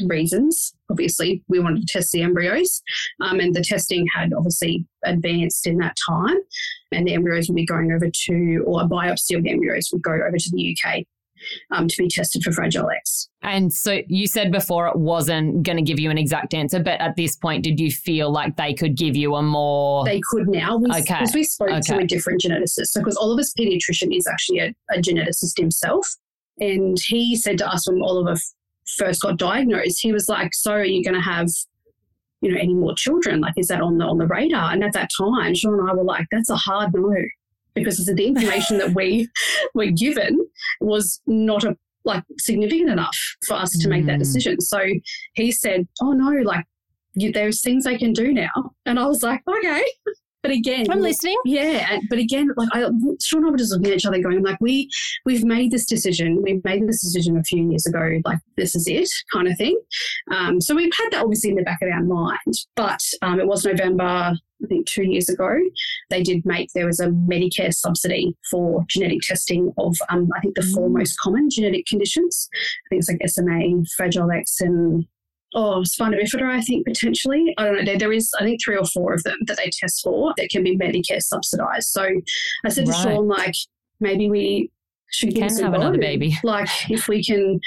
reasons 0.07 0.75
obviously 0.91 1.43
we 1.49 1.59
wanted 1.59 1.87
to 1.87 1.93
test 1.93 2.13
the 2.13 2.23
embryos 2.23 2.83
um, 3.21 3.41
and 3.41 3.55
the 3.55 3.63
testing 3.63 4.07
had 4.15 4.33
obviously 4.33 4.87
advanced 5.05 5.67
in 5.67 5.77
that 5.79 5.97
time 6.09 6.37
and 6.93 7.07
the 7.07 7.15
embryos 7.15 7.49
will 7.49 7.57
be 7.57 7.67
going 7.67 7.91
over 7.93 8.09
to 8.13 8.63
or 8.67 8.83
a 8.83 8.87
biopsy 8.87 9.37
of 9.37 9.43
the 9.43 9.51
embryos 9.51 9.89
would 9.93 10.03
go 10.03 10.13
over 10.13 10.37
to 10.39 10.51
the 10.53 10.77
UK 10.77 11.05
um, 11.71 11.89
to 11.89 11.97
be 11.99 12.09
tested 12.09 12.43
for 12.43 12.53
Fragile 12.53 12.89
X 12.91 13.29
And 13.43 13.73
so 13.73 14.01
you 14.09 14.27
said 14.27 14.51
before 14.53 14.89
it 14.89 14.97
wasn't 14.97 15.63
going 15.63 15.77
to 15.77 15.83
give 15.83 15.99
you 16.01 16.11
an 16.11 16.19
exact 16.19 16.55
answer, 16.55 16.81
but 16.81 17.01
at 17.01 17.17
this 17.17 17.37
point, 17.37 17.65
did 17.65 17.79
you 17.81 17.91
feel 17.91 18.31
like 18.31 18.57
they 18.57 18.75
could 18.75 18.97
give 18.97 19.17
you 19.17 19.35
a 19.35 19.43
more. 19.43 20.05
they 20.05 20.21
could 20.31 20.49
now 20.49 20.77
we, 20.77 20.91
Okay. 20.91 21.03
because 21.03 21.35
we 21.35 21.45
spoke 21.45 21.81
to 21.81 21.99
a 21.99 22.05
different 22.05 22.41
geneticist. 22.43 22.87
So, 22.89 23.01
because 23.01 23.17
Oliver's 23.17 23.53
pediatrician 23.59 24.17
is 24.17 24.27
actually 24.27 24.61
a, 24.61 24.75
a 24.91 24.99
geneticist 24.99 25.59
himself. 25.59 26.09
And 26.59 26.97
he 26.99 27.37
said 27.37 27.59
to 27.59 27.69
us 27.69 27.89
when 27.89 28.01
Oliver 28.03 28.37
first 28.97 29.23
got 29.23 29.37
diagnosed, 29.37 30.01
he 30.01 30.13
was 30.13 30.29
like, 30.29 30.55
So, 30.55 30.73
are 30.73 30.85
you 30.85 31.05
going 31.05 31.15
to 31.15 31.21
have, 31.21 31.49
you 32.41 32.53
know, 32.53 32.59
any 32.61 32.75
more 32.75 32.95
children? 32.95 33.41
Like, 33.41 33.55
is 33.57 33.69
that 33.69 33.81
on 33.81 33.99
the, 33.99 34.05
on 34.05 34.19
the 34.19 34.27
radar? 34.27 34.73
And 34.73 34.83
at 34.83 34.93
that 34.95 35.11
time, 35.17 35.55
Sean 35.55 35.79
and 35.79 35.91
I 35.91 35.95
were 35.95 36.05
like, 36.05 36.27
That's 36.31 36.51
a 36.51 36.57
hard 36.57 36.93
no. 36.95 37.15
Because 37.77 38.05
the 38.05 38.27
information 38.27 38.79
that 38.79 38.95
we 38.95 39.29
were 39.75 39.87
given 39.93 40.39
was 40.81 41.21
not 41.27 41.63
a 41.65 41.77
like 42.05 42.25
significant 42.39 42.89
enough 42.91 43.17
for 43.47 43.55
us 43.55 43.71
to 43.79 43.89
make 43.89 44.07
that 44.07 44.17
Mm. 44.17 44.21
decision. 44.21 44.61
So 44.61 44.79
he 45.35 45.51
said, 45.53 45.87
"Oh 46.01 46.13
no, 46.13 46.31
like 46.43 46.65
you, 47.15 47.33
there's 47.33 47.63
things 47.63 47.85
they 47.85 47.97
can 47.99 48.13
do 48.13 48.33
now," 48.33 48.51
and 48.87 48.99
I 48.99 49.07
was 49.07 49.23
like, 49.23 49.43
"Okay." 49.49 49.85
But 50.43 50.53
again, 50.53 50.87
I'm 50.89 51.01
listening. 51.01 51.37
yeah, 51.45 51.99
but 52.09 52.21
again, 52.21 52.49
like 52.57 52.69
I, 52.73 52.83
Sean 53.21 53.39
and 53.41 53.47
I 53.47 53.51
were 53.51 53.57
just 53.57 53.73
looking 53.73 53.89
at 53.89 53.95
each 53.97 54.07
other, 54.07 54.21
going 54.21 54.45
like, 54.45 54.61
"We, 54.61 54.89
we've 55.25 55.43
made 55.43 55.73
this 55.73 55.85
decision. 55.87 56.41
We've 56.41 56.63
made 56.63 56.87
this 56.87 57.01
decision 57.01 57.37
a 57.37 57.43
few 57.43 57.69
years 57.69 57.85
ago. 57.85 58.21
Like 58.25 58.39
this 58.57 58.77
is 58.77 58.87
it, 58.87 59.11
kind 59.33 59.49
of 59.49 59.57
thing." 59.59 59.77
Um, 60.31 60.61
so 60.61 60.77
we've 60.77 60.93
had 60.97 61.11
that 61.11 61.23
obviously 61.25 61.51
in 61.51 61.57
the 61.57 61.65
back 61.65 61.83
of 61.83 61.89
our 61.91 62.05
mind. 62.05 62.55
But 62.77 63.01
um, 63.23 63.41
it 63.41 63.49
was 63.49 63.65
November, 63.65 64.37
I 64.63 64.67
think, 64.67 64.87
two 64.87 65.05
years 65.05 65.29
ago. 65.29 65.59
They 66.11 66.23
did 66.23 66.45
make 66.47 66.71
there 66.75 66.87
was 66.87 67.01
a 67.01 67.09
Medicare 67.09 67.75
subsidy 67.75 68.35
for 68.51 68.85
genetic 68.89 69.21
testing 69.21 69.73
of 69.79 69.97
um, 70.09 70.29
I 70.37 70.41
think 70.41 70.55
the 70.55 70.63
four 70.63 70.89
most 70.89 71.19
common 71.21 71.51
genetic 71.51 71.87
conditions. 71.87 72.49
I 72.55 72.89
think 72.89 73.01
it's 73.01 73.09
like 73.09 73.29
SMA, 73.29 73.85
Fragile 73.97 74.31
X, 74.31 74.61
and 74.61 75.07
oh, 75.55 75.83
spina 75.85 76.17
bifida, 76.17 76.49
I 76.49 76.61
think 76.61 76.87
potentially. 76.87 77.55
I 77.59 77.65
don't 77.65 77.77
know. 77.77 77.85
There, 77.85 77.99
there 77.99 78.13
is, 78.13 78.31
I 78.39 78.45
think, 78.45 78.61
three 78.63 78.77
or 78.77 78.85
four 78.85 79.13
of 79.13 79.23
them 79.25 79.39
that 79.47 79.57
they 79.57 79.71
test 79.73 80.03
for 80.03 80.33
that 80.37 80.51
can 80.51 80.63
be 80.63 80.77
Medicare 80.77 81.23
subsidized. 81.23 81.89
So 81.89 82.07
I 82.65 82.69
said 82.69 82.87
to 82.87 82.93
Sean, 82.93 83.27
like, 83.27 83.55
maybe 84.01 84.29
we 84.29 84.71
should 85.11 85.35
give 85.35 85.49
Can 85.49 85.65
have 85.65 85.75
another 85.75 85.99
baby. 85.99 86.37
Like, 86.43 86.69
if 86.91 87.09
we 87.09 87.25
can, 87.25 87.61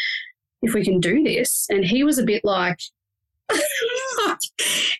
if 0.61 0.73
we 0.73 0.83
can 0.83 0.99
do 0.99 1.23
this. 1.23 1.65
And 1.69 1.83
he 1.83 2.03
was 2.03 2.17
a 2.17 2.23
bit 2.23 2.43
like, 2.43 2.79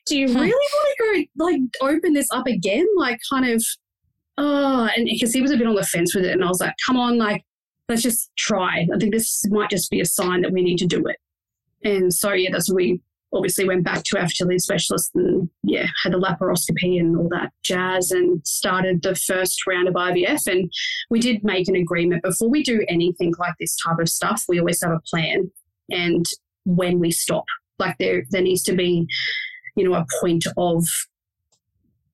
do 0.06 0.18
you 0.18 0.28
really 0.28 0.50
want 0.50 0.98
to 0.98 1.28
go 1.38 1.46
like 1.46 1.62
open 1.82 2.14
this 2.14 2.28
up 2.32 2.48
again? 2.48 2.86
Like, 2.98 3.20
kind 3.32 3.50
of, 3.50 3.64
oh, 4.38 4.90
and 4.96 5.06
because 5.06 5.34
he 5.34 5.42
was 5.42 5.52
a 5.52 5.58
bit 5.58 5.68
on 5.68 5.76
the 5.76 5.84
fence 5.84 6.16
with 6.16 6.26
it, 6.26 6.32
and 6.32 6.44
I 6.44 6.48
was 6.48 6.62
like, 6.62 6.76
come 6.86 6.98
on, 6.98 7.18
like, 7.18 7.44
let's 7.88 8.04
just 8.04 8.32
try. 8.38 8.88
I 8.94 8.98
think 8.98 9.14
this 9.14 9.44
might 9.50 9.70
just 9.70 9.90
be 9.90 10.00
a 10.00 10.06
sign 10.06 10.42
that 10.42 10.52
we 10.52 10.62
need 10.62 10.78
to 10.78 10.88
do 10.88 11.04
it. 11.06 11.18
And 11.84 12.14
so, 12.14 12.34
yeah, 12.34 12.50
that's 12.52 12.72
we 12.72 13.02
obviously 13.34 13.66
went 13.66 13.84
back 13.84 14.04
to 14.04 14.18
our 14.18 14.28
fertility 14.28 14.60
specialist 14.60 15.12
and, 15.16 15.50
yeah, 15.64 15.88
had 16.04 16.14
the 16.14 16.18
laparoscopy 16.18 17.00
and 17.00 17.16
all 17.16 17.30
that 17.30 17.52
jazz 17.64 18.12
and 18.12 18.46
started 18.46 19.02
the 19.02 19.16
first 19.16 19.66
round 19.68 19.88
of 19.88 19.94
IVF. 19.94 20.48
And 20.48 20.72
we 21.10 21.20
did 21.20 21.44
make 21.44 21.68
an 21.68 21.76
agreement 21.76 22.24
before 22.24 22.50
we 22.50 22.64
do 22.64 22.84
anything 22.88 23.34
like 23.38 23.54
this 23.60 23.76
type 23.76 24.00
of 24.00 24.10
stuff, 24.10 24.44
we 24.48 24.60
always 24.60 24.82
have 24.82 24.92
a 24.92 25.02
plan. 25.10 25.52
And 25.90 26.26
when 26.66 27.00
we 27.00 27.12
stop, 27.12 27.46
like, 27.80 27.98
there, 28.00 28.24
there 28.30 28.42
needs 28.42 28.63
to 28.63 28.74
be, 28.76 29.08
you 29.76 29.88
know, 29.89 29.96
a 29.96 30.06
point 30.22 30.46
of 30.58 30.86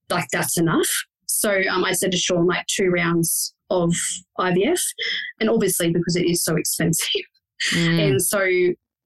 like, 0.10 0.28
that's 0.32 0.58
enough. 0.58 0.89
So 1.28 1.62
um, 1.69 1.84
I 1.84 1.91
said 1.93 2.12
to 2.12 2.17
Sean, 2.17 2.45
like, 2.47 2.65
two 2.67 2.89
rounds 2.89 3.54
of 3.69 3.93
IVF. 4.39 4.82
And 5.39 5.49
obviously, 5.49 5.91
because 5.91 6.15
it 6.15 6.25
is 6.25 6.43
so 6.43 6.56
expensive, 6.56 7.08
Mm. 7.71 8.10
and 8.10 8.21
so, 8.21 8.45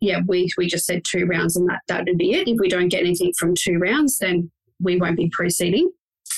yeah, 0.02 0.22
we, 0.28 0.50
we 0.58 0.66
just 0.66 0.88
said 0.88 1.04
two 1.06 1.26
rounds 1.28 1.56
and 1.56 1.70
that, 1.70 1.82
that 1.88 2.06
would 2.08 2.18
be 2.18 2.32
it. 2.32 2.48
If 2.48 2.58
we 2.60 2.68
don't 2.68 2.88
get 2.90 3.02
anything 3.02 3.32
from 3.38 3.54
two 3.56 3.78
rounds, 3.78 4.18
then 4.18 4.50
we 4.82 4.98
won't 4.98 5.18
be 5.18 5.30
proceeding 5.32 5.88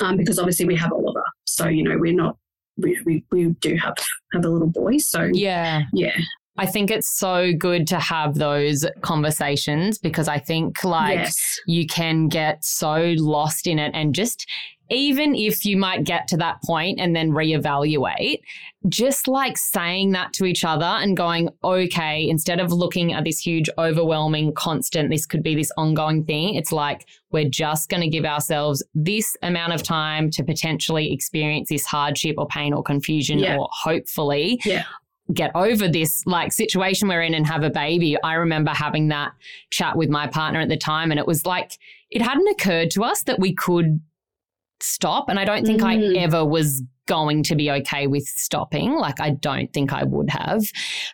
um, 0.01 0.17
because 0.17 0.37
obviously 0.37 0.65
we 0.65 0.75
have 0.75 0.91
Oliver. 0.91 1.23
So, 1.45 1.69
you 1.69 1.83
know, 1.83 1.95
we're 1.97 2.13
not, 2.13 2.37
we, 2.75 2.99
we, 3.05 3.23
we 3.31 3.45
do 3.61 3.77
have, 3.77 3.93
have 4.33 4.43
a 4.43 4.49
little 4.49 4.67
boy. 4.67 4.97
So, 4.97 5.29
Yeah. 5.31 5.83
yeah. 5.93 6.17
I 6.57 6.65
think 6.65 6.91
it's 6.91 7.09
so 7.09 7.53
good 7.57 7.87
to 7.87 7.99
have 7.99 8.35
those 8.35 8.85
conversations 9.01 9.97
because 9.97 10.27
I 10.27 10.37
think 10.37 10.83
like 10.83 11.19
yes. 11.19 11.59
you 11.65 11.87
can 11.87 12.27
get 12.27 12.63
so 12.63 13.15
lost 13.17 13.67
in 13.67 13.79
it 13.79 13.91
and 13.93 14.13
just 14.13 14.45
even 14.91 15.33
if 15.35 15.65
you 15.65 15.77
might 15.77 16.03
get 16.03 16.27
to 16.27 16.37
that 16.37 16.61
point 16.63 16.99
and 16.99 17.15
then 17.15 17.31
reevaluate, 17.31 18.41
just 18.89 19.27
like 19.27 19.57
saying 19.57 20.11
that 20.11 20.33
to 20.33 20.43
each 20.43 20.65
other 20.65 20.83
and 20.83 21.15
going, 21.15 21.49
okay, 21.63 22.27
instead 22.27 22.59
of 22.59 22.73
looking 22.73 23.13
at 23.13 23.23
this 23.23 23.39
huge, 23.39 23.69
overwhelming, 23.77 24.53
constant, 24.53 25.09
this 25.09 25.25
could 25.25 25.41
be 25.41 25.55
this 25.55 25.71
ongoing 25.77 26.25
thing, 26.25 26.55
it's 26.55 26.73
like 26.73 27.07
we're 27.31 27.47
just 27.49 27.89
going 27.89 28.01
to 28.01 28.09
give 28.09 28.25
ourselves 28.25 28.83
this 28.93 29.37
amount 29.43 29.71
of 29.71 29.81
time 29.81 30.29
to 30.29 30.43
potentially 30.43 31.13
experience 31.13 31.69
this 31.69 31.85
hardship 31.85 32.35
or 32.37 32.47
pain 32.47 32.73
or 32.73 32.83
confusion 32.83 33.39
Yeah. 33.39 33.57
or 33.57 33.69
hopefully 33.71 34.59
Yeah. 34.65 34.83
Get 35.33 35.51
over 35.55 35.87
this 35.87 36.25
like 36.25 36.51
situation 36.51 37.07
we're 37.07 37.21
in 37.21 37.33
and 37.33 37.47
have 37.47 37.63
a 37.63 37.69
baby. 37.69 38.17
I 38.23 38.33
remember 38.33 38.71
having 38.71 39.07
that 39.09 39.33
chat 39.69 39.95
with 39.95 40.09
my 40.09 40.27
partner 40.27 40.59
at 40.59 40.69
the 40.69 40.77
time 40.77 41.11
and 41.11 41.19
it 41.19 41.27
was 41.27 41.45
like 41.45 41.77
it 42.09 42.21
hadn't 42.21 42.47
occurred 42.47 42.91
to 42.91 43.03
us 43.03 43.23
that 43.23 43.39
we 43.39 43.53
could 43.53 44.01
stop 44.81 45.29
and 45.29 45.39
I 45.39 45.45
don't 45.45 45.65
think 45.65 45.81
Mm. 45.81 46.17
I 46.17 46.19
ever 46.19 46.45
was 46.45 46.83
going 47.07 47.43
to 47.43 47.55
be 47.55 47.69
okay 47.69 48.07
with 48.07 48.23
stopping. 48.23 48.93
Like 48.93 49.19
I 49.19 49.31
don't 49.31 49.71
think 49.73 49.93
I 49.93 50.03
would 50.03 50.29
have. 50.29 50.63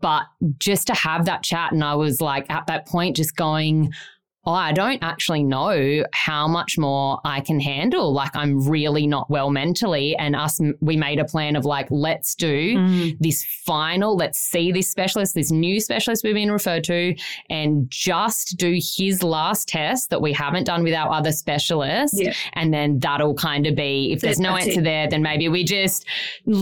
But 0.01 0.23
just 0.57 0.87
to 0.87 0.93
have 0.93 1.25
that 1.25 1.43
chat 1.43 1.71
and 1.71 1.83
I 1.83 1.95
was 1.95 2.21
like 2.21 2.49
at 2.49 2.67
that 2.67 2.87
point 2.87 3.15
just 3.15 3.35
going 3.35 3.91
oh, 4.47 4.53
I 4.53 4.71
don't 4.71 5.03
actually 5.03 5.43
know 5.43 6.05
how 6.13 6.47
much 6.47 6.77
more 6.77 7.19
I 7.25 7.41
can 7.41 7.59
handle. 7.59 8.13
Like, 8.13 8.33
I'm 8.33 8.67
really 8.67 9.05
not 9.05 9.29
well 9.29 9.49
mentally. 9.51 10.15
And 10.15 10.37
us, 10.37 10.59
we 10.79 10.95
made 10.95 11.19
a 11.19 11.25
plan 11.25 11.57
of 11.57 11.65
like, 11.65 11.87
let's 11.91 12.33
do 12.33 12.47
Mm. 12.77 13.17
this 13.19 13.43
final, 13.65 14.15
let's 14.15 14.39
see 14.39 14.71
this 14.71 14.89
specialist, 14.89 15.35
this 15.35 15.51
new 15.51 15.81
specialist 15.81 16.23
we've 16.23 16.33
been 16.33 16.49
referred 16.51 16.85
to, 16.85 17.13
and 17.49 17.89
just 17.89 18.57
do 18.57 18.79
his 18.81 19.21
last 19.21 19.67
test 19.67 20.09
that 20.11 20.21
we 20.21 20.31
haven't 20.31 20.63
done 20.63 20.81
with 20.83 20.93
our 20.93 21.11
other 21.11 21.33
specialists. 21.33 22.19
Yeah. 22.19 22.33
And 22.53 22.73
then 22.73 22.99
that'll 22.99 23.35
kind 23.35 23.67
of 23.67 23.75
be, 23.75 24.13
if 24.13 24.21
there's 24.21 24.39
no 24.39 24.53
That's 24.53 24.67
answer 24.67 24.79
it. 24.79 24.83
there, 24.85 25.09
then 25.09 25.21
maybe 25.21 25.49
we 25.49 25.65
just 25.65 26.05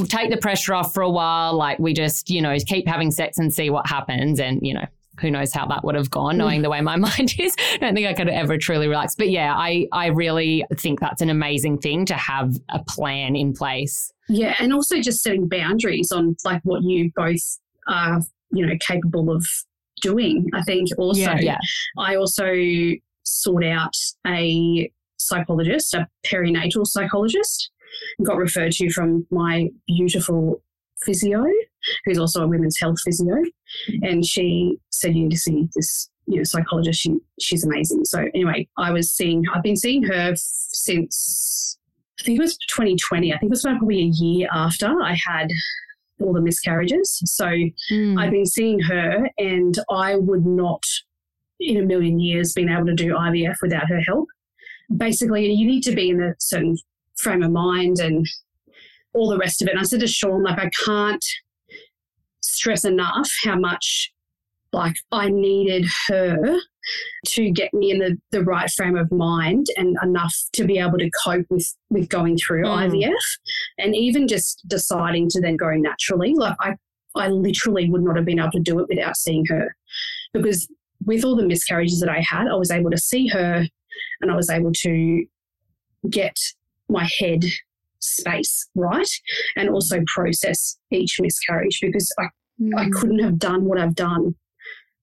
take 0.07 0.31
the 0.31 0.37
pressure 0.37 0.73
off 0.73 0.91
for 0.91 1.03
a 1.03 1.09
while. 1.09 1.53
Like, 1.55 1.77
we 1.77 1.93
just, 1.93 2.31
you 2.31 2.41
know, 2.41 2.57
keep 2.65 2.87
having 2.87 3.11
sex 3.11 3.37
and 3.37 3.53
see 3.53 3.69
what 3.69 3.87
happens. 3.87 4.39
And, 4.39 4.59
you 4.65 4.73
know, 4.73 4.85
who 5.19 5.31
knows 5.31 5.53
how 5.53 5.65
that 5.67 5.83
would 5.83 5.95
have 5.95 6.09
gone, 6.09 6.37
knowing 6.37 6.61
the 6.61 6.69
way 6.69 6.81
my 6.81 6.95
mind 6.95 7.35
is. 7.39 7.55
I 7.73 7.77
don't 7.77 7.95
think 7.95 8.07
I 8.07 8.13
could 8.13 8.29
ever 8.29 8.57
truly 8.57 8.87
relax. 8.87 9.15
But 9.15 9.29
yeah, 9.29 9.53
I, 9.55 9.87
I 9.91 10.07
really 10.07 10.65
think 10.77 10.99
that's 10.99 11.21
an 11.21 11.29
amazing 11.29 11.79
thing 11.79 12.05
to 12.07 12.15
have 12.15 12.55
a 12.69 12.83
plan 12.83 13.35
in 13.35 13.53
place. 13.53 14.11
Yeah, 14.27 14.55
and 14.59 14.73
also 14.73 15.01
just 15.01 15.21
setting 15.21 15.47
boundaries 15.47 16.11
on 16.11 16.35
like 16.43 16.61
what 16.63 16.83
you 16.83 17.11
both 17.15 17.59
are, 17.87 18.21
you 18.51 18.65
know, 18.65 18.73
capable 18.79 19.31
of 19.31 19.45
doing. 20.01 20.47
I 20.53 20.63
think 20.63 20.89
also 20.97 21.31
yeah. 21.39 21.57
I 21.97 22.15
also 22.15 22.53
sought 23.23 23.63
out 23.63 23.95
a 24.25 24.91
psychologist, 25.17 25.93
a 25.93 26.07
perinatal 26.25 26.85
psychologist, 26.85 27.71
got 28.23 28.37
referred 28.37 28.71
to 28.73 28.89
from 28.91 29.25
my 29.31 29.69
beautiful 29.87 30.61
physio, 31.03 31.45
who's 32.05 32.17
also 32.17 32.43
a 32.43 32.47
women's 32.47 32.79
health 32.79 32.97
physio. 33.03 33.35
And 34.01 34.25
she 34.25 34.77
said, 34.91 35.15
You 35.15 35.23
need 35.23 35.31
to 35.31 35.37
see 35.37 35.67
this, 35.75 36.09
you 36.27 36.37
know, 36.37 36.43
psychologist. 36.43 37.01
She 37.01 37.15
she's 37.39 37.63
amazing. 37.63 38.05
So 38.05 38.25
anyway, 38.33 38.67
I 38.77 38.91
was 38.91 39.11
seeing 39.11 39.43
I've 39.53 39.63
been 39.63 39.75
seeing 39.77 40.03
her 40.03 40.31
f- 40.31 40.37
since 40.37 41.77
I 42.19 42.23
think 42.23 42.39
it 42.39 42.41
was 42.41 42.57
2020. 42.69 43.33
I 43.33 43.37
think 43.37 43.49
it 43.49 43.51
was 43.51 43.61
probably 43.63 43.99
a 43.99 44.05
year 44.05 44.47
after 44.53 44.87
I 45.01 45.15
had 45.27 45.49
all 46.21 46.33
the 46.33 46.41
miscarriages. 46.41 47.21
So 47.25 47.45
Mm. 47.91 48.17
I've 48.19 48.31
been 48.31 48.45
seeing 48.45 48.79
her, 48.79 49.29
and 49.37 49.77
I 49.91 50.15
would 50.15 50.45
not, 50.45 50.81
in 51.59 51.77
a 51.77 51.85
million 51.85 52.19
years, 52.19 52.53
been 52.53 52.69
able 52.69 52.85
to 52.85 52.93
do 52.95 53.13
IVF 53.13 53.55
without 53.61 53.87
her 53.89 53.99
help. 53.99 54.27
Basically, 54.95 55.51
you 55.51 55.67
need 55.67 55.81
to 55.83 55.93
be 55.93 56.09
in 56.09 56.21
a 56.21 56.33
certain 56.39 56.77
frame 57.17 57.43
of 57.43 57.51
mind 57.51 57.99
and 57.99 58.25
all 59.13 59.29
the 59.29 59.37
rest 59.37 59.61
of 59.61 59.67
it. 59.67 59.71
And 59.71 59.79
I 59.79 59.83
said 59.83 59.99
to 59.99 60.07
Sean, 60.07 60.43
like, 60.43 60.57
I 60.59 60.69
can't 60.85 61.23
stress 62.55 62.85
enough 62.85 63.29
how 63.43 63.57
much, 63.57 64.11
like, 64.73 64.95
I 65.11 65.29
needed 65.29 65.85
her 66.07 66.57
to 67.27 67.49
get 67.51 67.73
me 67.73 67.91
in 67.91 67.99
the, 67.99 68.17
the 68.31 68.43
right 68.43 68.69
frame 68.69 68.95
of 68.95 69.11
mind 69.11 69.67
and 69.77 69.97
enough 70.03 70.35
to 70.53 70.65
be 70.65 70.77
able 70.77 70.97
to 70.99 71.09
cope 71.23 71.45
with 71.49 71.75
with 71.89 72.09
going 72.09 72.37
through 72.37 72.63
Mm. 72.63 72.91
IVF 72.91 73.25
and 73.79 73.95
even 73.95 74.27
just 74.27 74.63
deciding 74.67 75.29
to 75.29 75.41
then 75.41 75.57
go 75.57 75.71
naturally 75.71 76.33
like 76.35 76.55
I 76.59 76.75
I 77.15 77.29
literally 77.29 77.89
would 77.89 78.03
not 78.03 78.17
have 78.17 78.25
been 78.25 78.39
able 78.39 78.51
to 78.51 78.59
do 78.59 78.79
it 78.79 78.87
without 78.87 79.17
seeing 79.17 79.45
her 79.45 79.75
because 80.33 80.67
with 81.05 81.23
all 81.23 81.35
the 81.35 81.47
miscarriages 81.47 81.99
that 82.01 82.09
I 82.09 82.21
had 82.21 82.47
I 82.47 82.55
was 82.55 82.69
able 82.71 82.91
to 82.91 82.97
see 82.99 83.27
her 83.29 83.65
and 84.21 84.31
I 84.31 84.35
was 84.35 84.49
able 84.49 84.71
to 84.71 85.25
get 86.09 86.37
my 86.87 87.09
head 87.17 87.45
space 87.99 88.69
right 88.75 89.09
and 89.55 89.69
also 89.69 90.03
process 90.05 90.77
each 90.91 91.19
miscarriage 91.19 91.79
because 91.81 92.13
I 92.19 92.25
I 92.77 92.85
hmm. 92.85 92.91
couldn't 92.91 93.19
have 93.19 93.37
done 93.37 93.65
what 93.65 93.79
I've 93.79 93.95
done 93.95 94.35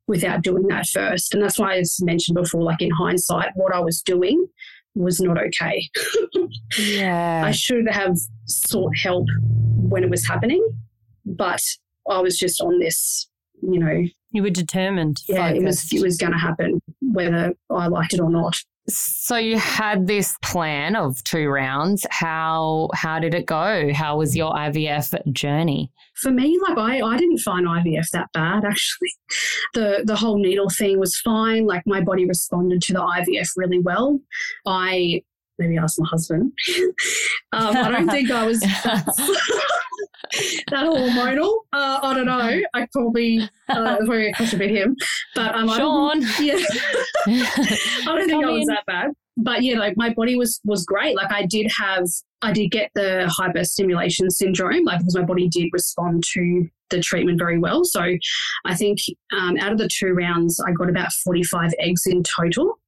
without 0.06 0.42
doing 0.42 0.66
that 0.68 0.86
first. 0.86 1.34
And 1.34 1.42
that's 1.42 1.58
why 1.58 1.74
I 1.74 1.82
mentioned 2.00 2.36
before, 2.36 2.62
like 2.62 2.82
in 2.82 2.90
hindsight, 2.90 3.50
what 3.54 3.74
I 3.74 3.80
was 3.80 4.02
doing 4.02 4.46
was 4.94 5.20
not 5.20 5.38
okay. 5.38 5.88
yeah. 6.78 7.42
I 7.44 7.50
should 7.50 7.88
have 7.88 8.16
sought 8.46 8.96
help 8.96 9.26
when 9.40 10.04
it 10.04 10.10
was 10.10 10.26
happening, 10.26 10.66
but 11.24 11.62
I 12.08 12.20
was 12.20 12.38
just 12.38 12.60
on 12.60 12.78
this, 12.78 13.28
you 13.62 13.78
know, 13.78 14.04
You 14.30 14.42
were 14.42 14.50
determined. 14.50 15.22
yeah, 15.28 15.48
it 15.48 15.62
was 15.62 15.92
it 15.92 16.02
was 16.02 16.16
going 16.16 16.32
to 16.32 16.38
happen 16.38 16.80
whether 17.00 17.54
I 17.70 17.86
liked 17.88 18.14
it 18.14 18.20
or 18.20 18.30
not. 18.30 18.56
So 18.88 19.36
you 19.36 19.58
had 19.58 20.06
this 20.08 20.36
plan 20.42 20.96
of 20.96 21.22
two 21.22 21.48
rounds. 21.48 22.04
How 22.10 22.88
how 22.94 23.20
did 23.20 23.32
it 23.32 23.46
go? 23.46 23.92
How 23.94 24.18
was 24.18 24.36
your 24.36 24.52
IVF 24.52 25.32
journey? 25.32 25.92
For 26.16 26.30
me, 26.30 26.58
like 26.68 26.76
I, 26.76 27.00
I 27.00 27.16
didn't 27.16 27.38
find 27.38 27.66
IVF 27.66 28.10
that 28.10 28.28
bad 28.32 28.64
actually. 28.64 29.08
The 29.74 30.02
the 30.04 30.16
whole 30.16 30.36
needle 30.36 30.68
thing 30.68 30.98
was 30.98 31.16
fine. 31.18 31.66
Like 31.66 31.82
my 31.86 32.02
body 32.02 32.26
responded 32.26 32.82
to 32.82 32.92
the 32.92 33.00
IVF 33.00 33.52
really 33.56 33.78
well. 33.78 34.20
I 34.66 35.22
maybe 35.58 35.78
ask 35.78 35.98
my 35.98 36.06
husband. 36.08 36.52
um, 37.52 37.76
I 37.76 37.90
don't 37.90 38.10
think 38.10 38.30
I 38.30 38.46
was 38.46 38.62
that, 40.68 40.84
hormonal. 40.84 41.52
Uh, 41.72 42.00
I 42.02 42.14
don't 42.14 42.26
know. 42.26 42.60
I 42.74 42.88
probably 42.92 43.40
uh, 43.68 43.96
probably 43.96 44.32
contradict 44.32 44.74
him, 44.74 44.96
but 45.34 45.54
um, 45.54 45.70
I 45.70 45.76
Sean. 45.76 46.20
yeah. 46.40 46.54
I 47.26 48.04
don't 48.06 48.28
think 48.28 48.42
Come 48.42 48.44
I 48.44 48.52
was 48.52 48.62
in. 48.62 48.66
that 48.66 48.86
bad. 48.86 49.10
But 49.36 49.62
yeah, 49.62 49.78
like 49.78 49.96
my 49.96 50.12
body 50.12 50.36
was 50.36 50.60
was 50.64 50.84
great. 50.84 51.16
Like 51.16 51.32
I 51.32 51.46
did 51.46 51.70
have 51.78 52.06
I 52.42 52.52
did 52.52 52.70
get 52.70 52.90
the 52.94 53.32
hyperstimulation 53.40 54.30
syndrome, 54.30 54.84
like 54.84 54.98
because 54.98 55.16
my 55.16 55.24
body 55.24 55.48
did 55.48 55.68
respond 55.72 56.22
to 56.34 56.68
the 56.90 57.00
treatment 57.00 57.38
very 57.38 57.58
well. 57.58 57.84
So 57.84 58.02
I 58.64 58.74
think 58.74 58.98
um, 59.32 59.56
out 59.58 59.72
of 59.72 59.78
the 59.78 59.88
two 59.88 60.12
rounds, 60.12 60.60
I 60.60 60.72
got 60.72 60.90
about 60.90 61.12
45 61.12 61.72
eggs 61.78 62.02
in 62.06 62.22
total. 62.22 62.78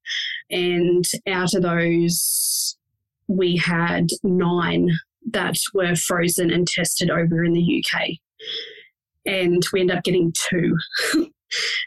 And 0.51 1.05
out 1.27 1.55
of 1.55 1.63
those, 1.63 2.77
we 3.27 3.57
had 3.57 4.09
nine 4.23 4.91
that 5.33 5.57
were 5.73 5.95
frozen 5.97 6.51
and 6.51 6.67
tested 6.67 7.11
over 7.11 7.45
in 7.45 7.53
the 7.53 7.85
UK. 7.85 8.09
And 9.27 9.63
we 9.73 9.81
ended 9.81 9.97
up 9.97 10.05
getting 10.05 10.33
two 10.35 10.77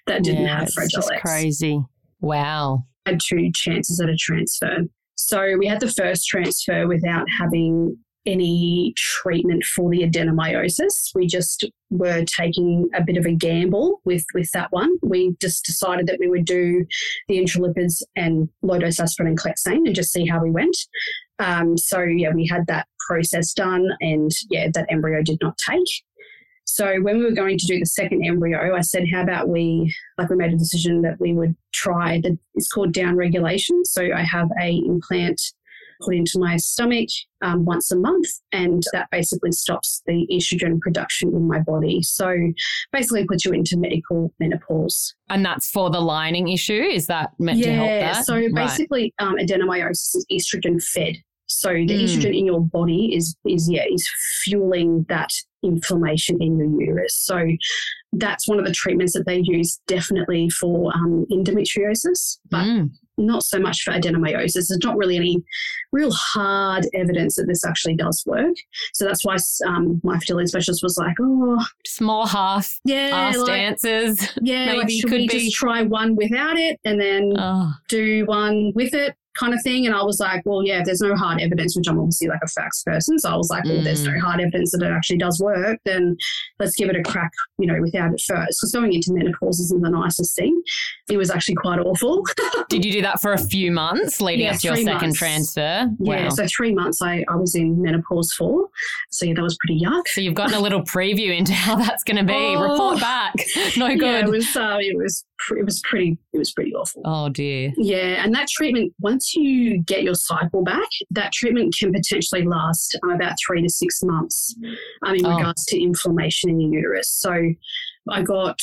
that 0.08 0.24
didn't 0.24 0.44
Yeah, 0.46 0.60
have 0.60 0.74
fragile 0.74 1.12
X 1.12 1.22
crazy. 1.22 1.82
Wow. 2.20 2.84
had 3.06 3.20
two 3.24 3.52
chances 3.54 4.00
at 4.02 4.10
a 4.10 4.16
transfer. 4.18 4.78
So 5.16 5.56
we 5.58 5.68
had 5.68 5.80
the 5.80 5.92
first 5.92 6.26
transfer 6.28 6.88
without 6.88 7.26
having 7.40 7.98
any 8.28 8.94
treatment 8.98 9.64
for 9.64 9.90
the 9.90 10.02
adenomyosis. 10.02 11.16
We 11.16 11.26
just 11.26 11.66
were 11.90 12.26
taking 12.26 12.90
a 12.94 13.02
bit 13.02 13.18
of 13.18 13.26
a 13.26 13.32
gamble 13.32 14.02
with 14.06 14.26
with 14.34 14.52
that 14.52 14.72
one. 14.72 14.92
We 15.02 15.36
just 15.42 15.66
decided 15.66 16.06
that 16.08 16.20
we 16.20 16.28
would 16.28 16.46
do 16.46 16.86
the 17.28 17.40
intralipids 17.40 18.04
and 18.16 18.50
low 18.62 18.78
dose 18.78 19.00
aspirin 19.00 19.30
and 19.30 19.40
clexane 19.40 19.88
and 19.88 19.96
just 19.96 20.12
see 20.12 20.28
how 20.28 20.44
we 20.44 20.52
went. 20.52 20.78
Um, 21.40 21.78
so 21.78 22.02
yeah, 22.02 22.34
we 22.34 22.46
had 22.46 22.68
that 22.68 22.88
process 23.08 23.54
done, 23.54 23.88
and 24.02 24.32
yeah, 24.50 24.68
that 24.74 24.88
embryo 24.90 25.24
did 25.24 25.40
not 25.42 25.58
take. 25.58 25.88
So 26.66 27.00
when 27.02 27.20
we 27.20 27.24
were 27.24 27.32
going 27.32 27.58
to 27.58 27.66
do 27.66 27.80
the 27.80 27.86
second 27.86 28.26
embryo, 28.26 28.76
I 28.76 28.82
said, 28.82 29.06
"How 29.12 29.22
about 29.22 29.48
we 29.48 29.96
like 30.18 30.30
we 30.30 30.36
made 30.36 30.54
a 30.54 30.58
decision 30.58 31.02
that 31.04 31.20
we 31.20 31.34
would 31.34 31.56
try 31.78 32.20
the 32.22 32.38
it's 32.56 32.72
called 32.72 32.92
down 32.92 33.16
regulation. 33.16 33.86
So 33.86 34.10
I 34.14 34.24
have 34.24 34.50
a 34.62 34.82
implant 34.86 35.42
put 36.02 36.16
into 36.16 36.40
my 36.40 36.58
stomach 36.58 37.10
um, 37.42 37.66
once 37.66 37.92
a 37.92 37.96
month, 37.98 38.28
and 38.52 38.84
that 38.94 39.08
basically 39.12 39.52
stops 39.52 40.02
the 40.06 40.28
estrogen 40.32 40.80
production 40.80 41.30
in 41.34 41.48
my 41.48 41.60
body. 41.60 42.02
So 42.02 42.36
basically 42.92 43.26
puts 43.26 43.46
you 43.46 43.52
into 43.52 43.78
medical 43.78 44.34
menopause. 44.40 45.14
And 45.30 45.46
that's 45.46 45.70
for 45.70 45.90
the 45.90 46.00
lining 46.00 46.50
issue. 46.50 46.82
Is 46.82 47.08
that 47.08 47.32
meant 47.40 47.64
to 47.64 47.74
help 47.74 47.90
that? 48.00 48.26
So 48.26 48.36
Right. 48.36 48.54
basically, 48.54 49.14
um, 49.20 49.36
adenomyosis 49.38 50.16
is 50.16 50.26
estrogen 50.32 50.84
fed. 50.84 51.18
So 51.50 51.70
the 51.70 51.86
Mm. 51.86 52.04
estrogen 52.04 52.38
in 52.38 52.46
your 52.46 52.60
body 52.62 53.16
is 53.16 53.34
is 53.48 53.70
yeah 53.72 53.86
is 53.90 54.06
fueling 54.44 55.06
that 55.08 55.30
inflammation 55.64 56.42
in 56.42 56.58
your 56.60 56.82
uterus. 56.82 57.16
So 57.16 57.42
that's 58.12 58.48
one 58.50 58.60
of 58.60 58.66
the 58.66 58.72
treatments 58.74 59.14
that 59.14 59.26
they 59.26 59.40
use 59.44 59.80
definitely 59.88 60.50
for 60.50 60.94
um, 60.94 61.26
endometriosis, 61.32 62.40
but 62.52 62.66
Mm. 62.66 62.92
Not 63.18 63.44
so 63.44 63.60
much 63.60 63.82
for 63.84 63.92
adenomyosis. 63.92 64.54
There's 64.54 64.80
not 64.84 64.98
really 64.98 65.16
any 65.18 65.44
real 65.92 66.12
hard 66.12 66.86
evidence 66.94 67.36
that 67.36 67.48
this 67.48 67.66
actually 67.66 67.96
does 67.96 68.24
work. 68.26 68.56
So 68.94 69.06
that's 69.06 69.26
why 69.26 69.38
um, 69.66 70.00
my 70.04 70.18
fertility 70.20 70.48
specialist 70.48 70.84
was 70.84 70.98
like, 70.98 71.16
oh, 71.22 71.66
Small 71.86 72.26
half 72.28 72.80
yeah, 72.86 73.10
asked 73.14 73.40
like, 73.40 73.60
answers. 73.60 74.20
yeah, 74.42 74.66
like, 74.74 74.78
maybe 74.80 75.00
should 75.00 75.10
could 75.10 75.20
we 75.22 75.28
be- 75.28 75.40
just 75.40 75.56
try 75.56 75.82
one 75.82 76.16
without 76.16 76.58
it 76.58 76.80
and 76.86 77.00
then 77.02 77.34
Oh, 77.38 77.72
do 77.90 78.26
one 78.26 78.72
with 78.76 78.94
it 78.94 79.16
kind 79.38 79.54
of 79.54 79.62
thing. 79.64 79.86
And 79.86 79.96
I 79.96 80.04
was 80.04 80.20
like, 80.20 80.42
well, 80.46 80.64
yeah, 80.64 80.80
if 80.80 80.86
there's 80.86 81.02
no 81.02 81.16
hard 81.16 81.42
evidence, 81.42 81.76
which 81.78 81.88
I'm 81.88 82.00
obviously 82.00 82.28
like 82.28 82.40
a 82.44 82.48
facts 82.48 82.84
person. 82.84 83.18
So 83.20 83.30
I 83.30 83.36
was 83.36 83.50
like, 83.50 83.64
well, 83.66 83.82
there's 83.84 84.04
no 84.04 84.12
Mm. 84.12 84.20
hard 84.22 84.42
evidence 84.42 84.72
that 84.72 84.82
it 84.82 84.92
actually 84.92 85.18
does 85.18 85.40
work, 85.42 85.80
then 85.86 86.18
let's 86.60 86.76
give 86.76 86.90
it 86.90 86.96
a 86.96 87.04
crack, 87.04 87.32
you 87.58 87.68
know, 87.68 87.80
without 87.82 88.14
it 88.14 88.22
first. 88.26 88.60
Because 88.60 88.72
going 88.74 88.94
into 88.94 89.14
menopause 89.14 89.60
isn't 89.60 89.82
the 89.82 89.90
nicest 89.90 90.36
thing. 90.36 90.60
It 91.10 91.18
was 91.18 91.30
actually 91.30 91.56
quite 91.56 91.80
awful. 91.80 92.24
did 92.70 92.84
you 92.84 92.92
do 92.92 93.02
that 93.02 93.22
for 93.22 93.34
a 93.34 93.38
few 93.38 93.72
months 93.72 94.20
leading 94.22 94.46
Yeah, 94.46 94.54
up 94.54 94.60
to 94.62 94.68
your 94.68 94.76
second 94.78 95.02
months. 95.02 95.18
transfer? 95.20 95.62
Yeah. 96.00 96.24
Wow. 96.24 96.30
So 96.30 96.46
three 96.48 96.74
months 96.74 97.02
I, 97.02 97.24
I 97.30 97.36
was 97.36 97.56
in 97.56 97.82
menopause 97.82 98.34
for. 98.34 98.70
So 99.12 99.26
yeah, 99.26 99.34
that 99.36 99.42
was 99.44 99.58
pretty 99.66 99.82
yuck. 99.82 100.08
So 100.08 100.22
you've 100.22 100.34
gotten 100.36 100.56
a 100.56 100.60
little 100.60 100.82
preview 100.82 101.36
into 101.38 101.54
how 101.54 101.76
that's 101.76 102.04
going 102.04 102.18
to 102.18 102.24
be. 102.24 102.34
Oh. 102.58 102.62
Report 102.62 103.00
back. 103.00 103.34
No 103.78 103.88
Yeah, 103.88 103.94
it 103.94 104.26
good. 104.26 104.28
was 104.30 104.56
uh, 104.56 104.78
it 104.80 104.96
was 104.98 105.24
it 105.52 105.66
was 105.66 105.82
pretty 105.82 106.18
it 106.34 106.38
was 106.38 106.52
pretty 106.54 106.74
awful. 106.74 107.02
Oh 107.06 107.30
dear. 107.30 107.72
Yeah, 107.78 108.24
and 108.24 108.34
that 108.36 108.48
treatment 108.50 108.94
once 109.00 109.36
you 109.36 109.82
get 109.84 110.04
your 110.04 110.16
cycle 110.16 110.64
back, 110.64 110.88
that 111.12 111.32
treatment 111.34 111.76
can 111.78 111.92
potentially 111.94 112.44
last 112.44 112.98
um, 113.04 113.12
about 113.12 113.34
three 113.46 113.62
to 113.62 113.70
six 113.70 114.02
months 114.04 114.56
um, 115.06 115.16
in 115.16 115.26
Oh. 115.26 115.36
regards 115.38 115.66
to 115.66 115.82
inflammation 115.82 116.50
in 116.50 116.60
your 116.60 116.72
uterus. 116.82 117.10
So 117.10 117.34
I 118.10 118.22
got 118.24 118.56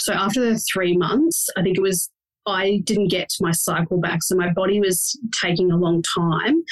so 0.00 0.12
after 0.12 0.40
the 0.40 0.58
three 0.72 0.96
months, 0.96 1.48
I 1.56 1.62
think 1.62 1.76
it 1.78 1.82
was 1.82 2.10
I 2.46 2.80
didn't 2.84 3.08
get 3.08 3.28
my 3.40 3.52
cycle 3.52 4.00
back, 4.00 4.22
so 4.22 4.34
my 4.34 4.52
body 4.52 4.80
was 4.80 5.16
taking 5.40 5.70
a 5.70 5.76
long 5.76 6.02
time 6.02 6.62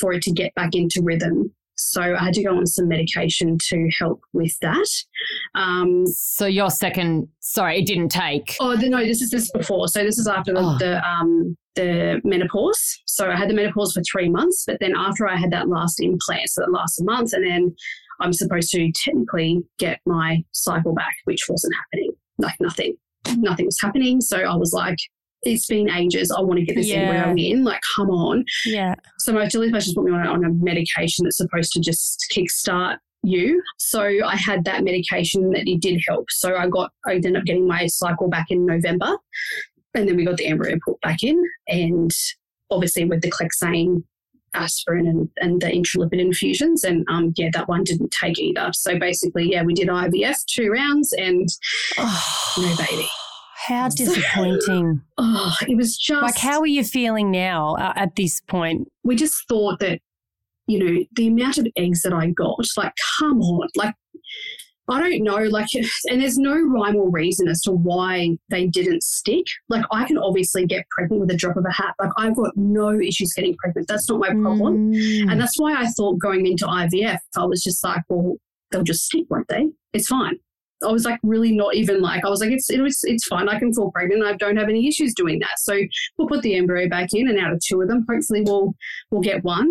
for 0.00 0.12
it 0.12 0.22
to 0.22 0.32
get 0.32 0.52
back 0.56 0.74
into 0.74 1.00
rhythm. 1.02 1.54
So 1.76 2.00
I 2.02 2.22
had 2.24 2.34
to 2.34 2.42
go 2.44 2.56
on 2.56 2.66
some 2.66 2.88
medication 2.88 3.56
to 3.68 3.88
help 3.98 4.20
with 4.32 4.56
that. 4.60 4.88
Um, 5.54 6.06
So 6.06 6.46
your 6.46 6.70
second, 6.70 7.28
sorry, 7.40 7.80
it 7.80 7.86
didn't 7.86 8.10
take. 8.10 8.56
Oh 8.60 8.76
the, 8.76 8.88
no, 8.88 8.98
this 9.04 9.22
is 9.22 9.30
this 9.30 9.50
before. 9.50 9.88
So 9.88 10.04
this 10.04 10.18
is 10.18 10.28
after 10.28 10.52
the, 10.52 10.60
Oh. 10.60 10.76
the 10.78 11.06
um 11.08 11.56
the 11.74 12.20
menopause. 12.24 12.98
So 13.06 13.30
I 13.30 13.36
had 13.36 13.48
the 13.48 13.54
menopause 13.54 13.94
for 13.94 14.02
three 14.02 14.28
months, 14.28 14.64
but 14.66 14.76
then 14.80 14.92
after 14.94 15.26
I 15.26 15.36
had 15.36 15.50
that 15.52 15.68
last 15.68 16.00
implant, 16.02 16.50
so 16.50 16.60
that 16.60 16.70
lasted 16.70 17.02
a 17.02 17.06
month, 17.06 17.32
and 17.32 17.44
then 17.46 17.74
I'm 18.20 18.34
supposed 18.34 18.70
to 18.72 18.92
technically 18.92 19.60
get 19.78 20.00
my 20.04 20.44
cycle 20.52 20.94
back, 20.94 21.14
which 21.24 21.46
wasn't 21.48 21.74
happening. 21.74 22.12
Like 22.36 22.60
nothing, 22.60 22.94
nothing 23.38 23.64
was 23.64 23.80
happening. 23.80 24.20
So 24.20 24.36
I 24.38 24.54
was 24.54 24.74
like, 24.74 24.98
it's 25.42 25.66
been 25.66 25.90
ages. 25.90 26.30
I 26.30 26.40
want 26.40 26.60
to 26.60 26.64
get 26.64 26.76
this 26.76 26.88
Yeah. 26.88 27.00
embryo 27.24 27.34
in. 27.36 27.64
Like, 27.64 27.80
come 27.96 28.10
on. 28.10 28.44
Yeah. 28.66 28.94
So 29.18 29.32
my 29.32 29.44
Achilles 29.44 29.72
just 29.72 29.94
put 29.96 30.04
me 30.04 30.12
on, 30.12 30.24
a- 30.26 30.30
on 30.30 30.44
a 30.44 30.50
medication 30.50 31.24
that's 31.24 31.36
supposed 31.38 31.72
to 31.72 31.80
just 31.80 32.26
kickstart 32.32 32.98
you. 33.24 33.60
So 33.78 34.02
I 34.24 34.36
had 34.36 34.64
that 34.64 34.82
medication 34.84 35.50
that 35.50 35.68
it 35.68 35.80
did 35.80 36.00
help. 36.08 36.30
So 36.30 36.56
I 36.56 36.68
got 36.68 36.90
I 37.06 37.14
ended 37.14 37.36
up 37.36 37.44
getting 37.44 37.66
my 37.66 37.86
cycle 37.86 38.28
back 38.28 38.46
in 38.50 38.66
November, 38.66 39.16
and 39.94 40.08
then 40.08 40.16
we 40.16 40.24
got 40.24 40.36
the 40.38 40.46
embryo 40.46 40.78
put 40.84 41.00
back 41.02 41.22
in, 41.22 41.40
and 41.68 42.10
obviously 42.70 43.04
with 43.04 43.20
the 43.22 43.30
Clexane, 43.30 44.02
aspirin, 44.54 45.06
and, 45.06 45.28
and 45.38 45.60
the 45.62 45.66
intralipid 45.68 46.20
infusions, 46.20 46.82
and 46.84 47.04
um 47.08 47.32
yeah 47.36 47.48
that 47.52 47.68
one 47.68 47.84
didn't 47.84 48.10
take 48.10 48.38
either. 48.38 48.70
So 48.74 48.98
basically 48.98 49.50
yeah 49.50 49.62
we 49.62 49.74
did 49.74 49.88
IVF 49.88 50.44
two 50.46 50.70
rounds 50.70 51.12
and 51.12 51.48
no 51.98 52.76
baby. 52.76 53.06
How 53.66 53.88
disappointing. 53.96 55.02
Oh, 55.18 55.56
it 55.68 55.76
was 55.76 55.96
just 55.96 56.22
like, 56.22 56.36
how 56.36 56.60
are 56.60 56.66
you 56.66 56.84
feeling 56.84 57.30
now 57.30 57.76
uh, 57.76 57.92
at 57.96 58.16
this 58.16 58.40
point? 58.40 58.88
we 59.04 59.16
just 59.16 59.46
thought 59.48 59.80
that, 59.80 60.00
you 60.66 60.78
know, 60.78 61.04
the 61.12 61.26
amount 61.26 61.58
of 61.58 61.66
eggs 61.76 62.02
that 62.02 62.12
I 62.12 62.30
got, 62.30 62.64
like, 62.76 62.92
come 63.18 63.40
on, 63.40 63.68
like, 63.76 63.94
I 64.88 65.00
don't 65.00 65.22
know, 65.22 65.36
like, 65.36 65.68
and 66.10 66.20
there's 66.20 66.38
no 66.38 66.54
rhyme 66.54 66.96
or 66.96 67.10
reason 67.10 67.48
as 67.48 67.62
to 67.62 67.72
why 67.72 68.36
they 68.50 68.66
didn't 68.66 69.02
stick. 69.02 69.46
Like, 69.68 69.84
I 69.90 70.04
can 70.06 70.18
obviously 70.18 70.66
get 70.66 70.88
pregnant 70.90 71.20
with 71.20 71.30
a 71.30 71.36
drop 71.36 71.56
of 71.56 71.64
a 71.64 71.72
hat. 71.72 71.94
Like, 72.00 72.10
I've 72.16 72.36
got 72.36 72.56
no 72.56 73.00
issues 73.00 73.32
getting 73.32 73.56
pregnant. 73.56 73.88
That's 73.88 74.08
not 74.08 74.20
my 74.20 74.28
problem. 74.28 74.92
Mm. 74.92 75.30
And 75.30 75.40
that's 75.40 75.58
why 75.58 75.74
I 75.74 75.86
thought 75.86 76.18
going 76.18 76.46
into 76.46 76.66
IVF, 76.66 77.18
I 77.36 77.44
was 77.44 77.62
just 77.62 77.82
like, 77.84 78.02
well, 78.08 78.36
they'll 78.70 78.82
just 78.82 79.04
stick, 79.04 79.24
won't 79.30 79.48
they? 79.48 79.68
It's 79.92 80.08
fine. 80.08 80.38
I 80.86 80.90
was 80.90 81.04
like 81.04 81.18
really 81.22 81.52
not 81.52 81.74
even 81.74 82.00
like 82.00 82.24
I 82.24 82.28
was 82.28 82.40
like 82.40 82.50
it's 82.50 82.70
it 82.70 82.80
was 82.80 83.00
it's 83.04 83.26
fine 83.26 83.48
I 83.48 83.58
can 83.58 83.72
fall 83.72 83.90
pregnant 83.90 84.24
I 84.24 84.34
don't 84.34 84.56
have 84.56 84.68
any 84.68 84.86
issues 84.88 85.14
doing 85.14 85.38
that 85.40 85.58
so 85.58 85.78
we'll 86.16 86.28
put 86.28 86.42
the 86.42 86.54
embryo 86.54 86.88
back 86.88 87.08
in 87.12 87.28
and 87.28 87.38
out 87.38 87.52
of 87.52 87.60
two 87.60 87.80
of 87.80 87.88
them 87.88 88.04
hopefully 88.08 88.42
we'll 88.42 88.74
we'll 89.10 89.22
get 89.22 89.42
one 89.44 89.70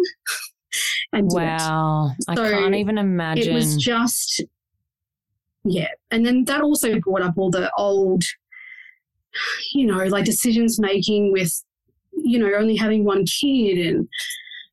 and. 1.13 1.29
Wow. 1.31 2.11
I 2.27 2.35
can't 2.35 2.75
even 2.75 2.97
imagine. 2.97 3.51
it 3.51 3.53
was 3.53 3.75
just 3.75 4.43
yeah 5.63 5.89
and 6.09 6.25
then 6.25 6.45
that 6.45 6.61
also 6.61 6.99
brought 6.99 7.21
up 7.21 7.37
all 7.37 7.51
the 7.51 7.71
old 7.77 8.23
you 9.73 9.85
know 9.85 10.05
like 10.05 10.25
decisions 10.25 10.79
making 10.79 11.31
with 11.31 11.63
you 12.13 12.39
know 12.39 12.51
only 12.57 12.75
having 12.75 13.03
one 13.03 13.25
kid 13.25 13.77
and 13.85 14.07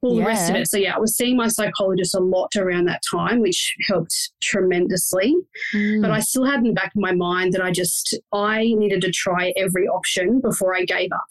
all 0.03 0.17
the 0.17 0.25
rest 0.25 0.51
of 0.51 0.57
it. 0.57 0.69
So 0.69 0.77
yeah 0.77 0.95
i 0.95 0.99
was 0.99 1.17
seeing 1.17 1.37
my 1.37 1.49
psychologist 1.49 2.15
a 2.15 2.21
lot 2.21 2.51
around 2.57 2.87
that 2.87 3.03
time 3.11 3.41
which 3.41 3.75
helped 3.89 4.33
tremendously. 4.41 5.35
Mm. 5.75 6.03
but 6.03 6.11
i 6.11 6.21
still 6.21 6.45
had 6.45 6.59
in 6.59 6.65
the 6.65 6.73
back 6.73 6.93
of 6.95 7.01
my 7.01 7.13
mind 7.13 7.53
that 7.53 7.63
i 7.63 7.71
just 7.71 8.19
i 8.33 8.63
needed 8.77 9.01
to 9.03 9.11
try 9.11 9.53
every 9.57 9.87
option 9.89 10.41
before 10.41 10.77
i 10.77 10.85
gave 10.85 11.11
up. 11.13 11.25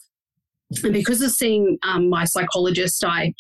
And 0.84 0.92
because 0.92 1.22
of 1.22 1.32
seeing 1.32 1.78
um, 1.84 2.10
my 2.10 2.26
psychologist 2.26 3.04
i 3.06 3.34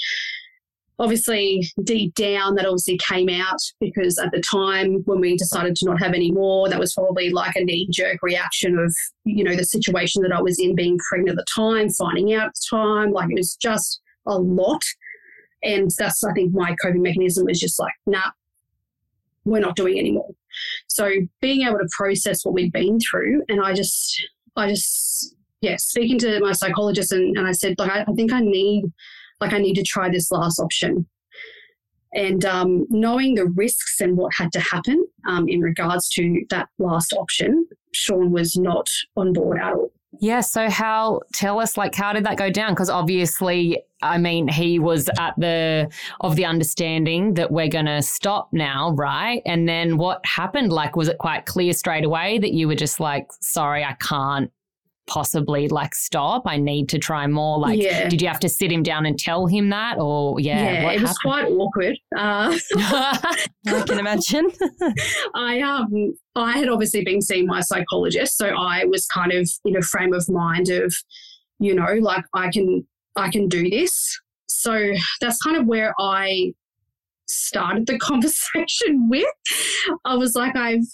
obviously 0.99 1.69
deep 1.84 2.15
down 2.15 2.55
that 2.55 2.65
obviously 2.65 2.97
came 2.97 3.30
out 3.30 3.59
because 3.80 4.17
at 4.17 4.32
the 4.32 4.41
time 4.41 5.03
when 5.05 5.19
we 5.19 5.38
decided 5.38 5.75
to 5.75 5.86
not 5.86 6.01
have 6.01 6.13
any 6.13 6.32
more 6.32 6.67
that 6.69 6.80
was 6.80 6.93
probably 6.93 7.30
like 7.30 7.55
a 7.55 7.63
knee-jerk 7.63 8.17
reaction 8.23 8.80
of 8.80 8.95
you 9.23 9.43
know 9.43 9.55
the 9.55 9.63
situation 9.63 10.23
that 10.23 10.32
i 10.32 10.41
was 10.41 10.57
in 10.57 10.73
being 10.73 10.97
pregnant 11.07 11.38
at 11.38 11.45
the 11.45 11.45
time 11.53 11.88
finding 11.89 12.34
out 12.34 12.47
at 12.47 12.53
the 12.55 12.78
time. 12.78 13.11
Like 13.11 13.30
it 13.30 13.36
was 13.36 13.55
just 13.55 14.01
a 14.25 14.38
lot 14.38 14.84
and 15.64 15.91
that's 15.97 16.24
i 16.24 16.32
think 16.34 16.53
my 16.53 16.76
coping 16.82 17.01
mechanism 17.01 17.45
was 17.45 17.60
just 17.60 17.80
like 17.80 17.93
nah 18.05 18.32
we're 19.45 19.60
not 19.60 19.76
doing 19.76 19.97
anymore 19.97 20.30
so 20.88 21.10
being 21.41 21.66
able 21.66 21.78
to 21.78 21.88
process 21.95 22.43
what 22.43 22.53
we'd 22.53 22.72
been 22.72 22.99
through 22.99 23.41
and 23.49 23.62
i 23.62 23.74
just 23.74 24.28
i 24.55 24.68
just 24.68 25.36
yeah 25.62 25.76
speaking 25.78 26.18
to 26.18 26.39
my 26.39 26.51
psychologist 26.51 27.12
and, 27.12 27.38
and 27.38 27.47
i 27.47 27.51
said 27.51 27.76
like 27.78 27.91
I, 27.91 28.01
I 28.01 28.14
think 28.14 28.34
i 28.34 28.39
need 28.39 28.86
like 29.39 29.53
I 29.53 29.60
need 29.60 29.76
to 29.76 29.84
try 29.84 30.10
this 30.10 30.32
last 30.32 30.60
option. 30.60 31.08
And 32.14 32.45
um, 32.45 32.86
knowing 32.89 33.36
the 33.36 33.45
risks 33.45 33.99
and 33.99 34.18
what 34.18 34.34
had 34.36 34.51
to 34.53 34.60
happen 34.60 35.05
um, 35.28 35.47
in 35.47 35.62
regards 35.62 36.10
to 36.12 36.45
that 36.49 36.70
last 36.80 37.14
option, 37.14 37.68
Sean 37.93 38.32
was 38.32 38.55
not 38.55 38.88
on 39.16 39.34
board 39.34 39.60
at 39.60 39.74
all. 39.74 39.91
Yeah. 40.20 40.41
So 40.41 40.70
how? 40.70 41.22
Tell 41.34 41.60
us, 41.60 41.78
like, 41.78 41.95
how 41.95 42.14
did 42.14 42.26
that 42.26 42.38
go 42.38 42.49
down? 42.49 42.72
Because 42.74 42.89
obviously, 42.89 43.82
I 44.01 44.18
mean, 44.18 44.47
he 44.47 44.80
was 44.80 45.10
at 45.20 45.34
the 45.38 45.89
of 46.22 46.36
the 46.36 46.45
understanding 46.45 47.34
that 47.36 47.51
we're 47.51 47.68
going 47.68 47.86
to 47.86 48.01
stop 48.01 48.49
now, 48.51 48.91
right? 48.91 49.41
And 49.45 49.68
then 49.68 49.97
what 49.97 50.26
happened? 50.26 50.72
Like, 50.72 50.95
was 50.95 51.08
it 51.08 51.18
quite 51.18 51.45
clear 51.45 51.74
straight 51.74 52.05
away 52.05 52.39
that 52.39 52.53
you 52.53 52.68
were 52.68 52.76
just 52.76 52.99
like, 52.99 53.28
sorry, 53.41 53.84
I 53.84 53.93
can't 53.93 54.51
possibly 55.08 55.70
like 55.70 55.95
stop. 55.95 56.43
I 56.45 56.58
need 56.58 56.89
to 56.89 56.99
try 56.99 57.26
more. 57.28 57.58
Like, 57.58 57.80
Yeah. 57.82 58.10
did 58.10 58.22
you 58.22 58.28
have 58.28 58.39
to 58.41 58.49
sit 58.49 58.72
him 58.72 58.84
down 58.84 59.05
and 59.05 59.18
tell 59.18 59.47
him 59.47 59.70
that, 59.70 59.97
or 59.97 60.39
yeah, 60.39 60.84
what 60.84 60.95
it 60.95 61.01
was 61.01 61.18
quite 61.20 61.45
awkward. 61.49 61.97
Uh, 62.16 62.58
happened? 62.78 63.49
I 63.68 63.82
can 63.88 63.99
imagine. 63.99 64.51
I 65.36 65.62
um 65.62 66.14
I 66.38 66.57
had 66.57 66.69
obviously 66.69 67.03
been 67.03 67.21
seeing 67.21 67.47
my 67.47 67.61
psychologist, 67.61 68.38
so 68.38 68.47
I 68.47 68.85
was 68.85 69.05
kind 69.07 69.31
of 69.31 69.49
in 69.65 69.75
a 69.75 69.81
frame 69.81 70.13
of 70.13 70.29
mind 70.29 70.69
of, 70.69 70.95
you 71.59 71.73
know, 71.73 71.93
like 71.99 72.25
I 72.33 72.49
can 72.49 72.85
I 73.15 73.29
can 73.29 73.47
do 73.47 73.69
this. 73.69 74.19
So 74.47 74.93
that's 75.19 75.41
kind 75.41 75.57
of 75.57 75.65
where 75.65 75.93
I 75.99 76.53
started 77.27 77.88
the 77.88 77.97
conversation 77.99 79.09
with. 79.09 79.25
I 80.05 80.15
was 80.15 80.35
like, 80.35 80.55
I've 80.55 80.85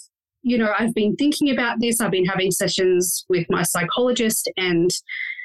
you 0.42 0.58
know, 0.58 0.72
I've 0.78 0.94
been 0.94 1.16
thinking 1.16 1.50
about 1.50 1.80
this. 1.80 2.00
I've 2.00 2.10
been 2.10 2.26
having 2.26 2.50
sessions 2.50 3.24
with 3.28 3.46
my 3.48 3.62
psychologist, 3.62 4.50
and 4.56 4.90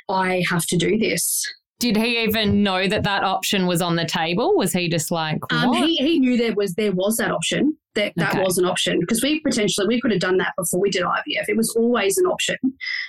I 0.10 0.44
have 0.50 0.66
to 0.68 0.78
do 0.78 0.98
this. 0.98 1.46
Did 1.80 1.96
he 1.96 2.22
even 2.24 2.62
know 2.62 2.88
that 2.88 3.04
that 3.04 3.24
option 3.24 3.66
was 3.66 3.82
on 3.82 3.96
the 3.96 4.04
table? 4.04 4.56
Was 4.58 4.74
he 4.74 4.90
just 4.90 5.12
like, 5.12 5.40
Um, 5.52 5.74
he, 5.74 5.96
he 5.96 6.20
knew 6.20 6.36
there 6.36 6.54
was 6.54 6.76
there 6.76 6.92
was 6.92 7.16
that 7.18 7.32
option. 7.32 7.78
That 8.00 8.14
that 8.16 8.34
Okay. 8.36 8.44
was 8.44 8.58
an 8.58 8.66
option 8.66 9.00
because 9.00 9.22
we 9.22 9.40
potentially 9.42 9.88
we 9.88 10.00
could 10.00 10.12
have 10.12 10.22
done 10.22 10.38
that 10.38 10.54
before 10.58 10.80
we 10.80 10.90
did 10.90 11.04
IVF. 11.04 11.50
It 11.50 11.58
was 11.58 11.76
always 11.76 12.18
an 12.18 12.26
option, 12.26 12.58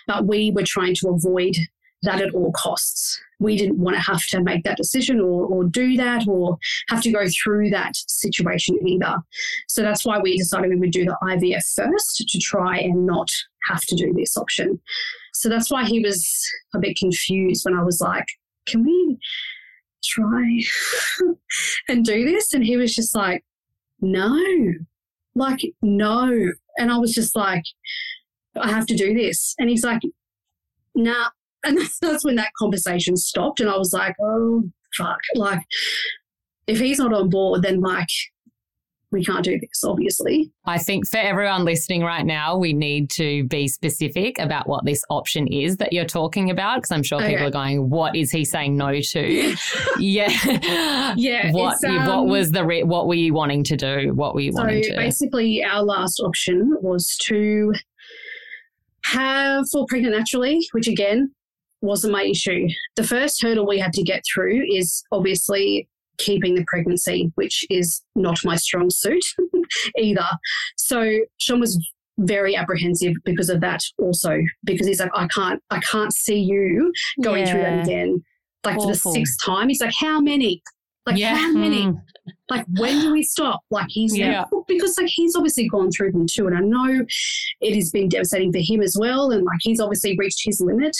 but 0.06 0.26
we 0.26 0.50
were 0.50 0.64
trying 0.64 0.94
to 0.96 1.08
avoid 1.10 1.54
that 2.02 2.20
at 2.20 2.34
all 2.34 2.50
costs. 2.52 3.20
We 3.40 3.56
didn't 3.56 3.78
want 3.78 3.94
to 3.96 4.00
have 4.02 4.24
to 4.28 4.42
make 4.42 4.64
that 4.64 4.78
decision 4.78 5.20
or, 5.20 5.44
or 5.46 5.64
do 5.64 5.96
that 5.98 6.26
or 6.26 6.56
have 6.88 7.02
to 7.02 7.12
go 7.12 7.24
through 7.28 7.70
that 7.70 7.92
situation 7.94 8.78
either. 8.86 9.16
So 9.68 9.82
that's 9.82 10.04
why 10.04 10.18
we 10.18 10.36
decided 10.36 10.70
we 10.70 10.76
would 10.76 10.92
do 10.92 11.04
the 11.04 11.16
IVF 11.22 11.62
first 11.74 12.26
to 12.26 12.38
try 12.38 12.78
and 12.78 13.06
not 13.06 13.28
have 13.68 13.82
to 13.82 13.94
do 13.94 14.12
this 14.14 14.36
option. 14.36 14.80
So 15.34 15.48
that's 15.50 15.70
why 15.70 15.84
he 15.84 16.00
was 16.00 16.26
a 16.74 16.78
bit 16.78 16.96
confused 16.96 17.64
when 17.64 17.78
I 17.78 17.82
was 17.82 18.00
like, 18.00 18.26
can 18.66 18.82
we 18.84 19.18
try 20.02 20.60
and 21.88 22.04
do 22.04 22.24
this? 22.24 22.52
And 22.54 22.64
he 22.64 22.76
was 22.76 22.94
just 22.94 23.14
like, 23.14 23.44
no, 24.00 24.74
like, 25.34 25.60
no. 25.82 26.50
And 26.78 26.90
I 26.90 26.98
was 26.98 27.12
just 27.12 27.36
like, 27.36 27.64
I 28.60 28.68
have 28.70 28.86
to 28.86 28.96
do 28.96 29.14
this. 29.14 29.54
And 29.58 29.70
he's 29.70 29.84
like, 29.84 30.02
nah. 30.94 31.28
And 31.64 31.78
that's, 31.80 31.98
that's 32.00 32.24
when 32.24 32.36
that 32.36 32.52
conversation 32.58 33.16
stopped. 33.16 33.60
And 33.60 33.70
I 33.70 33.76
was 33.76 33.92
like, 33.92 34.14
oh, 34.20 34.64
fuck. 34.96 35.20
Like, 35.34 35.62
if 36.66 36.78
he's 36.78 36.98
not 36.98 37.12
on 37.12 37.28
board, 37.28 37.62
then 37.62 37.80
like, 37.80 38.08
we 39.12 39.24
can't 39.24 39.44
do 39.44 39.58
this, 39.58 39.82
obviously. 39.84 40.52
I 40.66 40.78
think 40.78 41.06
for 41.08 41.16
everyone 41.16 41.64
listening 41.64 42.02
right 42.02 42.24
now, 42.24 42.56
we 42.56 42.72
need 42.72 43.10
to 43.12 43.44
be 43.48 43.66
specific 43.66 44.38
about 44.38 44.68
what 44.68 44.84
this 44.84 45.02
option 45.10 45.46
is 45.48 45.78
that 45.78 45.92
you're 45.92 46.04
talking 46.04 46.50
about 46.50 46.76
because 46.76 46.92
I'm 46.92 47.02
sure 47.02 47.18
people 47.18 47.34
Okay. 47.34 47.44
are 47.46 47.50
going, 47.50 47.90
"What 47.90 48.14
is 48.14 48.30
he 48.30 48.44
saying 48.44 48.76
no 48.76 49.00
to?" 49.00 49.54
yeah, 49.98 50.28
Yeah, 51.16 51.50
What 51.52 51.74
it's, 51.74 51.84
what 51.84 52.08
um, 52.20 52.28
was 52.28 52.52
the 52.52 52.64
re- 52.64 52.84
what 52.84 53.08
were 53.08 53.14
you 53.14 53.34
wanting 53.34 53.64
to 53.64 53.76
do? 53.76 54.12
What 54.14 54.34
were 54.34 54.40
you 54.42 54.52
So 54.52 54.62
wanting 54.62 54.82
to? 54.84 54.94
basically, 54.96 55.64
our 55.64 55.82
last 55.82 56.20
option 56.20 56.76
was 56.80 57.16
to 57.26 57.72
have 59.04 59.68
fall 59.70 59.86
pregnant 59.86 60.16
naturally, 60.16 60.60
which 60.72 60.86
again 60.86 61.32
wasn't 61.80 62.12
my 62.12 62.24
issue. 62.24 62.68
The 62.96 63.04
first 63.04 63.42
hurdle 63.42 63.66
we 63.66 63.78
had 63.78 63.92
to 63.94 64.02
get 64.02 64.22
through 64.32 64.62
is 64.70 65.02
obviously 65.10 65.88
keeping 66.20 66.54
the 66.54 66.64
pregnancy, 66.66 67.32
which 67.34 67.64
is 67.70 68.02
not 68.14 68.44
my 68.44 68.56
strong 68.56 68.90
suit 68.90 69.24
either. 69.98 70.26
So 70.76 71.20
Sean 71.38 71.60
was 71.60 71.78
very 72.18 72.54
apprehensive 72.54 73.14
because 73.24 73.48
of 73.48 73.60
that 73.60 73.80
also 73.98 74.38
because 74.64 74.86
he's 74.86 75.00
like 75.00 75.10
I 75.14 75.26
can't 75.28 75.62
I 75.70 75.80
can't 75.80 76.12
see 76.12 76.38
you 76.38 76.92
going 77.22 77.46
yeah. 77.46 77.50
through 77.50 77.62
that 77.62 77.84
again 77.86 78.22
like 78.64 78.76
Awful. 78.76 78.92
for 78.94 79.12
the 79.12 79.18
sixth 79.18 79.38
time 79.44 79.68
he's 79.68 79.80
like 79.80 79.94
how 79.98 80.20
many 80.20 80.62
like 81.06 81.16
yeah. 81.16 81.34
how 81.34 81.52
many 81.52 81.86
mm. 81.86 81.96
like 82.50 82.66
when 82.78 83.00
do 83.00 83.12
we 83.12 83.22
stop 83.22 83.60
like 83.70 83.86
he's 83.88 84.16
yeah. 84.16 84.44
because 84.68 84.98
like 84.98 85.08
he's 85.08 85.34
obviously 85.34 85.68
gone 85.68 85.90
through 85.90 86.12
them 86.12 86.26
too 86.30 86.46
and 86.46 86.56
I 86.56 86.60
know 86.60 87.06
it 87.60 87.74
has 87.74 87.90
been 87.90 88.08
devastating 88.08 88.52
for 88.52 88.60
him 88.60 88.82
as 88.82 88.96
well 88.98 89.30
and 89.30 89.44
like 89.44 89.58
he's 89.62 89.80
obviously 89.80 90.14
reached 90.18 90.42
his 90.44 90.60
limit 90.60 90.96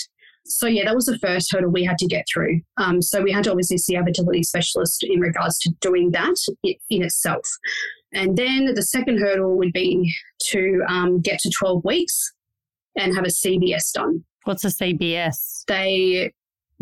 so 0.51 0.67
yeah, 0.67 0.85
that 0.85 0.95
was 0.95 1.07
the 1.07 1.19
first 1.19 1.53
hurdle 1.53 1.71
we 1.71 1.85
had 1.85 1.99
to 1.99 2.07
get 2.07 2.27
through. 2.33 2.61
Um, 2.77 3.01
so 3.01 3.23
we 3.23 3.33
had 3.33 3.45
to 3.45 3.51
obviously 3.51 3.79
see 3.79 3.95
a 3.95 4.03
fertility 4.03 4.43
specialist 4.43 5.05
in 5.05 5.21
regards 5.21 5.59
to 5.61 5.71
doing 5.81 6.11
that 6.11 6.35
in 6.65 7.03
itself. 7.03 7.47
And 8.13 8.37
then 8.37 8.75
the 8.75 8.83
second 8.83 9.19
hurdle 9.19 9.57
would 9.57 9.73
be 9.73 10.13
to 10.49 10.83
um, 10.89 11.21
get 11.21 11.39
to 11.41 11.51
12 11.51 11.85
weeks 11.85 12.33
and 12.97 13.15
have 13.15 13.25
a 13.25 13.29
CVS 13.29 13.93
done. 13.93 14.25
What's 14.45 14.65
a 14.65 14.69
CVS? 14.69 15.65
They 15.69 16.33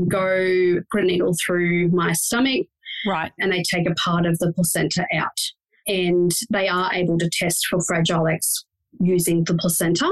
go 0.06 0.76
put 0.90 1.02
a 1.02 1.06
needle 1.06 1.34
through 1.44 1.88
my 1.88 2.12
stomach. 2.12 2.66
Right. 3.06 3.30
And 3.38 3.52
they 3.52 3.62
take 3.62 3.88
a 3.88 3.94
part 3.94 4.26
of 4.26 4.38
the 4.38 4.52
placenta 4.52 5.06
out. 5.14 5.38
And 5.86 6.32
they 6.50 6.68
are 6.68 6.92
able 6.92 7.18
to 7.18 7.30
test 7.30 7.66
for 7.66 7.80
Fragile 7.82 8.26
X 8.26 8.64
using 9.00 9.44
the 9.44 9.54
placenta 9.54 10.10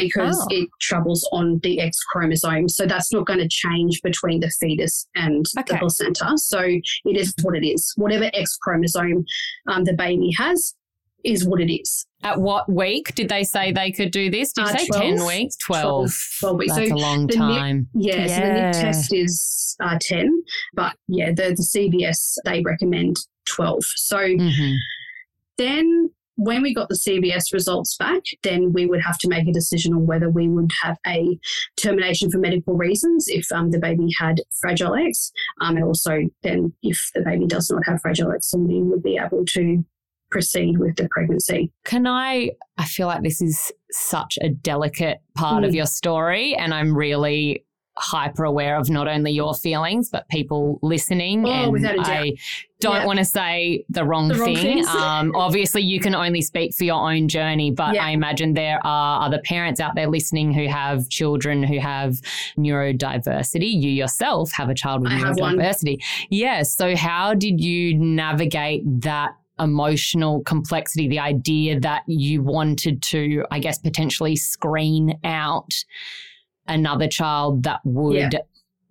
because 0.00 0.38
oh. 0.40 0.46
it 0.50 0.68
travels 0.80 1.28
on 1.32 1.60
the 1.62 1.80
X 1.80 1.98
chromosome. 2.10 2.68
So 2.68 2.86
that's 2.86 3.12
not 3.12 3.26
going 3.26 3.40
to 3.40 3.48
change 3.48 4.00
between 4.02 4.40
the 4.40 4.50
fetus 4.60 5.06
and 5.14 5.46
okay. 5.58 5.74
the 5.74 5.78
placenta. 5.78 6.36
So 6.36 6.60
it 6.60 7.16
is 7.16 7.34
what 7.42 7.56
it 7.56 7.66
is. 7.66 7.92
Whatever 7.96 8.30
X 8.34 8.56
chromosome 8.56 9.24
um, 9.68 9.84
the 9.84 9.94
baby 9.94 10.30
has 10.38 10.74
is 11.24 11.44
what 11.44 11.60
it 11.60 11.72
is. 11.72 12.06
At 12.22 12.40
what 12.40 12.70
week 12.70 13.14
did 13.14 13.28
they 13.28 13.44
say 13.44 13.72
they 13.72 13.92
could 13.92 14.10
do 14.10 14.30
this? 14.30 14.52
Did 14.52 14.66
you 14.66 14.72
uh, 14.72 14.76
say 14.76 14.86
12, 14.86 15.02
10 15.18 15.26
weeks? 15.26 15.56
12. 15.56 15.82
12, 15.82 16.12
12 16.40 16.58
weeks. 16.58 16.74
That's 16.74 16.88
so 16.88 16.94
a 16.94 16.96
long 16.96 17.28
time. 17.28 17.88
yeah, 17.94 18.14
yeah, 18.16 18.26
so 18.26 18.40
the 18.40 18.52
NIP 18.52 18.72
test 18.72 19.14
is 19.14 19.76
uh, 19.80 19.98
10, 20.00 20.42
but 20.74 20.96
yeah, 21.06 21.30
the, 21.30 21.54
the 21.54 21.62
CVS, 21.62 22.34
they 22.44 22.62
recommend 22.62 23.16
12. 23.46 23.84
So 23.84 24.18
mm-hmm. 24.18 24.74
then 25.56 26.10
when 26.38 26.62
we 26.62 26.72
got 26.72 26.88
the 26.88 26.94
CVS 26.94 27.52
results 27.52 27.96
back, 27.96 28.22
then 28.44 28.72
we 28.72 28.86
would 28.86 29.02
have 29.02 29.18
to 29.18 29.28
make 29.28 29.48
a 29.48 29.52
decision 29.52 29.92
on 29.92 30.06
whether 30.06 30.30
we 30.30 30.48
would 30.48 30.70
have 30.82 30.96
a 31.04 31.36
termination 31.76 32.30
for 32.30 32.38
medical 32.38 32.74
reasons 32.74 33.26
if 33.28 33.50
um, 33.50 33.72
the 33.72 33.78
baby 33.78 34.08
had 34.18 34.40
Fragile 34.60 34.94
X, 34.94 35.32
um, 35.60 35.76
and 35.76 35.84
also 35.84 36.20
then 36.44 36.72
if 36.82 37.10
the 37.14 37.22
baby 37.22 37.46
does 37.46 37.70
not 37.70 37.82
have 37.86 38.00
Fragile 38.00 38.30
X, 38.30 38.52
then 38.52 38.68
we 38.68 38.80
would 38.82 39.02
be 39.02 39.18
able 39.18 39.44
to 39.46 39.84
proceed 40.30 40.78
with 40.78 40.94
the 40.94 41.08
pregnancy. 41.10 41.72
Can 41.84 42.06
I? 42.06 42.52
I 42.76 42.84
feel 42.84 43.08
like 43.08 43.24
this 43.24 43.42
is 43.42 43.72
such 43.90 44.38
a 44.40 44.48
delicate 44.48 45.18
part 45.34 45.64
mm. 45.64 45.66
of 45.66 45.74
your 45.74 45.86
story, 45.86 46.54
and 46.54 46.72
I'm 46.72 46.96
really 46.96 47.64
hyper 48.00 48.44
aware 48.44 48.76
of 48.78 48.88
not 48.88 49.08
only 49.08 49.32
your 49.32 49.54
feelings 49.54 50.08
but 50.10 50.28
people 50.28 50.78
listening 50.82 51.46
oh, 51.46 51.74
and 51.74 51.86
I 52.00 52.34
don't 52.80 52.94
yeah. 52.94 53.06
want 53.06 53.18
to 53.18 53.24
say 53.24 53.84
the 53.88 54.04
wrong 54.04 54.28
the 54.28 54.36
thing. 54.36 54.84
Wrong 54.84 54.96
um, 54.96 55.32
obviously, 55.34 55.82
you 55.82 56.00
can 56.00 56.14
only 56.14 56.42
speak 56.42 56.74
for 56.74 56.84
your 56.84 57.10
own 57.10 57.28
journey, 57.28 57.70
but 57.72 57.94
yeah. 57.94 58.04
I 58.04 58.10
imagine 58.10 58.54
there 58.54 58.78
are 58.84 59.22
other 59.26 59.40
parents 59.44 59.80
out 59.80 59.96
there 59.96 60.06
listening 60.06 60.52
who 60.52 60.68
have 60.68 61.08
children 61.08 61.62
who 61.62 61.80
have 61.80 62.20
neurodiversity. 62.56 63.70
You 63.70 63.90
yourself 63.90 64.52
have 64.52 64.68
a 64.68 64.74
child 64.74 65.02
with 65.02 65.12
I 65.12 65.16
neurodiversity. 65.16 65.98
Yes. 65.98 66.28
Yeah, 66.30 66.62
so, 66.62 66.96
how 66.96 67.34
did 67.34 67.60
you 67.60 67.98
navigate 67.98 68.82
that 69.02 69.32
emotional 69.58 70.42
complexity, 70.44 71.08
the 71.08 71.18
idea 71.18 71.80
that 71.80 72.02
you 72.06 72.42
wanted 72.42 73.02
to, 73.02 73.44
I 73.50 73.58
guess, 73.58 73.78
potentially 73.78 74.36
screen 74.36 75.18
out 75.24 75.74
another 76.68 77.08
child 77.08 77.64
that 77.64 77.80
would 77.84 78.32
yeah. 78.32 78.40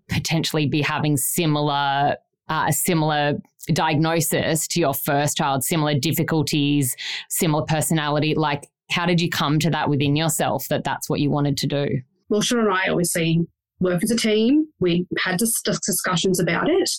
potentially 0.09 0.67
be 0.67 0.81
having 0.81 1.17
similar 1.17 2.15
uh, 2.49 2.65
a 2.67 2.73
similar 2.73 3.33
diagnosis 3.73 4.67
to 4.69 4.79
your 4.79 4.93
first 4.93 5.37
child, 5.37 5.63
similar 5.63 5.93
difficulties, 5.93 6.95
similar 7.29 7.63
personality. 7.65 8.33
Like, 8.35 8.69
how 8.89 9.05
did 9.05 9.19
you 9.19 9.29
come 9.29 9.59
to 9.59 9.69
that 9.69 9.89
within 9.89 10.15
yourself 10.15 10.67
that 10.69 10.83
that's 10.83 11.09
what 11.09 11.19
you 11.19 11.29
wanted 11.29 11.57
to 11.57 11.67
do? 11.67 12.01
Well, 12.29 12.41
Sean 12.41 12.59
and 12.59 12.73
I 12.73 12.87
obviously 12.87 13.45
work 13.79 14.03
as 14.03 14.11
a 14.11 14.15
team. 14.15 14.67
We 14.79 15.07
had 15.19 15.37
discussions 15.37 16.39
about 16.39 16.69
it. 16.69 16.89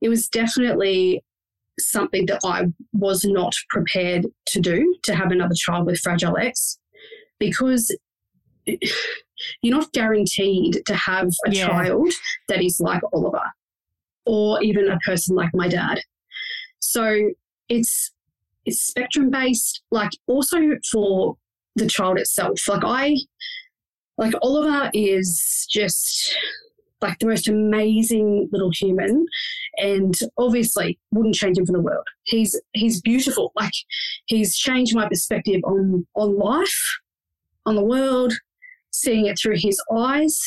It 0.00 0.08
was 0.08 0.28
definitely 0.28 1.22
something 1.78 2.26
that 2.26 2.40
I 2.44 2.64
was 2.92 3.24
not 3.24 3.54
prepared 3.70 4.26
to 4.48 4.60
do 4.60 4.94
to 5.04 5.14
have 5.14 5.32
another 5.32 5.54
child 5.54 5.86
with 5.86 5.98
Fragile 6.00 6.36
X 6.36 6.78
because 7.38 7.94
you're 9.62 9.76
not 9.76 9.92
guaranteed 9.92 10.82
to 10.86 10.94
have 10.94 11.28
a 11.46 11.50
yeah. 11.50 11.66
child 11.66 12.12
that 12.48 12.62
is 12.62 12.80
like 12.80 13.02
Oliver 13.12 13.44
or 14.24 14.62
even 14.62 14.88
a 14.88 14.98
person 14.98 15.36
like 15.36 15.50
my 15.54 15.68
dad. 15.68 16.00
So 16.80 17.30
it's 17.68 18.12
it's 18.64 18.80
spectrum 18.80 19.30
based, 19.30 19.82
like 19.90 20.10
also 20.26 20.58
for 20.90 21.36
the 21.74 21.86
child 21.86 22.18
itself. 22.18 22.60
Like 22.68 22.84
I 22.84 23.16
like 24.18 24.34
Oliver 24.42 24.90
is 24.94 25.66
just 25.70 26.36
like 27.00 27.18
the 27.18 27.26
most 27.26 27.48
amazing 27.48 28.48
little 28.52 28.70
human 28.70 29.26
and 29.78 30.14
obviously 30.38 30.98
wouldn't 31.10 31.34
change 31.34 31.58
him 31.58 31.66
for 31.66 31.72
the 31.72 31.80
world. 31.80 32.06
He's 32.24 32.60
he's 32.72 33.00
beautiful. 33.00 33.52
Like 33.56 33.72
he's 34.26 34.56
changed 34.56 34.94
my 34.94 35.08
perspective 35.08 35.60
on 35.64 36.06
on 36.14 36.38
life, 36.38 36.98
on 37.66 37.74
the 37.74 37.84
world, 37.84 38.34
seeing 38.92 39.26
it 39.26 39.38
through 39.38 39.56
his 39.58 39.82
eyes. 39.96 40.38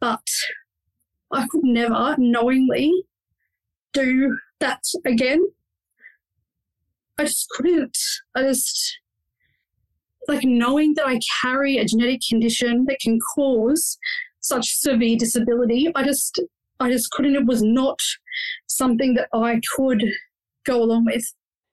But 0.00 0.26
I 1.32 1.46
could 1.48 1.64
never 1.64 2.14
knowingly 2.18 3.04
do 3.92 4.38
that 4.60 4.82
again. 5.04 5.40
I 7.18 7.24
just 7.24 7.48
couldn't. 7.50 7.98
I 8.34 8.42
just, 8.42 8.98
like, 10.26 10.44
knowing 10.44 10.94
that 10.94 11.06
I 11.06 11.20
carry 11.42 11.76
a 11.76 11.84
genetic 11.84 12.20
condition 12.28 12.86
that 12.86 13.00
can 13.00 13.18
cause 13.34 13.98
such 14.40 14.76
severe 14.76 15.16
disability, 15.18 15.90
I 15.94 16.02
just, 16.02 16.40
I 16.78 16.90
just 16.90 17.10
couldn't. 17.10 17.36
It 17.36 17.44
was 17.44 17.62
not 17.62 17.98
something 18.66 19.14
that 19.14 19.28
I 19.34 19.60
could 19.76 20.02
go 20.64 20.82
along 20.82 21.04
with 21.06 21.30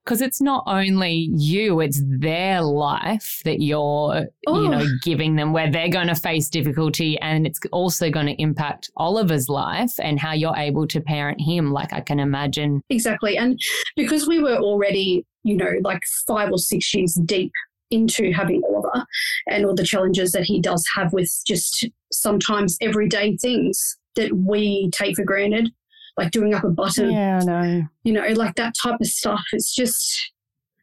because 0.07 0.21
it's 0.21 0.39
not 0.39 0.63
only 0.67 1.29
you, 1.35 1.81
it's 1.81 2.01
their 2.07 2.61
life 2.61 3.41
that 3.43 3.61
you're, 3.61 4.25
oh. 4.47 4.63
you 4.63 4.69
know, 4.69 4.85
giving 5.03 5.35
them 5.35 5.51
where 5.51 5.69
they're 5.69 5.89
going 5.89 6.07
to 6.07 6.15
face 6.15 6.49
difficulty 6.49 7.19
and 7.19 7.45
it's 7.45 7.59
also 7.73 8.09
going 8.09 8.25
to 8.25 8.41
impact 8.41 8.89
Oliver's 8.95 9.49
life 9.49 9.91
and 9.99 10.17
how 10.17 10.31
you're 10.31 10.55
able 10.55 10.87
to 10.87 11.01
parent 11.01 11.41
him. 11.41 11.73
Like 11.73 11.91
I 11.91 11.99
can 11.99 12.21
imagine. 12.21 12.81
Exactly. 12.89 13.37
And 13.37 13.59
because 13.97 14.29
we 14.29 14.41
were 14.41 14.55
already, 14.55 15.25
you 15.43 15.57
know, 15.57 15.73
like 15.81 16.03
five 16.25 16.51
or 16.53 16.57
six 16.57 16.93
years 16.93 17.19
deep 17.25 17.51
into 17.91 18.31
having 18.31 18.61
Oliver 18.63 19.05
and 19.47 19.65
all 19.65 19.75
the 19.75 19.83
challenges 19.83 20.31
that 20.31 20.43
he 20.43 20.61
does 20.61 20.85
have 20.95 21.11
with 21.11 21.29
just 21.45 21.85
sometimes 22.13 22.77
everyday 22.79 23.35
things 23.35 23.97
that 24.15 24.31
we 24.37 24.89
take 24.91 25.17
for 25.17 25.25
granted 25.25 25.69
like 26.17 26.31
doing 26.31 26.53
up 26.53 26.63
a 26.63 26.69
button. 26.69 27.11
Yeah, 27.11 27.39
I 27.41 27.45
know. 27.45 27.83
You 28.03 28.13
know, 28.13 28.27
like 28.33 28.55
that 28.55 28.73
type 28.81 28.99
of 28.99 29.07
stuff. 29.07 29.43
It's 29.53 29.73
just, 29.73 30.31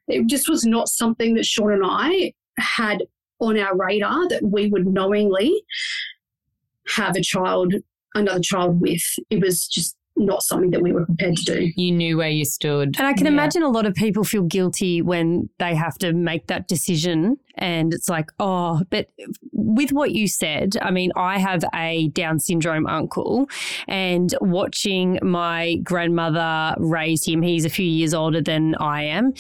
it 0.08 0.26
just 0.26 0.48
was 0.48 0.64
not 0.64 0.88
something 0.88 1.34
that 1.34 1.44
Sean 1.44 1.72
and 1.72 1.82
I 1.84 2.32
had 2.58 3.02
on 3.40 3.58
our 3.58 3.76
radar 3.76 4.28
that 4.28 4.44
we 4.44 4.68
would 4.68 4.86
knowingly 4.86 5.62
have 6.88 7.16
a 7.16 7.20
child, 7.20 7.74
another 8.14 8.40
child 8.40 8.80
with. 8.80 9.02
It 9.30 9.40
was 9.40 9.66
just 9.66 9.96
not 10.16 10.42
something 10.42 10.70
that 10.70 10.80
we 10.80 10.92
were 10.92 11.06
prepared 11.06 11.36
to 11.36 11.44
do. 11.44 11.72
You 11.76 11.92
knew 11.92 12.16
where 12.16 12.28
you 12.28 12.44
stood. 12.44 12.96
And 12.98 13.06
I 13.06 13.14
can 13.14 13.26
yeah. 13.26 13.32
imagine 13.32 13.62
a 13.62 13.68
lot 13.68 13.86
of 13.86 13.94
people 13.94 14.22
feel 14.24 14.42
guilty 14.42 15.02
when 15.02 15.48
they 15.58 15.74
have 15.74 15.98
to 15.98 16.12
make 16.12 16.46
that 16.46 16.68
decision. 16.68 17.36
And 17.56 17.92
it's 17.92 18.08
like, 18.08 18.30
oh, 18.38 18.82
but 18.90 19.08
with 19.52 19.92
what 19.92 20.12
you 20.12 20.28
said, 20.28 20.76
I 20.82 20.90
mean, 20.90 21.10
I 21.16 21.38
have 21.38 21.64
a 21.74 22.08
Down 22.08 22.38
syndrome 22.38 22.86
uncle, 22.86 23.48
and 23.88 24.34
watching 24.40 25.18
my 25.22 25.76
grandmother 25.82 26.74
raise 26.78 27.26
him, 27.26 27.42
he's 27.42 27.64
a 27.64 27.70
few 27.70 27.86
years 27.86 28.14
older 28.14 28.40
than 28.40 28.74
I 28.76 29.02
am. 29.02 29.34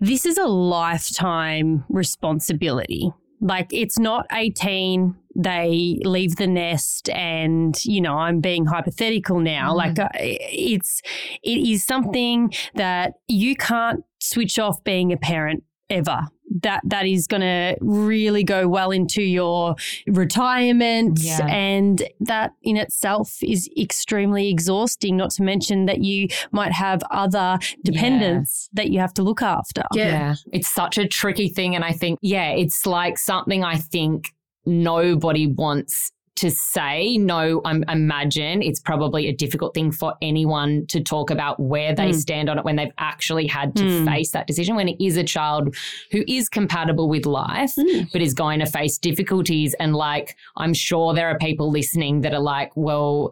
This 0.00 0.24
is 0.26 0.38
a 0.38 0.46
lifetime 0.46 1.84
responsibility. 1.88 3.12
Like, 3.40 3.72
it's 3.72 3.98
not 3.98 4.26
18, 4.32 5.16
they 5.36 5.98
leave 6.04 6.36
the 6.36 6.46
nest 6.46 7.08
and 7.10 7.84
you 7.84 8.00
know 8.00 8.14
i'm 8.18 8.40
being 8.40 8.66
hypothetical 8.66 9.40
now 9.40 9.72
mm. 9.72 9.76
like 9.76 9.98
uh, 9.98 10.08
it's 10.14 11.00
it 11.42 11.58
is 11.68 11.84
something 11.84 12.52
that 12.74 13.14
you 13.28 13.56
can't 13.56 14.04
switch 14.20 14.58
off 14.58 14.82
being 14.84 15.12
a 15.12 15.16
parent 15.16 15.62
ever 15.90 16.26
that 16.60 16.80
that 16.84 17.06
is 17.06 17.26
going 17.26 17.40
to 17.40 17.76
really 17.80 18.44
go 18.44 18.68
well 18.68 18.90
into 18.90 19.22
your 19.22 19.74
retirement 20.06 21.18
Yeah. 21.20 21.46
and 21.46 22.02
that 22.20 22.52
in 22.62 22.76
itself 22.76 23.38
is 23.42 23.68
extremely 23.78 24.50
exhausting 24.50 25.16
not 25.16 25.30
to 25.32 25.42
mention 25.42 25.86
that 25.86 26.02
you 26.02 26.28
might 26.50 26.72
have 26.72 27.02
other 27.10 27.58
dependents 27.84 28.68
that 28.72 28.90
you 28.90 29.00
have 29.00 29.14
to 29.14 29.22
look 29.22 29.42
after 29.42 29.82
Yeah. 29.94 30.34
It's 30.52 30.68
such 30.68 30.98
a 30.98 31.06
tricky 31.06 31.48
thing. 31.48 31.74
And 31.74 31.84
I 31.84 31.92
think, 31.92 32.18
yeah, 32.22 32.50
it's 32.50 32.86
like 32.86 33.18
something 33.18 33.64
I 33.64 33.76
think 33.76 34.32
nobody 34.66 35.46
wants 35.46 36.12
to 36.34 36.50
say. 36.50 37.18
No, 37.18 37.60
I 37.64 37.78
imagine 37.92 38.62
it's 38.62 38.80
probably 38.80 39.28
a 39.28 39.34
difficult 39.34 39.74
thing 39.74 39.92
for 39.92 40.14
anyone 40.22 40.86
to 40.88 41.00
talk 41.02 41.30
about 41.30 41.60
where 41.60 41.94
they 41.94 42.08
Mm. 42.10 42.14
stand 42.14 42.48
on 42.48 42.58
it 42.58 42.64
when 42.64 42.76
they've 42.76 42.92
actually 42.98 43.46
had 43.46 43.76
to 43.76 43.84
Mm. 43.84 44.06
face 44.06 44.30
that 44.30 44.46
decision. 44.46 44.74
When 44.74 44.88
it 44.88 44.96
is 45.04 45.18
a 45.18 45.24
child 45.24 45.74
who 46.10 46.24
is 46.26 46.48
compatible 46.48 47.08
with 47.08 47.26
life, 47.26 47.74
Mm. 47.78 48.10
but 48.12 48.22
is 48.22 48.32
going 48.32 48.60
to 48.60 48.66
face 48.66 48.96
difficulties. 48.96 49.74
And 49.74 49.94
like, 49.94 50.34
I'm 50.56 50.72
sure 50.72 51.12
there 51.12 51.28
are 51.28 51.38
people 51.38 51.70
listening 51.70 52.22
that 52.22 52.32
are 52.32 52.40
like, 52.40 52.72
well, 52.76 53.30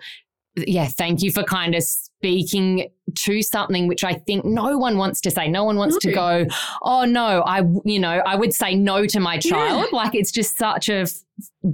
yeah, 0.57 0.87
thank 0.87 1.22
you 1.22 1.31
for 1.33 1.43
kind 1.43 1.74
of 1.74 1.83
speaking 2.20 2.90
to 3.14 3.42
something 3.42 3.88
which 3.88 4.04
I 4.04 4.12
think 4.12 4.44
no 4.44 4.76
one 4.76 4.98
wants 4.98 5.22
to 5.22 5.30
say. 5.30 5.48
No 5.48 5.64
one 5.64 5.76
wants 5.76 5.96
to 5.98 6.12
go, 6.12 6.46
oh 6.82 7.04
no, 7.04 7.42
I, 7.46 7.62
you 7.84 7.98
know, 7.98 8.22
I 8.26 8.36
would 8.36 8.52
say 8.52 8.74
no 8.74 9.06
to 9.06 9.20
my 9.20 9.38
child. 9.38 9.86
Like 9.90 10.14
it's 10.14 10.30
just 10.30 10.58
such 10.58 10.90
a 10.90 11.00
f- 11.00 11.14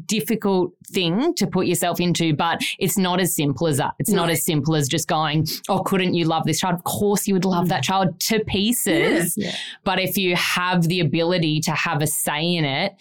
difficult 0.06 0.72
thing 0.86 1.34
to 1.34 1.48
put 1.48 1.66
yourself 1.66 1.98
into, 1.98 2.32
but 2.32 2.62
it's 2.78 2.96
not 2.96 3.20
as 3.20 3.34
simple 3.34 3.66
as 3.66 3.78
that. 3.78 3.94
It's 3.98 4.10
not 4.10 4.30
as 4.30 4.44
simple 4.44 4.76
as 4.76 4.88
just 4.88 5.08
going, 5.08 5.48
oh, 5.68 5.80
couldn't 5.80 6.14
you 6.14 6.26
love 6.26 6.44
this 6.44 6.60
child? 6.60 6.76
Of 6.76 6.84
course 6.84 7.26
you 7.26 7.34
would 7.34 7.44
love 7.44 7.68
that 7.68 7.82
mm. 7.82 7.86
child 7.86 8.20
to 8.20 8.38
pieces. 8.44 9.34
Yeah. 9.36 9.54
But 9.82 9.98
if 9.98 10.16
you 10.16 10.36
have 10.36 10.84
the 10.84 11.00
ability 11.00 11.60
to 11.62 11.72
have 11.72 12.02
a 12.02 12.06
say 12.06 12.54
in 12.54 12.64
it, 12.64 12.94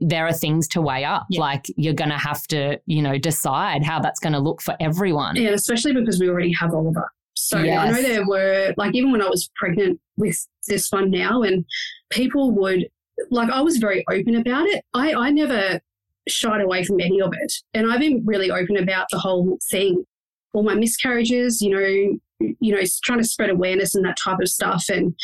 there 0.00 0.26
are 0.26 0.32
things 0.32 0.66
to 0.68 0.80
weigh 0.80 1.04
up. 1.04 1.26
Yeah. 1.30 1.40
Like 1.40 1.66
you're 1.76 1.94
going 1.94 2.10
to 2.10 2.18
have 2.18 2.46
to, 2.48 2.80
you 2.86 3.02
know, 3.02 3.18
decide 3.18 3.84
how 3.84 4.00
that's 4.00 4.20
going 4.20 4.32
to 4.32 4.38
look 4.38 4.60
for 4.62 4.76
everyone. 4.80 5.36
Yeah, 5.36 5.50
especially 5.50 5.92
because 5.92 6.20
we 6.20 6.28
already 6.28 6.52
have 6.52 6.74
Oliver. 6.74 7.10
So 7.34 7.58
I 7.58 7.90
know 7.90 8.02
there 8.02 8.26
were, 8.26 8.74
like, 8.76 8.94
even 8.94 9.12
when 9.12 9.22
I 9.22 9.28
was 9.28 9.48
pregnant 9.56 9.98
with 10.16 10.46
this 10.68 10.90
one 10.90 11.10
now, 11.10 11.42
and 11.42 11.64
people 12.10 12.50
would, 12.50 12.86
like, 13.30 13.48
I 13.48 13.62
was 13.62 13.78
very 13.78 14.04
open 14.10 14.34
about 14.34 14.66
it. 14.66 14.84
I, 14.92 15.14
I 15.14 15.30
never 15.30 15.80
shied 16.28 16.60
away 16.60 16.84
from 16.84 17.00
any 17.00 17.22
of 17.22 17.32
it. 17.32 17.52
And 17.72 17.90
I've 17.90 18.00
been 18.00 18.22
really 18.26 18.50
open 18.50 18.76
about 18.76 19.06
the 19.10 19.18
whole 19.18 19.58
thing. 19.70 20.04
All 20.52 20.64
my 20.64 20.74
miscarriages, 20.74 21.62
you 21.62 21.70
know, 21.70 22.18
you 22.60 22.74
know, 22.74 22.82
trying 23.04 23.20
to 23.20 23.24
spread 23.24 23.48
awareness 23.48 23.94
and 23.94 24.04
that 24.04 24.18
type 24.22 24.40
of 24.40 24.48
stuff. 24.48 24.84
And 24.90 25.14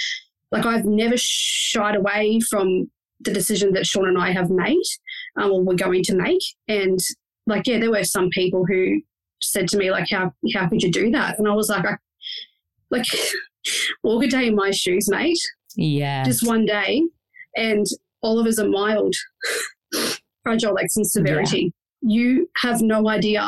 like, 0.52 0.64
I've 0.64 0.84
never 0.84 1.16
shied 1.18 1.96
away 1.96 2.40
from 2.48 2.90
the 3.20 3.32
decision 3.32 3.72
that 3.72 3.86
Sean 3.86 4.08
and 4.08 4.18
I 4.18 4.32
have 4.32 4.50
made, 4.50 4.82
um, 5.40 5.50
or 5.52 5.62
we're 5.62 5.74
going 5.74 6.02
to 6.04 6.14
make. 6.16 6.42
And 6.68 6.98
like, 7.46 7.66
yeah, 7.66 7.78
there 7.78 7.90
were 7.90 8.04
some 8.04 8.28
people 8.30 8.64
who 8.66 9.00
said 9.42 9.68
to 9.68 9.76
me 9.76 9.90
like 9.90 10.08
how 10.10 10.32
how 10.54 10.66
could 10.66 10.82
you 10.82 10.90
do 10.90 11.10
that 11.10 11.38
and 11.38 11.46
i 11.46 11.52
was 11.52 11.68
like 11.68 11.84
I, 11.84 11.96
like 12.90 13.04
walk 14.02 14.24
a 14.24 14.28
day 14.28 14.46
in 14.46 14.54
my 14.56 14.70
shoes 14.70 15.10
mate 15.10 15.38
Yeah. 15.76 16.24
just 16.24 16.46
one 16.46 16.64
day 16.64 17.02
and 17.54 17.84
oliver's 18.22 18.58
a 18.58 18.66
mild 18.66 19.14
fragile 20.42 20.78
x 20.78 20.96
in 20.96 21.04
severity 21.04 21.70
you 22.00 22.48
have 22.56 22.80
no 22.80 23.08
idea 23.10 23.46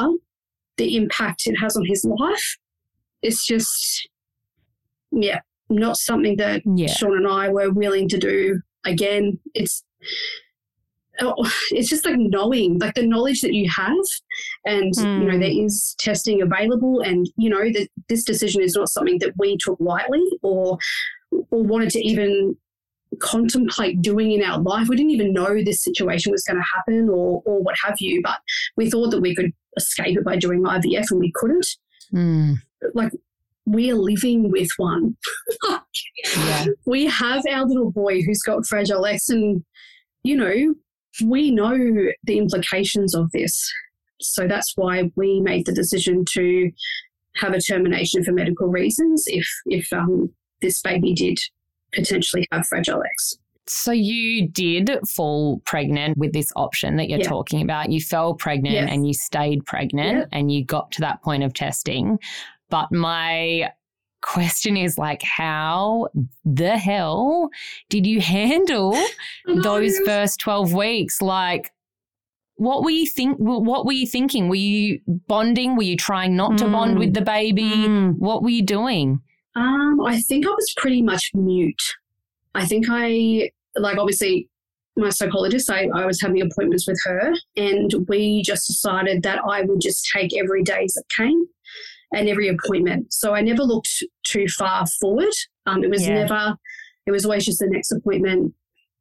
the 0.77 0.95
impact 0.95 1.47
it 1.47 1.57
has 1.57 1.75
on 1.75 1.87
his 1.87 2.05
life 2.05 2.59
it's 3.23 3.47
just 3.47 4.09
yeah 5.11 5.41
not 5.71 5.97
something 5.97 6.37
that 6.37 6.61
Yeah. 6.67 6.89
sean 6.89 7.17
and 7.17 7.27
i 7.27 7.49
were 7.49 7.71
willing 7.71 8.11
to 8.11 8.19
do 8.19 8.61
again 8.85 9.39
it's 9.55 9.85
oh, 11.21 11.35
it's 11.71 11.89
just 11.89 12.05
like 12.05 12.17
knowing 12.19 12.79
like 12.79 12.95
the 12.95 13.07
knowledge 13.07 13.41
that 13.41 13.53
you 13.55 13.69
have 13.71 13.95
and 14.65 14.95
you 14.97 15.05
know 15.27 15.33
Hmm. 15.35 15.41
there 15.41 15.51
is 15.51 15.95
testing 15.99 16.43
available 16.43 17.01
and 17.01 17.29
you 17.37 17.51
know 17.51 17.65
that 17.73 17.89
this 18.09 18.25
decision 18.25 18.63
is 18.63 18.75
not 18.77 18.89
something 18.89 19.19
that 19.21 19.33
we 19.39 19.57
took 19.59 19.79
lightly 19.81 20.25
or 20.43 20.79
or 21.31 21.63
wanted 21.63 21.91
to 21.91 22.01
even 22.07 22.57
contemplate 23.21 24.01
doing 24.03 24.33
in 24.33 24.43
our 24.43 24.61
life 24.61 24.89
we 24.89 24.97
didn't 24.97 25.11
even 25.11 25.33
know 25.33 25.63
this 25.65 25.83
situation 25.83 26.31
was 26.31 26.45
going 26.45 26.57
to 26.59 26.67
happen 26.75 27.09
or 27.09 27.43
or 27.47 27.61
what 27.63 27.75
have 27.83 27.97
you 28.01 28.21
but 28.23 28.39
we 28.77 28.91
thought 28.91 29.11
that 29.11 29.21
we 29.21 29.35
could 29.35 29.51
escape 29.77 30.17
it 30.17 30.25
by 30.25 30.37
doing 30.37 30.63
IVF 30.63 31.11
and 31.11 31.21
we 31.21 31.33
couldn't 31.35 31.67
Mm. 32.11 32.55
like 32.95 33.13
we're 33.69 33.95
living 33.95 34.51
with 34.51 34.69
one 34.77 35.17
Yeah. 36.37 36.65
we 36.87 37.07
have 37.07 37.43
our 37.51 37.67
little 37.67 37.91
boy 37.91 38.23
who's 38.23 38.43
got 38.43 38.67
fragile 38.67 39.05
X, 39.07 39.29
and 39.29 39.65
you 40.25 40.37
know, 40.37 40.75
we 41.25 41.51
know 41.51 41.77
the 42.25 42.39
implications 42.39 43.15
of 43.15 43.31
this. 43.33 43.71
So 44.21 44.49
that's 44.49 44.73
why 44.77 45.11
we 45.17 45.41
made 45.41 45.67
the 45.67 45.73
decision 45.73 46.25
to 46.33 46.71
have 47.37 47.53
a 47.53 47.61
termination 47.61 48.25
for 48.25 48.33
medical 48.33 48.67
reasons 48.69 49.25
if 49.29 49.47
if 49.67 49.93
um, 49.93 50.31
this 50.61 50.81
baby 50.81 51.15
did 51.15 51.39
potentially 51.93 52.47
have 52.53 52.67
fragile 52.67 53.03
X. 53.03 53.39
So 53.67 53.93
you 53.93 54.49
did 54.49 54.91
fall 55.07 55.61
pregnant 55.67 56.17
with 56.17 56.33
this 56.33 56.51
option 56.57 56.97
that 56.97 57.09
you're 57.11 57.19
Yeah. 57.21 57.29
talking 57.29 57.61
about. 57.63 57.93
You 57.93 58.01
fell 58.01 58.35
pregnant 58.35 58.75
Yes. 58.75 58.89
and 58.91 59.07
you 59.07 59.13
stayed 59.13 59.65
pregnant 59.67 60.19
Yeah. 60.19 60.39
and 60.39 60.51
you 60.51 60.65
got 60.65 60.91
to 60.93 61.01
that 61.03 61.23
point 61.23 61.43
of 61.45 61.53
testing. 61.53 62.19
But 62.71 62.93
my 62.93 63.71
question 64.21 64.77
is 64.77 64.99
like 64.99 65.23
how 65.23 66.09
the 66.45 66.77
hell 66.77 67.49
did 67.89 68.05
you 68.07 68.21
handle 68.21 68.97
those 69.63 69.97
first 70.01 70.41
12 70.41 70.73
weeks 70.75 71.23
like 71.23 71.73
what 72.57 72.83
were 72.83 72.91
you 72.91 73.07
think 73.07 73.37
what 73.39 73.87
were 73.87 73.93
you 73.93 74.09
thinking 74.09 74.49
were 74.49 74.57
you 74.57 75.01
bonding 75.29 75.77
were 75.77 75.85
you 75.85 75.97
trying 75.97 76.35
not 76.35 76.59
to 76.59 76.65
bond 76.67 76.97
Mm. 76.97 76.99
with 76.99 77.15
the 77.15 77.23
baby 77.23 77.63
Mm. 77.71 78.19
what 78.19 78.43
were 78.43 78.51
you 78.51 78.63
doing 78.63 79.21
Um, 79.55 80.01
I 80.05 80.21
think 80.21 80.45
I 80.47 80.51
was 80.51 80.75
pretty 80.77 81.01
much 81.01 81.31
mute. 81.35 81.83
I 82.57 82.65
think 82.67 82.87
I 82.91 83.51
like 83.77 83.99
obviously 83.99 84.49
my 84.97 85.11
psychologist, 85.11 85.71
I, 85.71 85.89
I 85.95 86.07
was 86.07 86.21
having 86.21 86.43
appointments 86.43 86.89
with 86.89 87.01
her 87.05 87.33
and 87.57 87.95
we 88.09 88.43
just 88.43 88.67
decided 88.67 89.23
that 89.23 89.39
I 89.49 89.63
would 89.63 89.81
just 89.81 90.11
take 90.13 90.37
every 90.37 90.65
day 90.65 90.83
as 90.85 90.97
it 90.97 91.09
came 91.09 91.47
and 92.13 92.29
every 92.29 92.49
appointment. 92.49 93.13
So 93.13 93.35
I 93.35 93.41
never 93.41 93.63
looked 93.63 94.03
too 94.25 94.47
far 94.49 94.87
forward. 95.01 95.33
Um, 95.67 95.85
it 95.85 95.91
was 95.91 96.07
Yeah. 96.07 96.25
never 96.25 96.57
it 97.07 97.11
was 97.11 97.25
always 97.25 97.47
just 97.47 97.59
the 97.59 97.67
next 97.67 97.91
appointment, 97.91 98.53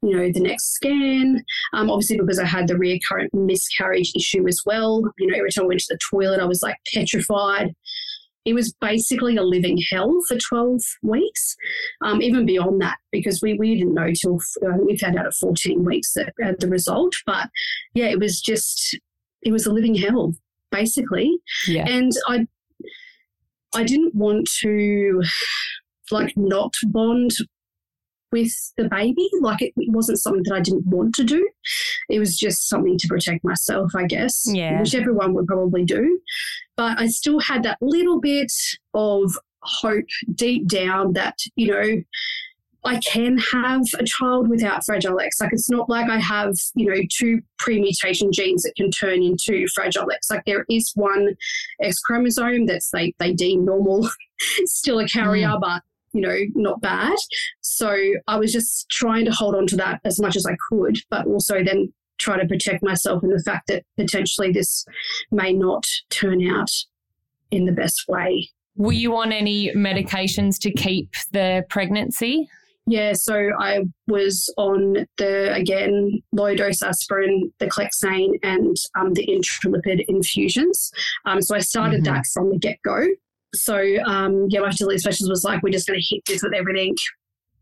you 0.01 0.15
know, 0.15 0.31
the 0.31 0.39
next 0.39 0.71
scan. 0.75 1.43
Um, 1.73 1.89
obviously 1.89 2.15
because 2.17 2.39
I 2.39 2.45
had 2.45 2.69
the 2.69 2.77
recurrent 2.77 3.33
miscarriage 3.33 4.13
issue 4.15 4.47
as 4.47 4.61
well. 4.65 5.03
You 5.17 5.27
know, 5.27 5.37
every 5.37 5.51
time 5.51 5.65
I 5.65 5.67
went 5.67 5.81
to 5.81 5.87
the 5.93 5.99
toilet, 6.09 6.39
I 6.39 6.45
was 6.45 6.63
like 6.63 6.77
petrified 6.93 7.75
it 8.45 8.53
was 8.53 8.71
basically 8.79 9.35
a 9.35 9.43
living 9.43 9.77
hell 9.91 10.21
for 10.25 10.37
12 10.37 10.79
weeks, 11.03 11.57
um, 12.01 12.21
even 12.21 12.45
beyond 12.45 12.81
that, 12.81 12.95
because 13.11 13.41
we, 13.41 13.55
we 13.55 13.75
didn't 13.75 13.93
know 13.93 14.09
till 14.13 14.39
uh, 14.65 14.77
we 14.85 14.97
found 14.97 15.17
out 15.19 15.25
at 15.25 15.33
14 15.33 15.83
weeks 15.83 16.13
that, 16.13 16.31
uh, 16.41 16.53
the 16.57 16.69
result. 16.69 17.13
But 17.25 17.49
yeah, 17.93 18.05
it 18.05 18.19
was 18.21 18.39
just, 18.39 18.97
it 19.41 19.51
was 19.51 19.65
a 19.65 19.73
living 19.73 19.95
hell, 19.95 20.33
basically. 20.71 21.37
yeah 21.67 21.83
And 21.89 22.13
I, 22.29 22.47
I 23.77 23.83
didn't 23.83 24.15
want 24.15 24.49
to 24.61 25.21
like 26.11 26.33
not 26.35 26.73
bond 26.87 27.31
with 28.31 28.53
the 28.77 28.89
baby. 28.89 29.29
Like 29.41 29.61
it, 29.61 29.73
it 29.77 29.91
wasn't 29.91 30.19
something 30.19 30.43
that 30.45 30.55
I 30.55 30.61
didn't 30.61 30.87
want 30.87 31.15
to 31.15 31.23
do. 31.23 31.47
It 32.09 32.19
was 32.19 32.37
just 32.37 32.67
something 32.67 32.97
to 32.97 33.07
protect 33.07 33.43
myself, 33.43 33.91
I 33.95 34.05
guess. 34.05 34.43
Yeah. 34.47 34.79
Which 34.79 34.95
everyone 34.95 35.33
would 35.33 35.47
probably 35.47 35.83
do. 35.83 36.19
But 36.75 36.99
I 36.99 37.07
still 37.07 37.39
had 37.39 37.63
that 37.63 37.77
little 37.81 38.19
bit 38.19 38.51
of 38.93 39.37
hope 39.61 40.05
deep 40.33 40.67
down 40.67 41.13
that, 41.13 41.37
you 41.55 41.67
know, 41.67 42.03
I 42.87 42.99
can 42.99 43.37
have 43.37 43.83
a 43.99 44.03
child 44.03 44.49
without 44.49 44.85
Fragile 44.85 45.19
X. 45.19 45.41
Like 45.41 45.53
it's 45.53 45.69
not 45.69 45.89
like 45.89 46.09
I 46.09 46.19
have, 46.19 46.55
you 46.75 46.89
know, 46.89 47.01
two 47.11 47.41
pre-mutation 47.59 48.31
genes 48.31 48.63
that 48.63 48.75
can 48.75 48.91
turn 48.91 49.21
into 49.21 49.67
Fragile 49.75 50.09
X. 50.11 50.31
Like 50.31 50.45
there 50.45 50.65
is 50.69 50.91
one 50.95 51.35
X 51.81 51.99
chromosome 51.99 52.65
that's 52.65 52.89
they 52.91 53.13
they 53.19 53.33
deem 53.33 53.65
normal, 53.65 54.09
still 54.65 54.99
a 54.99 55.07
carrier, 55.07 55.49
mm. 55.49 55.61
but 55.61 55.81
you 56.13 56.21
know, 56.21 56.37
not 56.55 56.81
bad. 56.81 57.17
So 57.61 57.95
I 58.27 58.37
was 58.37 58.53
just 58.53 58.89
trying 58.89 59.25
to 59.25 59.31
hold 59.31 59.55
on 59.55 59.67
to 59.67 59.75
that 59.77 59.99
as 60.05 60.19
much 60.19 60.35
as 60.35 60.45
I 60.45 60.55
could, 60.69 60.97
but 61.09 61.27
also 61.27 61.63
then 61.63 61.93
try 62.17 62.39
to 62.39 62.47
protect 62.47 62.81
myself 62.81 63.23
in 63.23 63.29
the 63.29 63.43
fact 63.45 63.67
that 63.67 63.83
potentially 63.97 64.51
this 64.51 64.85
may 65.31 65.53
not 65.53 65.85
turn 66.09 66.47
out 66.47 66.71
in 67.51 67.65
the 67.65 67.71
best 67.71 68.05
way. 68.07 68.49
were 68.75 68.91
you 68.91 69.15
on 69.15 69.31
any 69.31 69.71
medications 69.73 70.59
to 70.59 70.71
keep 70.71 71.11
the 71.31 71.63
pregnancy 71.69 72.49
Yeah, 72.89 73.11
so 73.13 73.49
I 73.59 73.81
was 74.07 74.49
on 74.57 75.05
the 75.17 75.53
again 75.53 76.21
low 76.31 76.55
dose 76.55 76.81
aspirin, 76.81 77.51
the 77.59 77.67
Clexane, 77.67 78.39
and 78.43 78.77
um, 78.97 79.13
the 79.13 79.27
intralipid 79.27 80.05
infusions. 80.07 80.89
Um, 81.25 81.41
so 81.41 81.53
I 81.55 81.59
started 81.59 82.01
Mhm. 82.01 82.05
that 82.05 82.25
from 82.33 82.49
the 82.49 82.57
get 82.57 82.81
go. 82.83 83.05
So 83.53 83.77
um, 84.05 84.47
yeah, 84.49 84.61
my 84.61 84.71
fertility 84.71 84.99
specialist 84.99 85.29
was 85.29 85.43
like, 85.43 85.61
"We're 85.63 85.71
just 85.71 85.87
going 85.87 85.99
to 85.99 86.05
hit 86.15 86.23
this 86.25 86.41
with 86.43 86.53
everything 86.53 86.95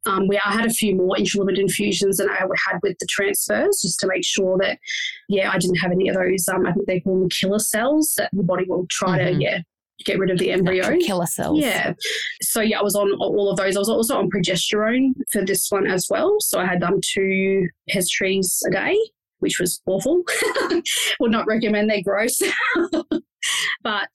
Um, 0.07 0.27
we, 0.27 0.37
I 0.37 0.51
had 0.51 0.67
a 0.67 0.69
few 0.69 0.93
more 0.95 1.15
intralipid 1.17 1.57
infusions 1.57 2.17
than 2.17 2.29
I 2.29 2.35
had 2.35 2.79
with 2.83 2.95
the 2.99 3.07
transfers 3.09 3.81
just 3.81 3.99
to 4.01 4.07
make 4.07 4.23
sure 4.23 4.55
that, 4.59 4.77
yeah, 5.29 5.49
I 5.51 5.57
didn't 5.57 5.77
have 5.77 5.91
any 5.91 6.09
of 6.09 6.15
those. 6.15 6.47
Um, 6.47 6.67
I 6.67 6.73
think 6.73 6.85
they 6.85 6.99
call 6.99 7.21
them 7.21 7.29
killer 7.29 7.57
cells 7.57 8.13
that 8.17 8.29
your 8.31 8.43
body 8.43 8.65
will 8.67 8.85
try 8.91 9.17
Mhm. 9.17 9.25
to, 9.25 9.43
yeah, 9.43 9.61
get 10.03 10.19
rid 10.19 10.29
of 10.29 10.39
the 10.39 10.51
embryo. 10.51 10.97
Killer 10.99 11.25
cells. 11.25 11.59
Yeah. 11.59 11.93
So 12.41 12.61
yeah, 12.61 12.79
I 12.79 12.83
was 12.83 12.95
on 12.95 13.11
all 13.13 13.49
of 13.49 13.57
those. 13.57 13.75
I 13.75 13.79
was 13.79 13.89
also 13.89 14.17
on 14.17 14.29
progesterone 14.29 15.13
for 15.31 15.45
this 15.45 15.67
one 15.69 15.87
as 15.87 16.07
well. 16.09 16.37
So 16.39 16.59
I 16.59 16.65
had 16.65 16.81
done 16.81 16.99
two 17.01 17.67
pessaries 17.89 18.61
a 18.67 18.71
day, 18.71 18.97
which 19.39 19.59
was 19.59 19.81
awful. 19.85 20.23
Would 21.19 21.31
not 21.31 21.47
recommend. 21.47 21.89
They're 21.89 22.01
gross. 22.03 22.39
but 23.83 24.09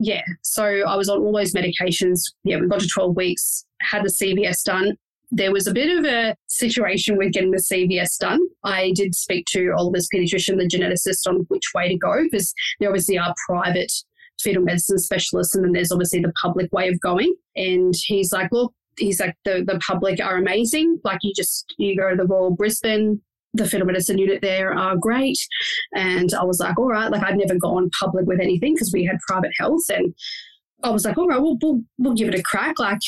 yeah, 0.00 0.22
so 0.42 0.64
I 0.64 0.96
was 0.96 1.08
on 1.08 1.20
all 1.20 1.32
those 1.32 1.52
medications. 1.52 2.22
Yeah, 2.44 2.58
we 2.58 2.68
got 2.68 2.80
to 2.80 2.88
12 2.88 3.14
weeks, 3.16 3.64
had 3.82 4.02
the 4.02 4.08
CVS 4.08 4.64
done. 4.64 4.96
There 5.32 5.52
was 5.52 5.68
a 5.68 5.72
bit 5.72 5.96
of 5.96 6.04
a 6.04 6.34
situation 6.48 7.16
with 7.16 7.32
getting 7.32 7.52
the 7.52 7.58
CVS 7.58 8.18
done. 8.18 8.40
I 8.64 8.92
did 8.96 9.14
speak 9.14 9.46
to 9.50 9.72
Oliver's 9.76 10.08
pediatrician, 10.12 10.56
the 10.56 10.66
geneticist, 10.66 11.28
on 11.28 11.44
which 11.48 11.72
way 11.72 11.88
to 11.88 11.96
go 11.96 12.24
because 12.24 12.52
there 12.80 12.88
obviously 12.88 13.16
are 13.16 13.32
private 13.46 13.92
fetal 14.40 14.62
medicine 14.62 14.98
specialists, 14.98 15.54
and 15.54 15.64
then 15.64 15.72
there's 15.72 15.92
obviously 15.92 16.20
the 16.20 16.32
public 16.40 16.72
way 16.72 16.88
of 16.88 17.00
going. 17.00 17.34
And 17.56 17.94
he's 17.96 18.32
like, 18.32 18.50
look, 18.52 18.72
he's 18.98 19.20
like, 19.20 19.36
the, 19.44 19.64
the 19.66 19.78
public 19.86 20.20
are 20.20 20.36
amazing. 20.36 21.00
Like, 21.04 21.18
you 21.22 21.32
just, 21.34 21.74
you 21.78 21.96
go 21.96 22.10
to 22.10 22.16
the 22.16 22.26
Royal 22.26 22.50
Brisbane, 22.50 23.20
the 23.54 23.66
fetal 23.66 23.86
medicine 23.86 24.18
unit 24.18 24.42
there 24.42 24.72
are 24.76 24.96
great. 24.96 25.38
And 25.94 26.32
I 26.34 26.44
was 26.44 26.60
like, 26.60 26.78
all 26.78 26.88
right, 26.88 27.10
like, 27.10 27.22
I'd 27.22 27.36
never 27.36 27.58
gone 27.58 27.90
public 27.98 28.26
with 28.26 28.40
anything 28.40 28.74
because 28.74 28.92
we 28.92 29.04
had 29.04 29.18
private 29.26 29.52
health. 29.58 29.88
And 29.88 30.14
I 30.82 30.90
was 30.90 31.04
like, 31.04 31.18
all 31.18 31.26
right, 31.26 31.40
we'll, 31.40 31.58
we'll, 31.60 31.82
we'll 31.98 32.14
give 32.14 32.28
it 32.28 32.38
a 32.38 32.42
crack. 32.42 32.78
Like, 32.78 33.00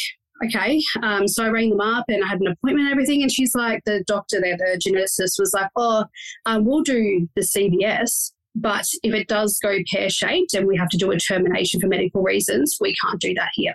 okay. 0.44 0.82
Um, 1.02 1.28
so 1.28 1.44
I 1.44 1.48
rang 1.48 1.70
them 1.70 1.80
up 1.80 2.04
and 2.08 2.24
I 2.24 2.28
had 2.28 2.40
an 2.40 2.48
appointment 2.48 2.86
and 2.86 2.92
everything. 2.92 3.22
And 3.22 3.30
she's 3.30 3.54
like, 3.54 3.82
the 3.84 4.02
doctor 4.06 4.40
there, 4.40 4.56
the 4.56 4.80
geneticist, 4.84 5.38
was 5.38 5.52
like, 5.54 5.70
oh, 5.76 6.04
um, 6.46 6.64
we'll 6.64 6.82
do 6.82 7.28
the 7.36 7.42
CVS. 7.42 8.32
But 8.55 8.86
if 9.03 9.14
it 9.14 9.28
does 9.28 9.59
go 9.62 9.78
pear 9.90 10.11
shaped 10.11 10.55
and 10.55 10.66
we 10.66 10.76
have 10.76 10.90
to 10.90 10.98
do 10.98 11.11
a 11.11 11.18
termination 11.18 11.80
for 11.80 11.86
medical 11.86 12.22
reasons, 12.22 12.76
we 12.80 12.94
can't 13.03 13.20
do 13.20 13.32
that 13.34 13.50
here. 13.55 13.74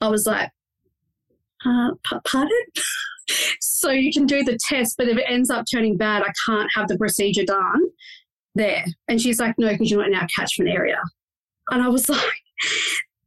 I 0.00 0.08
was 0.08 0.26
like, 0.26 0.50
uh, 1.66 1.90
pardon? 2.24 2.50
so 3.60 3.90
you 3.90 4.12
can 4.12 4.26
do 4.26 4.44
the 4.44 4.58
test, 4.68 4.94
but 4.96 5.08
if 5.08 5.18
it 5.18 5.24
ends 5.28 5.50
up 5.50 5.64
turning 5.70 5.96
bad, 5.96 6.22
I 6.22 6.32
can't 6.46 6.70
have 6.74 6.88
the 6.88 6.96
procedure 6.96 7.44
done 7.44 7.80
there. 8.54 8.84
And 9.08 9.20
she's 9.20 9.40
like, 9.40 9.54
no, 9.58 9.68
because 9.68 9.90
you're 9.90 10.00
not 10.00 10.08
in 10.08 10.14
our 10.14 10.28
catchment 10.34 10.70
area. 10.70 11.00
And 11.70 11.82
I 11.82 11.88
was 11.88 12.08
like, 12.08 12.20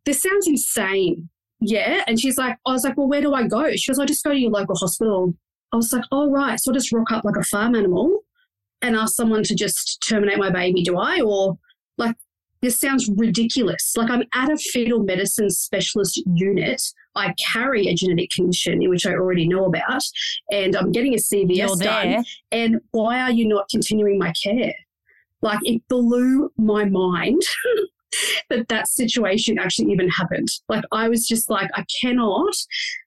this 0.05 0.21
sounds 0.21 0.47
insane. 0.47 1.29
Yeah. 1.59 2.03
And 2.07 2.19
she's 2.19 2.37
like, 2.37 2.57
I 2.65 2.71
was 2.71 2.83
like, 2.83 2.97
well, 2.97 3.07
where 3.07 3.21
do 3.21 3.33
I 3.33 3.47
go? 3.47 3.75
She 3.75 3.91
goes, 3.91 3.99
I 3.99 4.05
just 4.05 4.23
go 4.23 4.31
to 4.31 4.39
your 4.39 4.51
local 4.51 4.75
hospital. 4.75 5.33
I 5.73 5.75
was 5.75 5.91
like, 5.93 6.03
oh, 6.11 6.29
right. 6.29 6.59
So 6.59 6.71
I 6.71 6.73
just 6.73 6.91
rock 6.91 7.11
up 7.11 7.23
like 7.23 7.37
a 7.37 7.43
farm 7.43 7.75
animal 7.75 8.23
and 8.81 8.95
ask 8.95 9.15
someone 9.15 9.43
to 9.43 9.55
just 9.55 10.03
terminate 10.07 10.37
my 10.37 10.49
baby, 10.49 10.83
do 10.83 10.97
I? 10.97 11.21
Or 11.21 11.57
like, 11.97 12.15
this 12.61 12.79
sounds 12.79 13.09
ridiculous. 13.15 13.93
Like, 13.95 14.09
I'm 14.09 14.23
at 14.33 14.51
a 14.51 14.57
fetal 14.57 15.03
medicine 15.03 15.49
specialist 15.49 16.21
unit. 16.35 16.81
I 17.15 17.33
carry 17.51 17.87
a 17.87 17.95
genetic 17.95 18.29
condition 18.29 18.81
in 18.81 18.89
which 18.89 19.05
I 19.05 19.13
already 19.13 19.47
know 19.47 19.65
about, 19.65 20.03
and 20.51 20.75
I'm 20.75 20.91
getting 20.91 21.13
a 21.13 21.17
CVS 21.17 21.55
You're 21.55 21.67
done. 21.77 22.09
there. 22.09 22.23
And 22.51 22.79
why 22.91 23.21
are 23.21 23.31
you 23.31 23.47
not 23.47 23.65
continuing 23.69 24.17
my 24.19 24.31
care? 24.43 24.73
Like, 25.41 25.59
it 25.63 25.81
blew 25.89 26.51
my 26.57 26.85
mind. 26.85 27.41
that 28.49 28.67
that 28.67 28.87
situation 28.87 29.57
actually 29.57 29.91
even 29.91 30.09
happened. 30.09 30.49
Like 30.67 30.83
I 30.91 31.09
was 31.09 31.27
just 31.27 31.49
like, 31.49 31.69
I 31.73 31.85
cannot. 32.01 32.53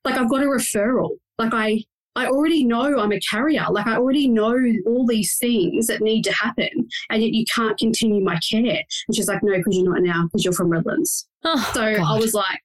Like 0.05 0.17
I've 0.17 0.31
got 0.31 0.43
a 0.43 0.47
referral. 0.47 1.11
Like 1.39 1.53
I 1.53 1.85
I 2.17 2.27
already 2.27 2.65
know 2.65 2.99
I'm 2.99 3.13
a 3.13 3.21
carrier. 3.21 3.65
Like 3.71 3.87
I 3.87 3.97
already 3.97 4.29
know 4.29 4.57
all 4.87 5.07
these 5.07 5.37
things 5.39 5.87
that 5.89 6.01
need 6.01 6.23
to 6.25 6.33
happen, 6.33 6.69
and 7.11 7.23
yet 7.23 7.33
you 7.33 7.45
can't 7.55 7.77
continue 7.79 8.23
my 8.23 8.39
care. 8.39 8.61
And 9.09 9.15
she's 9.15 9.29
like, 9.29 9.43
no, 9.43 9.57
because 9.57 9.77
you're 9.77 9.93
not 9.93 10.03
now, 10.03 10.25
because 10.25 10.45
you're 10.45 10.55
from 10.55 10.69
Redlands. 10.71 11.27
Oh, 11.45 11.71
So 11.75 11.83
I 11.83 12.17
was 12.19 12.33
like, 12.35 12.61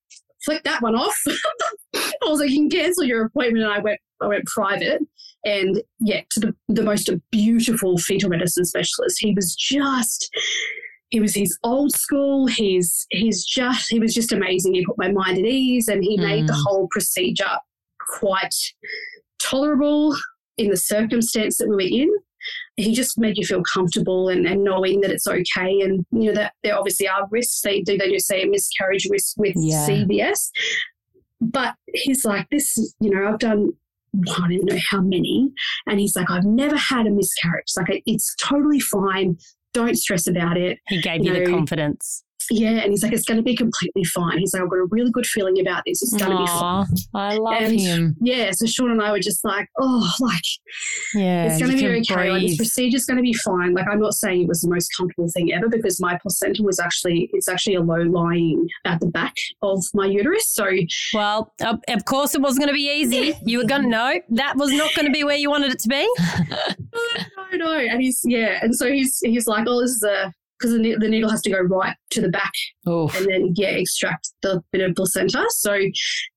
flick 0.46 0.64
that 0.64 0.82
one 0.82 0.96
off. 0.96 1.18
I 1.96 2.12
was 2.24 2.40
like, 2.40 2.50
you 2.50 2.58
can 2.58 2.70
cancel 2.70 3.04
your 3.04 3.26
appointment, 3.26 3.64
and 3.66 3.74
I 3.74 3.80
went, 3.80 4.00
I 4.22 4.28
went 4.28 4.46
private, 4.46 5.02
and 5.46 5.82
yeah, 6.00 6.22
to 6.32 6.40
the 6.40 6.56
the 6.68 6.84
most 6.84 7.10
beautiful 7.32 7.98
fetal 7.98 8.30
medicine 8.30 8.66
specialist. 8.66 9.18
He 9.20 9.34
was 9.34 9.56
just. 9.56 10.30
He 11.12 11.20
was 11.20 11.34
his 11.34 11.58
old 11.64 11.92
school. 11.96 12.46
He's 12.46 13.08
he's 13.10 13.44
just 13.44 13.90
he 13.90 14.00
was 14.00 14.14
just 14.14 14.32
amazing. 14.32 14.76
He 14.76 14.86
put 14.86 15.00
my 15.00 15.12
mind 15.12 15.40
at 15.40 15.44
ease, 15.46 15.88
and 15.88 16.04
he 16.04 16.18
made 16.18 16.46
the 16.46 16.54
Mm. 16.54 16.64
whole 16.68 16.88
procedure 16.92 17.58
quite 18.20 18.54
tolerable 19.40 20.16
in 20.58 20.70
the 20.70 20.78
circumstance 20.78 21.58
that 21.58 21.68
we 21.70 21.76
were 21.76 21.82
in. 21.82 22.10
He 22.78 22.94
just 22.94 23.18
made 23.18 23.38
you 23.38 23.46
feel 23.46 23.62
comfortable 23.64 24.30
and, 24.30 24.46
and 24.46 24.64
knowing 24.64 25.02
that 25.02 25.12
it's 25.12 25.28
okay. 25.28 25.82
And, 25.82 26.06
you 26.12 26.26
know, 26.28 26.34
that 26.34 26.54
there 26.64 26.78
obviously 26.78 27.08
are 27.08 27.28
risks. 27.32 27.62
They 27.62 27.82
do, 27.82 27.98
they 27.98 28.10
do 28.10 28.20
say 28.20 28.44
a 28.44 28.48
miscarriage 28.48 29.08
risk 29.10 29.36
with 29.38 29.54
Yeah. 29.58 29.86
CVS. 29.88 30.50
But 31.42 31.76
he's 31.94 32.26
like, 32.26 32.48
this 32.50 32.78
you 33.00 33.10
know, 33.10 33.28
I've 33.28 33.40
done, 33.40 33.72
I 34.30 34.48
don't 34.50 34.66
know 34.66 34.80
how 34.90 35.02
many. 35.02 35.50
And 35.88 36.00
he's 36.00 36.16
like, 36.16 36.30
I've 36.30 36.46
never 36.46 36.78
had 36.78 37.08
a 37.08 37.12
miscarriage. 37.12 37.72
Like, 37.78 38.04
it's 38.06 38.36
totally 38.36 38.80
fine. 38.80 39.38
Don't 39.74 39.96
stress 39.98 40.28
about 40.28 40.58
it. 40.58 40.80
He 40.88 41.02
gave 41.02 41.24
you 41.24 41.34
the 41.34 41.46
confidence. 41.52 42.24
Yeah. 42.52 42.80
And 42.82 42.92
he's 42.92 43.04
like, 43.04 43.14
it's 43.14 43.26
going 43.26 43.38
to 43.38 43.44
be 43.44 43.56
completely 43.56 44.04
fine. 44.04 44.38
He's 44.40 44.54
like, 44.54 44.64
I've 44.64 44.70
got 44.70 44.78
a 44.80 44.86
really 44.86 45.12
good 45.12 45.26
feeling 45.26 45.60
about 45.60 45.84
this. 45.86 46.02
It's 46.02 46.16
going 46.16 46.32
to 46.32 46.38
be 46.38 46.48
fine. 46.48 46.86
I 47.14 47.36
love 47.38 47.54
And- 47.62 47.80
him. 47.80 48.16
Yeah. 48.22 48.52
So 48.54 48.66
Sean 48.66 48.92
and 48.92 49.02
I 49.02 49.12
were 49.12 49.20
just 49.20 49.44
like, 49.46 49.68
oh, 49.80 50.12
like, 50.20 50.42
Yeah. 51.16 51.46
it's 51.46 51.60
going 51.62 51.72
to 51.72 51.78
be 51.78 51.88
okay. 52.02 52.32
Like 52.32 52.42
this 52.42 52.58
procedure's 52.58 53.06
going 53.06 53.18
to 53.18 53.24
be 53.24 53.34
fine. 53.34 53.74
Like 53.74 53.86
I'm 53.92 54.00
not 54.00 54.14
saying 54.14 54.42
it 54.44 54.48
was 54.48 54.62
the 54.62 54.70
most 54.70 54.90
comfortable 54.98 55.30
thing 55.30 55.54
ever 55.54 55.70
because 55.70 56.00
my 56.02 56.18
placenta 56.22 56.64
was 56.64 56.80
actually 56.80 57.30
it's 57.34 57.48
actually 57.48 57.76
a 57.76 57.82
low 57.82 58.02
lying 58.02 58.68
at 58.86 59.00
the 59.00 59.08
back 59.08 59.34
of 59.62 59.84
my 59.94 60.06
uterus. 60.06 60.48
So 60.50 60.70
Well, 61.14 61.54
of 61.62 61.80
of 61.88 62.06
course, 62.06 62.36
it 62.36 62.42
wasn't 62.42 62.62
going 62.66 62.70
to 62.70 62.74
be 62.74 62.90
easy. 62.92 63.38
You 63.46 63.60
were 63.60 63.66
going 63.66 63.82
to 63.84 63.88
know 63.90 64.16
that 64.30 64.56
was 64.58 64.72
not 64.72 64.94
going 64.96 65.06
to 65.06 65.12
be 65.12 65.24
where 65.24 65.38
you 65.38 65.50
wanted 65.50 65.72
it 65.72 65.80
to 65.80 65.88
be. 65.90 66.08
no, 67.52 67.58
no, 67.58 67.74
and 67.78 68.02
he's 68.02 68.22
yeah, 68.24 68.60
and 68.62 68.76
so 68.76 68.92
he's 68.92 69.20
he's 69.24 69.48
like, 69.48 69.66
oh, 69.68 69.82
this 69.82 69.92
is 69.92 70.04
a 70.04 70.34
because 70.60 70.74
the, 70.78 70.96
the 71.00 71.08
needle 71.08 71.30
has 71.30 71.42
to 71.44 71.50
go 71.50 71.60
right 71.60 71.96
to 72.10 72.22
the 72.22 72.30
back 72.30 72.52
Oof. 72.88 73.16
and 73.16 73.28
then 73.28 73.54
yeah 73.56 73.70
extract 73.70 74.32
the 74.42 74.62
bit 74.72 74.82
of 74.88 74.96
placenta. 74.96 75.46
So 75.50 75.78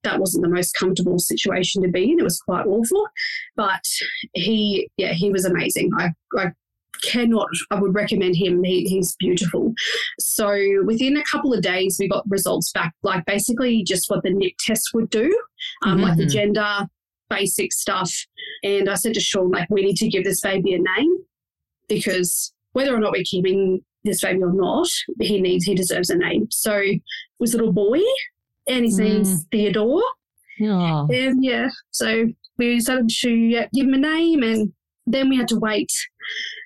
that 0.04 0.18
wasn't 0.20 0.44
the 0.44 0.50
most 0.50 0.72
comfortable 0.74 1.18
situation 1.18 1.82
to 1.82 1.88
be 1.88 2.12
in. 2.12 2.18
It 2.20 2.24
was 2.24 2.38
quite 2.40 2.66
awful, 2.66 3.06
but 3.56 3.82
he 4.34 4.88
yeah 4.96 5.12
he 5.12 5.30
was 5.30 5.44
amazing. 5.44 5.90
I 5.98 6.10
I 6.38 6.52
cannot 7.02 7.48
I 7.72 7.80
would 7.80 7.94
recommend 7.94 8.36
him. 8.36 8.62
He, 8.62 8.84
he's 8.84 9.16
beautiful. 9.18 9.72
So 10.20 10.56
within 10.84 11.16
a 11.16 11.24
couple 11.30 11.52
of 11.52 11.62
days 11.62 11.96
we 11.98 12.08
got 12.08 12.24
results 12.28 12.70
back, 12.72 12.92
like 13.02 13.24
basically 13.24 13.82
just 13.82 14.08
what 14.08 14.22
the 14.22 14.30
NIP 14.30 14.54
test 14.60 14.90
would 14.94 15.10
do, 15.10 15.36
um, 15.84 16.00
like 16.00 16.16
the 16.16 16.26
Mhm. 16.26 16.30
gender 16.32 16.86
basic 17.28 17.72
stuff. 17.72 18.12
And 18.62 18.88
I 18.90 18.94
said 18.94 19.14
to 19.14 19.20
Sean 19.20 19.50
like 19.50 19.68
we 19.70 19.82
need 19.82 19.96
to 19.96 20.08
give 20.08 20.22
this 20.22 20.40
baby 20.42 20.74
a 20.74 20.78
name 20.78 21.16
because 21.88 22.52
whether 22.72 22.94
or 22.94 23.00
not 23.00 23.12
we're 23.12 23.24
keeping 23.24 23.80
this 24.04 24.20
baby 24.20 24.42
or 24.42 24.52
not, 24.52 24.88
he 25.20 25.40
needs, 25.40 25.64
he 25.64 25.74
deserves 25.74 26.10
a 26.10 26.16
name. 26.16 26.48
So 26.50 26.76
it 26.76 27.00
was 27.38 27.54
a 27.54 27.58
little 27.58 27.72
boy 27.72 28.00
and 28.68 28.84
his 28.84 28.98
Mm. 28.98 29.04
name's 29.04 29.44
Theodore. 29.50 30.02
Oh. 30.62 31.08
And 31.10 31.42
yeah, 31.44 31.68
so 31.90 32.26
we 32.58 32.76
decided 32.76 33.08
to 33.08 33.30
yeah, 33.30 33.66
give 33.74 33.86
him 33.86 33.94
a 33.94 33.98
name 33.98 34.42
and 34.42 34.72
then 35.06 35.28
we 35.28 35.36
had 35.36 35.48
to 35.48 35.58
wait. 35.58 35.90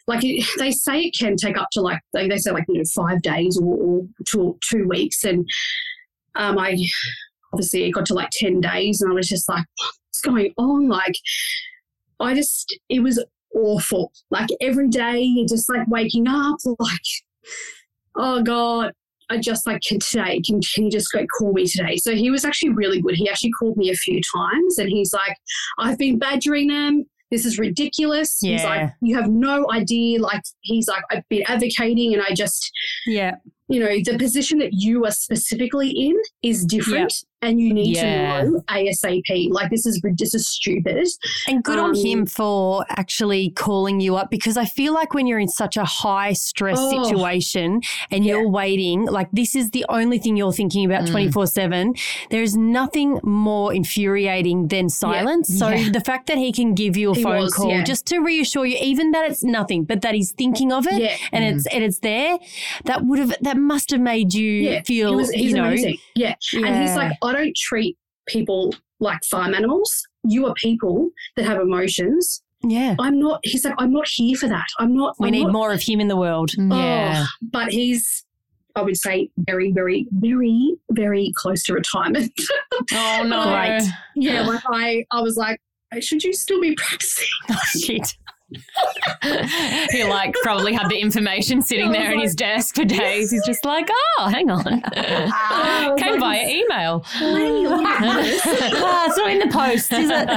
Like 0.07 0.25
it, 0.25 0.47
they 0.59 0.71
say 0.71 1.01
it 1.03 1.17
can 1.19 1.37
take 1.37 1.57
up 1.59 1.69
to 1.73 1.81
like, 1.81 2.01
they, 2.13 2.29
they 2.29 2.37
say 2.37 2.51
like, 2.53 2.65
you 2.69 2.79
know, 2.79 2.85
five 2.95 3.23
days 3.23 3.59
or, 3.59 3.77
or 3.77 4.03
two, 4.27 4.59
two 4.69 4.87
weeks. 4.89 5.25
And 5.25 5.47
um, 6.35 6.59
I 6.59 6.77
obviously 7.53 7.85
it 7.85 7.93
got 7.93 8.07
to 8.07 8.15
like 8.15 8.31
10 8.33 8.61
days 8.61 9.01
and 9.01 9.11
I 9.11 9.15
was 9.15 9.29
just 9.29 9.49
like, 9.49 9.65
what's 9.79 10.21
going 10.23 10.53
on? 10.59 10.89
Like, 10.89 11.15
I 12.21 12.35
just, 12.35 12.79
it 12.89 13.01
was 13.01 13.23
awful. 13.55 14.13
Like 14.31 14.49
every 14.61 14.89
day, 14.89 15.21
you're 15.21 15.49
just 15.49 15.69
like 15.71 15.87
waking 15.89 16.29
up, 16.29 16.57
like, 16.79 17.01
oh 18.17 18.43
God, 18.43 18.93
I 19.29 19.39
just 19.39 19.67
like, 19.67 19.83
can 19.83 19.99
today, 19.99 20.41
can, 20.47 20.61
can 20.75 20.85
you 20.85 20.91
just 20.91 21.15
like 21.15 21.27
call 21.39 21.53
me 21.53 21.67
today? 21.67 21.97
So 21.97 22.15
he 22.15 22.31
was 22.31 22.45
actually 22.45 22.71
really 22.71 23.01
good. 23.01 23.17
He 23.17 23.29
actually 23.29 23.51
called 23.59 23.77
me 23.77 23.91
a 23.91 23.95
few 23.95 24.21
times 24.35 24.79
and 24.79 24.89
he's 24.89 25.13
like, 25.13 25.37
I've 25.79 25.99
been 25.99 26.19
badgering 26.19 26.69
them. 26.69 27.05
This 27.33 27.45
is 27.45 27.59
ridiculous. 27.59 28.39
He's 28.41 28.63
like, 28.63 28.91
you 29.03 29.17
have 29.17 29.29
no 29.29 29.67
idea. 29.73 30.21
Like, 30.21 30.43
he's 30.61 30.87
like, 30.87 31.03
I've 31.11 31.29
been 31.29 31.43
advocating 31.49 32.15
and 32.15 32.23
I 32.23 32.33
just, 32.35 32.71
Yeah. 33.05 33.35
you 33.69 33.81
know, 33.81 33.89
the 34.05 34.17
position 34.17 34.59
that 34.61 34.71
you 34.73 35.05
are 35.05 35.11
specifically 35.11 35.91
in 35.91 36.15
is 36.45 36.65
different. 36.65 37.13
And 37.47 37.61
you 37.61 37.73
need 37.73 37.97
Yeah. 37.97 38.43
to 38.43 38.51
know 38.51 38.61
ASAP. 38.69 39.51
Like 39.51 39.71
this 39.71 39.87
is 39.87 40.01
this 40.19 40.35
is 40.35 40.49
stupid. 40.49 41.07
And 41.49 41.63
good 41.63 41.79
on 41.79 41.91
Um, 41.91 41.97
him 41.97 42.27
for 42.27 42.85
actually 42.91 43.51
calling 43.51 44.01
you 44.01 44.17
up 44.17 44.31
because 44.31 44.57
I 44.57 44.65
feel 44.65 44.93
like 44.93 45.15
when 45.15 45.27
you're 45.27 45.39
in 45.39 45.49
such 45.49 45.77
a 45.77 45.85
high 45.85 46.33
stress 46.33 46.79
Oh. 46.81 47.05
situation 47.05 47.81
and 48.11 48.25
Yeah. 48.25 48.33
you're 48.35 48.49
waiting, 48.49 49.07
like 49.07 49.29
this 49.33 49.55
is 49.55 49.71
the 49.71 49.85
only 49.89 50.19
thing 50.19 50.37
you're 50.37 50.53
thinking 50.53 50.85
about 50.85 51.05
Mm. 51.05 51.11
24 51.13 51.47
7. 51.47 51.95
There's 52.31 52.57
nothing 52.57 53.21
more 53.23 53.73
infuriating 53.73 54.69
than 54.69 54.89
silence. 54.89 55.49
So 55.59 55.69
Yeah. 55.69 55.91
the 55.91 56.01
fact 56.01 56.27
that 56.29 56.39
he 56.39 56.53
can 56.53 56.75
give 56.75 56.97
you 56.97 57.13
a 57.13 57.15
He 57.15 57.23
phone 57.23 57.39
was, 57.43 57.55
call 57.55 57.71
yeah. 57.71 57.85
just 57.85 58.07
to 58.07 58.19
reassure 58.19 58.67
you, 58.67 58.77
even 58.81 59.11
that 59.13 59.31
it's 59.31 59.45
nothing, 59.45 59.85
but 59.85 60.03
that 60.03 60.15
he's 60.15 60.33
thinking 60.33 60.73
of 60.73 60.87
it 60.87 61.01
Yeah. 61.01 61.17
and 61.33 61.45
it's 61.45 61.67
and 61.67 61.83
it's 61.85 61.99
there, 62.01 62.39
that 62.85 63.05
would 63.07 63.19
have 63.19 63.35
that 63.41 63.57
must 63.57 63.91
have 63.91 64.01
made 64.01 64.35
you 64.35 64.51
Yeah. 64.51 64.83
feel 64.83 65.11
He 65.11 65.17
was, 65.17 65.31
he's 65.31 65.51
you 65.51 65.55
know 65.57 65.65
amazing. 65.67 65.99
Yeah. 66.15 66.35
And 66.55 66.83
he's 66.83 66.97
like, 66.97 67.13
I 67.23 67.33
don't 67.37 67.57
treat 67.57 67.97
people 68.27 68.75
like 69.01 69.23
farm 69.25 69.55
animals. 69.55 70.07
You 70.25 70.47
are 70.47 70.55
people 70.55 71.11
that 71.37 71.45
have 71.45 71.61
emotions. 71.61 72.43
yeah. 72.65 72.97
I'm 72.99 73.19
not. 73.21 73.41
He's 73.45 73.65
like, 73.65 73.75
I'm 73.79 73.93
not 73.93 74.09
here 74.09 74.37
for 74.37 74.49
that. 74.49 74.67
I'm 74.79 74.95
not. 74.95 75.15
We 75.19 75.29
I'm 75.29 75.33
need 75.33 75.45
not- 75.45 75.53
more 75.53 75.73
of 75.73 75.83
him 75.83 76.01
in 76.01 76.09
the 76.09 76.17
world. 76.17 76.51
Oh, 76.59 76.77
yeah. 76.79 77.25
Oh, 77.25 77.47
but 77.53 77.71
he's, 77.71 78.25
I 78.75 78.83
would 78.83 78.97
say, 78.97 79.31
very, 79.39 79.71
very, 79.73 80.07
very, 80.13 80.75
very 80.91 81.33
close 81.37 81.63
to 81.65 81.75
retirement. 81.75 82.33
Oh 82.93 83.23
no. 83.27 83.43
Great. 83.45 83.83
yeah, 84.17 84.43
like 84.47 84.63
I, 84.71 85.05
I 85.11 85.21
was 85.23 85.37
like, 85.37 85.59
should 86.01 86.23
you 86.23 86.33
still 86.35 86.61
be 86.61 86.75
practicing? 86.75 87.27
Oh, 87.51 87.57
shit. 87.79 88.17
he 89.91 90.05
like 90.05 90.33
probably 90.43 90.73
had 90.73 90.89
the 90.89 90.99
information 90.99 91.61
sitting 91.63 91.91
there 91.91 92.13
in 92.13 92.21
his 92.21 92.35
desk 92.35 92.77
for 92.77 92.85
days. 92.85 93.31
He's 93.31 93.45
just 93.45 93.65
like, 93.65 93.89
oh, 94.19 94.29
hang 94.29 94.51
on. 94.51 94.83
Oh, 94.97 95.95
Came 95.99 96.21
via 96.21 96.49
email. 96.49 97.05
Lady, 97.21 97.67
look 97.67 97.85
at 97.85 98.23
this. 98.23 98.41
ah, 98.47 99.07
it's 99.07 99.17
not 99.19 99.31
in 99.31 99.39
the 99.41 99.49
post, 99.49 99.93
is 99.93 100.11
it? 100.13 100.29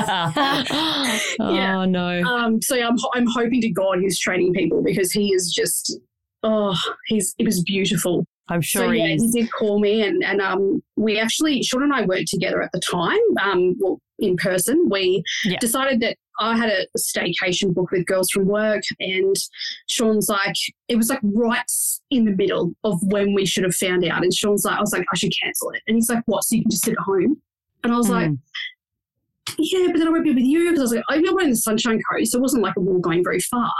Yeah. 1.40 1.80
Oh 1.80 1.86
no. 1.86 2.22
Um, 2.24 2.62
so 2.62 2.80
I'm, 2.80 2.96
I'm 3.14 3.26
hoping 3.28 3.62
to 3.62 3.70
God 3.70 4.00
he's 4.00 4.20
training 4.20 4.54
people 4.54 4.84
because 4.84 5.12
he 5.12 5.34
is 5.34 5.52
just, 5.54 5.98
oh, 6.44 6.78
he's 7.08 7.34
it 7.38 7.46
was 7.46 7.64
beautiful. 7.64 8.26
I'm 8.50 8.62
sure 8.62 8.84
so 8.86 8.92
he 8.92 9.00
yeah, 9.00 9.16
is. 9.16 9.22
he 9.34 9.42
did 9.42 9.52
call 9.52 9.80
me, 9.80 10.02
and 10.04 10.24
and 10.24 10.42
um, 10.42 10.82
we 10.96 11.20
actually 11.20 11.62
Sean 11.64 11.84
and 11.84 11.94
I 11.94 12.06
worked 12.06 12.28
together 12.28 12.62
at 12.62 12.72
the 12.72 12.80
time. 12.80 13.18
Um, 13.42 13.76
well, 13.80 14.00
in 14.20 14.36
person, 14.38 14.88
we 14.90 15.24
Yeah. 15.46 15.58
decided 15.60 16.00
that 16.02 16.18
I 16.42 16.58
had 16.58 16.70
a 16.70 16.86
staycation 16.98 17.74
book 17.74 17.92
with 17.92 18.06
girls 18.06 18.30
from 18.32 18.46
work, 18.46 18.84
and 19.00 19.36
Sean's 19.88 20.30
like, 20.30 20.56
it 20.88 20.96
was 20.96 21.10
like 21.10 21.20
right 21.24 21.64
in 22.12 22.26
the 22.26 22.32
middle 22.32 22.74
of 22.84 22.98
when 23.04 23.34
we 23.34 23.46
should 23.46 23.64
have 23.66 23.76
found 23.76 24.06
out, 24.06 24.24
and 24.24 24.34
Sean's 24.34 24.64
like, 24.66 24.78
I 24.78 24.82
was 24.82 24.94
like, 24.94 25.06
I 25.12 25.16
should 25.18 25.34
cancel 25.42 25.70
it, 25.72 25.82
and 25.88 25.96
he's 25.96 26.10
like, 26.10 26.24
what? 26.26 26.44
So 26.44 26.56
you 26.56 26.62
can 26.64 26.72
just 26.72 26.86
sit 26.86 26.94
at 26.94 27.00
home? 27.00 27.42
And 27.84 27.94
I 27.94 27.98
was 27.98 28.10
like, 28.10 28.30
Mm. 28.30 28.38
yeah, 29.58 29.88
but 29.88 29.98
then 29.98 30.08
I 30.08 30.12
won't 30.12 30.24
be 30.24 30.32
with 30.34 30.44
you 30.44 30.66
because 30.70 30.80
I 30.80 30.84
was 30.84 30.94
like, 30.96 31.04
I'm 31.10 31.22
not 31.22 31.44
in 31.44 31.50
the 31.50 31.56
Sunshine 31.56 32.00
Coast, 32.12 32.32
so 32.32 32.38
it 32.38 32.42
wasn't 32.42 32.64
like 32.64 32.76
we 32.78 32.86
were 32.86 33.00
going 33.00 33.24
very 33.24 33.40
far. 33.40 33.72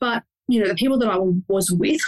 But 0.00 0.22
you 0.48 0.60
know, 0.60 0.68
the 0.68 0.74
people 0.74 0.98
that 0.98 1.08
I 1.10 1.18
was 1.48 1.70
with, 1.70 2.00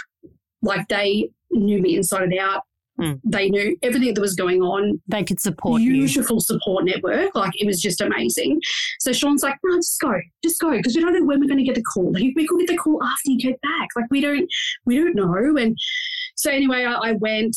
like 0.61 0.87
they 0.87 1.29
knew 1.51 1.81
me 1.81 1.95
inside 1.95 2.23
and 2.23 2.37
out. 2.39 2.63
Hmm. 2.99 3.13
They 3.23 3.49
knew 3.49 3.75
everything 3.81 4.13
that 4.13 4.21
was 4.21 4.35
going 4.35 4.61
on. 4.61 5.01
They 5.07 5.23
could 5.23 5.39
support 5.39 5.81
you. 5.81 5.93
Beautiful 5.93 6.39
support 6.39 6.85
network. 6.85 7.33
Like 7.33 7.53
it 7.59 7.65
was 7.65 7.81
just 7.81 8.01
amazing. 8.01 8.59
So 8.99 9.13
Sean's 9.13 9.43
like, 9.43 9.55
no, 9.63 9.77
just 9.77 9.99
go, 9.99 10.13
just 10.43 10.59
go, 10.59 10.71
because 10.71 10.95
we 10.95 11.01
don't 11.01 11.13
know 11.13 11.25
when 11.25 11.39
we're 11.39 11.47
going 11.47 11.57
to 11.57 11.63
get 11.63 11.75
the 11.75 11.83
call. 11.83 12.11
Like, 12.11 12.23
we 12.35 12.45
could 12.45 12.59
get 12.59 12.67
the 12.67 12.77
call 12.77 13.01
after 13.01 13.31
you 13.31 13.39
get 13.39 13.59
back. 13.61 13.87
Like 13.95 14.05
we 14.11 14.21
don't, 14.21 14.47
we 14.85 14.97
don't 14.97 15.15
know. 15.15 15.57
And 15.57 15.77
so 16.35 16.51
anyway, 16.51 16.83
I, 16.83 16.93
I 16.93 17.11
went 17.13 17.55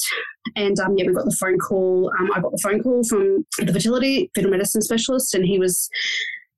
and 0.57 0.79
um, 0.81 0.97
yeah, 0.97 1.07
we 1.07 1.13
got 1.13 1.25
the 1.25 1.37
phone 1.39 1.59
call. 1.59 2.11
Um, 2.19 2.31
I 2.35 2.41
got 2.41 2.53
the 2.53 2.61
phone 2.63 2.83
call 2.83 3.05
from 3.05 3.45
the 3.59 3.73
fertility 3.73 4.31
fetal 4.35 4.51
medicine 4.51 4.83
specialist, 4.83 5.35
and 5.35 5.45
he 5.45 5.59
was, 5.59 5.91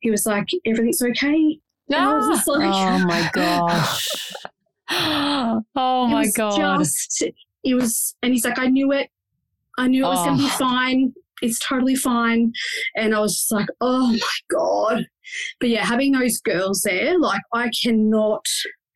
he 0.01 0.11
was 0.11 0.26
like, 0.26 0.49
everything's 0.64 1.03
okay. 1.03 1.59
And 1.89 1.97
I 1.97 2.14
was 2.14 2.28
just 2.28 2.49
like, 2.49 2.72
Oh 2.72 2.99
my 3.07 3.30
gosh. 3.32 4.32
oh 4.91 5.62
it 5.76 6.11
my 6.11 6.20
was 6.22 6.32
god. 6.32 6.78
Just, 6.78 7.22
it 7.64 7.74
was, 7.74 8.14
and 8.22 8.32
he's 8.32 8.45
like, 8.45 8.59
I 8.59 8.66
knew 8.66 8.93
it. 8.93 9.11
I 9.78 9.89
knew 9.89 10.05
it 10.05 10.09
was 10.09 10.24
going 10.24 10.39
to 10.39 10.43
be 10.45 10.49
Oh. 10.53 10.57
fine. 10.59 11.14
It's 11.43 11.59
totally 11.59 11.97
fine. 11.97 12.53
And 12.97 13.14
I 13.14 13.20
was 13.20 13.34
just 13.37 13.53
like, 13.53 13.68
oh 13.80 14.12
my 14.12 14.18
God. 14.51 15.07
But 15.61 15.68
yeah, 15.68 15.84
having 15.84 16.12
those 16.12 16.41
girls 16.41 16.80
there, 16.82 17.18
like, 17.18 17.43
I 17.53 17.70
cannot, 17.82 18.47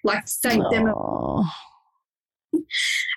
like, 0.04 0.24
thank 0.42 0.62
them. 0.70 0.86
Oh. 0.94 1.44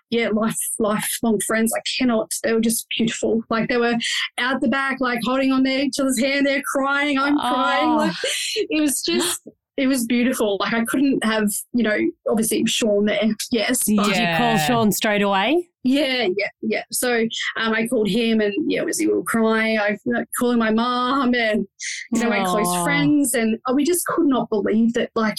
Yeah, 0.09 0.29
life, 0.29 0.57
lifelong 0.77 1.39
friends. 1.39 1.73
I 1.75 1.81
cannot. 1.97 2.31
They 2.43 2.53
were 2.53 2.59
just 2.59 2.85
beautiful. 2.97 3.43
Like, 3.49 3.69
they 3.69 3.77
were 3.77 3.95
out 4.37 4.61
the 4.61 4.67
back, 4.67 4.99
like, 4.99 5.19
holding 5.23 5.51
on 5.51 5.63
to 5.63 5.69
each 5.69 5.99
other's 5.99 6.19
hand. 6.19 6.45
They're 6.45 6.61
crying. 6.75 7.17
I'm 7.17 7.37
crying. 7.37 7.89
Oh. 7.89 7.95
Like, 7.97 8.15
it 8.55 8.81
was 8.81 9.01
just, 9.01 9.47
it 9.77 9.87
was 9.87 10.05
beautiful. 10.05 10.57
Like, 10.59 10.73
I 10.73 10.85
couldn't 10.85 11.23
have, 11.23 11.51
you 11.73 11.83
know, 11.83 11.97
obviously 12.29 12.65
Sean 12.65 13.05
there. 13.05 13.29
Yes. 13.51 13.83
But 13.85 14.05
Did 14.05 14.17
you 14.17 14.37
call 14.37 14.57
Sean 14.57 14.91
straight 14.91 15.21
away? 15.21 15.69
Yeah, 15.83 16.27
yeah, 16.37 16.49
yeah. 16.61 16.83
So 16.91 17.25
um, 17.57 17.73
I 17.73 17.87
called 17.87 18.07
him, 18.07 18.39
and 18.39 18.53
yeah, 18.71 18.83
was 18.83 18.99
he 18.99 19.09
all 19.09 19.23
crying? 19.23 19.77
I 19.79 19.97
like, 20.05 20.29
calling 20.39 20.57
my 20.57 20.71
mom 20.71 21.35
and 21.35 21.67
you 22.13 22.23
know 22.23 22.29
my 22.29 22.45
close 22.45 22.83
friends, 22.83 23.33
and 23.33 23.59
uh, 23.67 23.73
we 23.73 23.83
just 23.83 24.05
could 24.05 24.25
not 24.25 24.49
believe 24.49 24.93
that. 24.93 25.09
Like 25.13 25.35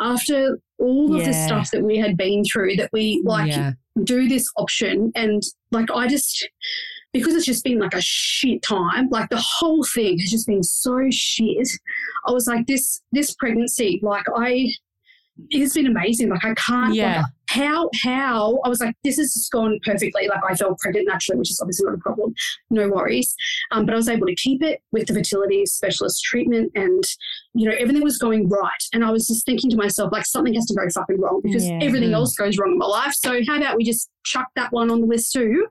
after 0.00 0.60
all 0.78 1.16
of 1.16 1.24
the 1.24 1.32
stuff 1.32 1.72
that 1.72 1.82
we 1.82 1.98
had 1.98 2.16
been 2.16 2.44
through, 2.44 2.76
that 2.76 2.90
we 2.92 3.20
like 3.24 3.50
yeah. 3.50 3.72
do 4.04 4.28
this 4.28 4.48
option, 4.56 5.10
and 5.16 5.42
like 5.72 5.90
I 5.90 6.06
just 6.06 6.48
because 7.14 7.34
it's 7.34 7.46
just 7.46 7.64
been 7.64 7.78
like 7.78 7.94
a 7.94 8.00
shit 8.02 8.60
time. 8.62 9.08
Like 9.08 9.30
the 9.30 9.40
whole 9.42 9.82
thing 9.84 10.18
has 10.18 10.30
just 10.30 10.46
been 10.46 10.62
so 10.62 10.98
shit. 11.10 11.68
I 12.26 12.32
was 12.32 12.46
like 12.46 12.66
this 12.66 13.00
this 13.12 13.34
pregnancy, 13.34 14.00
like 14.02 14.26
I. 14.36 14.68
It's 15.50 15.74
been 15.74 15.88
amazing. 15.88 16.28
Like 16.28 16.44
I 16.44 16.54
can't. 16.54 16.90
like, 16.90 16.96
Yeah. 16.96 17.24
how 17.48 17.90
how 18.04 18.60
I 18.64 18.68
was 18.68 18.78
like, 18.80 18.94
this 19.02 19.16
has 19.16 19.34
just 19.34 19.50
gone 19.50 19.80
perfectly. 19.84 20.28
Like 20.28 20.38
I 20.48 20.54
felt 20.54 20.78
pregnant 20.78 21.08
naturally, 21.08 21.40
which 21.40 21.50
is 21.50 21.58
obviously 21.60 21.86
not 21.86 21.96
a 21.96 21.98
problem. 21.98 22.32
No 22.70 22.88
worries. 22.88 23.34
Um, 23.72 23.84
but 23.84 23.94
I 23.94 23.96
was 23.96 24.08
able 24.08 24.28
to 24.28 24.34
keep 24.36 24.62
it 24.62 24.80
with 24.92 25.08
the 25.08 25.14
fertility 25.14 25.66
specialist 25.66 26.22
treatment, 26.22 26.70
and 26.76 27.02
you 27.52 27.68
know 27.68 27.74
everything 27.80 28.04
was 28.04 28.16
going 28.16 28.48
right. 28.48 28.70
And 28.92 29.04
I 29.04 29.10
was 29.10 29.26
just 29.26 29.44
thinking 29.44 29.70
to 29.70 29.76
myself, 29.76 30.12
like 30.12 30.24
something 30.24 30.54
has 30.54 30.66
to 30.66 30.74
go 30.74 30.88
fucking 30.88 31.20
wrong 31.20 31.40
because 31.42 31.66
Yeah. 31.66 31.80
everything 31.82 32.10
Mm. 32.10 32.14
else 32.14 32.36
goes 32.36 32.56
wrong 32.56 32.70
in 32.70 32.78
my 32.78 32.86
life. 32.86 33.14
So 33.14 33.40
how 33.48 33.56
about 33.56 33.76
we 33.76 33.82
just 33.82 34.08
chuck 34.24 34.46
that 34.54 34.70
one 34.72 34.88
on 34.88 35.00
the 35.00 35.06
list 35.08 35.32
too? 35.32 35.66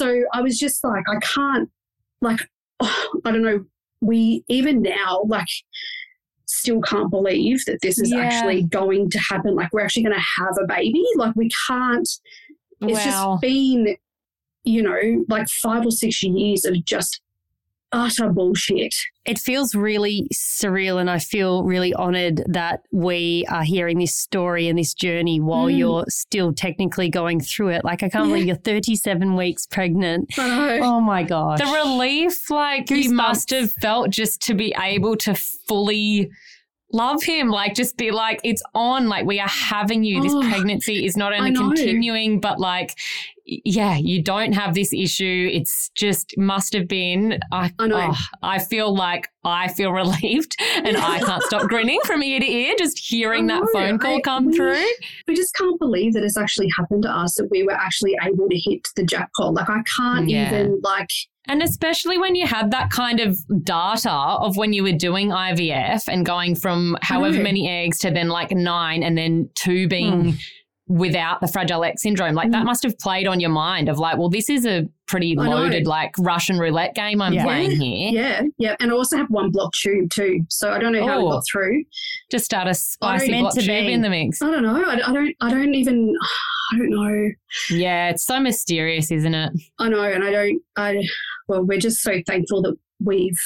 So 0.00 0.22
I 0.32 0.40
was 0.40 0.58
just 0.58 0.82
like, 0.82 1.04
I 1.08 1.16
can't, 1.18 1.68
like, 2.22 2.40
I 2.80 2.96
don't 3.24 3.42
know. 3.42 3.66
We 4.00 4.44
even 4.48 4.80
now, 4.80 5.22
like 5.26 5.46
still 6.46 6.80
can't 6.80 7.10
believe 7.10 7.62
that 7.66 7.80
this 7.82 7.98
is 7.98 8.10
Yeah. 8.10 8.20
actually 8.22 8.62
going 8.62 9.10
to 9.10 9.18
happen. 9.18 9.54
Like 9.54 9.70
we're 9.74 9.82
actually 9.82 10.04
going 10.04 10.16
to 10.16 10.26
have 10.42 10.56
a 10.58 10.66
baby. 10.66 11.04
Like 11.16 11.36
we 11.36 11.50
can't. 11.68 12.08
It's 12.80 13.04
Wow. 13.04 13.38
just 13.38 13.40
been, 13.42 13.94
you 14.64 14.82
know, 14.82 15.24
like 15.28 15.48
five 15.48 15.84
or 15.84 15.90
six 15.90 16.22
years 16.22 16.64
of 16.64 16.82
just 16.86 17.20
utter 17.92 18.28
bullshit. 18.30 18.94
It 19.26 19.38
feels 19.38 19.74
really 19.74 20.28
surreal, 20.34 21.00
and 21.00 21.10
I 21.10 21.18
feel 21.18 21.62
really 21.64 21.92
honored 21.94 22.42
that 22.48 22.82
we 22.90 23.44
are 23.48 23.62
hearing 23.64 23.98
this 23.98 24.14
story 24.16 24.68
and 24.68 24.78
this 24.78 24.94
journey 24.94 25.40
while 25.40 25.66
Mm. 25.66 25.78
you're 25.78 26.04
still 26.08 26.52
technically 26.52 27.08
going 27.10 27.40
through 27.40 27.68
it. 27.70 27.84
Like, 27.84 28.02
I 28.02 28.08
can't 28.08 28.26
Yeah. 28.26 28.32
believe 28.32 28.46
you're 28.46 28.56
37 28.56 29.36
weeks 29.36 29.66
pregnant. 29.66 30.30
I. 30.38 30.78
Oh 30.80 31.00
my 31.00 31.22
gosh. 31.22 31.58
the 31.58 31.66
relief 31.66 32.50
like 32.50 32.86
Goosebumps. 32.86 33.02
you 33.04 33.12
must 33.12 33.50
have 33.50 33.72
felt 33.72 34.10
just 34.10 34.40
to 34.42 34.54
be 34.54 34.74
able 34.80 35.16
to 35.16 35.34
fully 35.34 36.30
love 36.92 37.22
him 37.22 37.48
like 37.48 37.74
just 37.74 37.96
be 37.96 38.10
like 38.10 38.40
it's 38.44 38.62
on 38.74 39.08
like 39.08 39.24
we 39.26 39.38
are 39.40 39.48
having 39.48 40.02
you. 40.04 40.22
This 40.22 40.32
Oh, 40.34 40.40
pregnancy 40.42 41.04
is 41.06 41.16
not 41.16 41.32
only 41.32 41.54
continuing 41.54 42.40
but 42.40 42.58
like 42.58 42.96
yeah 43.46 43.96
you 43.96 44.22
don't 44.22 44.52
have 44.52 44.74
this 44.74 44.92
issue. 44.92 45.48
It's 45.52 45.90
just 45.94 46.34
must 46.38 46.72
have 46.72 46.86
been 46.88 47.38
i 47.52 47.72
I 47.78 47.86
know. 47.88 48.10
oh, 48.12 48.16
i 48.42 48.58
feel 48.58 48.94
like 48.94 49.28
i 49.44 49.66
feel 49.68 49.92
relieved 50.02 50.54
and 50.84 50.96
i 50.96 51.18
can't 51.18 51.42
stop 51.44 51.68
grinning 51.68 51.98
from 52.04 52.22
ear 52.22 52.38
to 52.40 52.46
ear 52.46 52.74
just 52.78 52.98
hearing 52.98 53.46
that 53.48 53.62
phone 53.72 53.98
call 53.98 54.16
I- 54.16 54.20
come 54.20 54.46
we- 54.46 54.56
through. 54.56 54.84
we 55.26 55.34
just 55.34 55.54
can't 55.56 55.78
believe 55.80 56.12
that 56.14 56.22
it's 56.22 56.36
actually 56.38 56.68
happened 56.76 57.02
to 57.04 57.10
us 57.10 57.34
that 57.36 57.48
we 57.50 57.62
were 57.64 57.72
actually 57.72 58.14
able 58.22 58.48
to 58.48 58.56
hit 58.58 58.82
the 58.96 59.04
jackpot. 59.04 59.54
Like 59.54 59.68
I 59.70 59.80
can't 59.96 60.28
Yeah. 60.28 60.46
even 60.48 60.80
like 60.82 61.10
And 61.50 61.62
especially 61.64 62.16
when 62.16 62.36
you 62.36 62.46
had 62.46 62.70
that 62.70 62.90
kind 62.90 63.18
of 63.18 63.36
data 63.64 64.08
of 64.10 64.56
when 64.56 64.72
you 64.72 64.84
were 64.84 64.92
doing 64.92 65.30
IVF 65.30 66.04
and 66.06 66.24
going 66.24 66.54
from 66.54 66.96
however 67.02 67.38
know. 67.38 67.42
many 67.42 67.68
eggs 67.68 67.98
to 68.00 68.10
then 68.12 68.28
like 68.28 68.52
nine 68.52 69.02
and 69.02 69.18
then 69.18 69.50
two 69.56 69.88
being 69.88 70.38
without 70.86 71.40
the 71.40 71.48
Fragile 71.48 71.84
X 71.84 72.02
syndrome. 72.02 72.34
Like 72.34 72.50
that 72.52 72.62
Mm. 72.62 72.66
must 72.66 72.82
have 72.84 72.98
played 72.98 73.26
on 73.26 73.40
your 73.40 73.50
mind 73.50 73.88
of 73.88 73.98
like, 73.98 74.16
well, 74.16 74.28
this 74.28 74.48
is 74.48 74.64
a 74.66 74.88
pretty 75.06 75.34
loaded 75.36 75.86
like 75.88 76.12
Russian 76.18 76.58
roulette 76.58 76.94
game 76.94 77.20
I'm 77.20 77.32
Yeah. 77.32 77.44
playing 77.44 77.80
here. 77.80 78.10
yeah, 78.12 78.42
yeah. 78.58 78.76
And 78.80 78.92
I 78.92 78.94
also 78.94 79.16
have 79.16 79.26
one 79.28 79.50
block 79.50 79.72
tube 79.72 80.10
too. 80.10 80.40
So 80.48 80.72
I 80.72 80.78
don't 80.78 80.92
know 80.92 81.06
how 81.06 81.18
Oh. 81.20 81.28
it 81.28 81.30
got 81.32 81.42
through. 81.50 81.82
Just 82.30 82.44
start 82.44 82.68
a 82.68 82.74
spicy 82.74 83.38
block 83.40 83.54
tube 83.54 83.66
be. 83.66 83.92
in 83.92 84.02
the 84.02 84.10
mix. 84.10 84.40
I 84.42 84.50
don't 84.52 84.62
know. 84.62 84.84
I, 84.84 85.08
I 85.08 85.12
don't 85.12 85.34
I 85.40 85.50
don't 85.50 85.74
even 85.74 86.14
I 86.72 86.76
don't 86.78 86.90
know. 86.90 87.28
Yeah, 87.70 88.10
it's 88.10 88.24
so 88.24 88.38
mysterious, 88.38 89.10
isn't 89.10 89.34
it? 89.34 89.52
I 89.80 89.88
know, 89.88 90.02
and 90.04 90.22
I 90.22 90.30
don't. 90.30 90.62
I 90.76 91.02
well, 91.50 91.64
we're 91.64 91.78
just 91.78 92.00
so 92.00 92.22
thankful 92.26 92.62
that 92.62 92.76
we've 93.04 93.38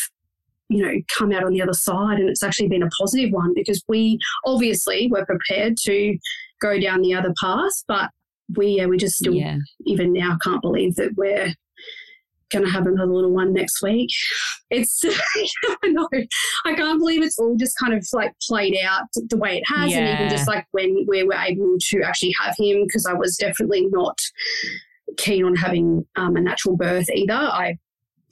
you 0.68 0.82
know 0.82 0.94
come 1.16 1.32
out 1.32 1.44
on 1.44 1.52
the 1.52 1.62
other 1.62 1.74
side 1.74 2.18
and 2.18 2.28
it's 2.28 2.42
actually 2.42 2.68
been 2.68 2.82
a 2.82 2.88
positive 2.98 3.30
one 3.32 3.52
because 3.54 3.82
we 3.86 4.18
obviously 4.46 5.08
were 5.10 5.24
prepared 5.26 5.76
to 5.76 6.16
go 6.60 6.80
down 6.80 7.02
the 7.02 7.14
other 7.14 7.34
path 7.38 7.84
but 7.86 8.10
we 8.56 8.68
yeah 8.68 8.86
we 8.86 8.96
just 8.96 9.16
still 9.16 9.34
Yeah. 9.34 9.58
even 9.84 10.12
now 10.12 10.38
can't 10.42 10.62
believe 10.62 10.94
that 10.96 11.14
we're 11.16 11.52
going 12.50 12.64
to 12.64 12.70
have 12.70 12.86
another 12.86 13.12
little 13.12 13.32
one 13.32 13.52
next 13.52 13.82
week. 13.82 14.10
It's, 14.70 15.02
I 15.82 15.88
know, 15.88 16.08
I 16.64 16.74
can't 16.74 16.98
believe 17.00 17.22
it's 17.22 17.38
all 17.38 17.56
just 17.56 17.76
kind 17.78 17.92
of 17.94 18.06
like 18.12 18.32
played 18.46 18.76
out 18.84 19.02
the 19.14 19.36
way 19.36 19.56
it 19.58 19.64
has. 19.66 19.92
And 19.92 20.08
even 20.20 20.28
just 20.30 20.46
like 20.46 20.66
when 20.70 21.04
we 21.08 21.24
were 21.24 21.34
able 21.34 21.76
to 21.80 22.02
actually 22.02 22.34
have 22.40 22.54
him, 22.56 22.84
because 22.86 23.06
I 23.06 23.14
was 23.14 23.36
definitely 23.36 23.88
not 23.90 24.16
keen 25.16 25.44
on 25.44 25.56
having 25.56 26.06
um, 26.16 26.36
a 26.36 26.40
natural 26.40 26.76
birth 26.76 27.08
either. 27.10 27.34
I, 27.34 27.76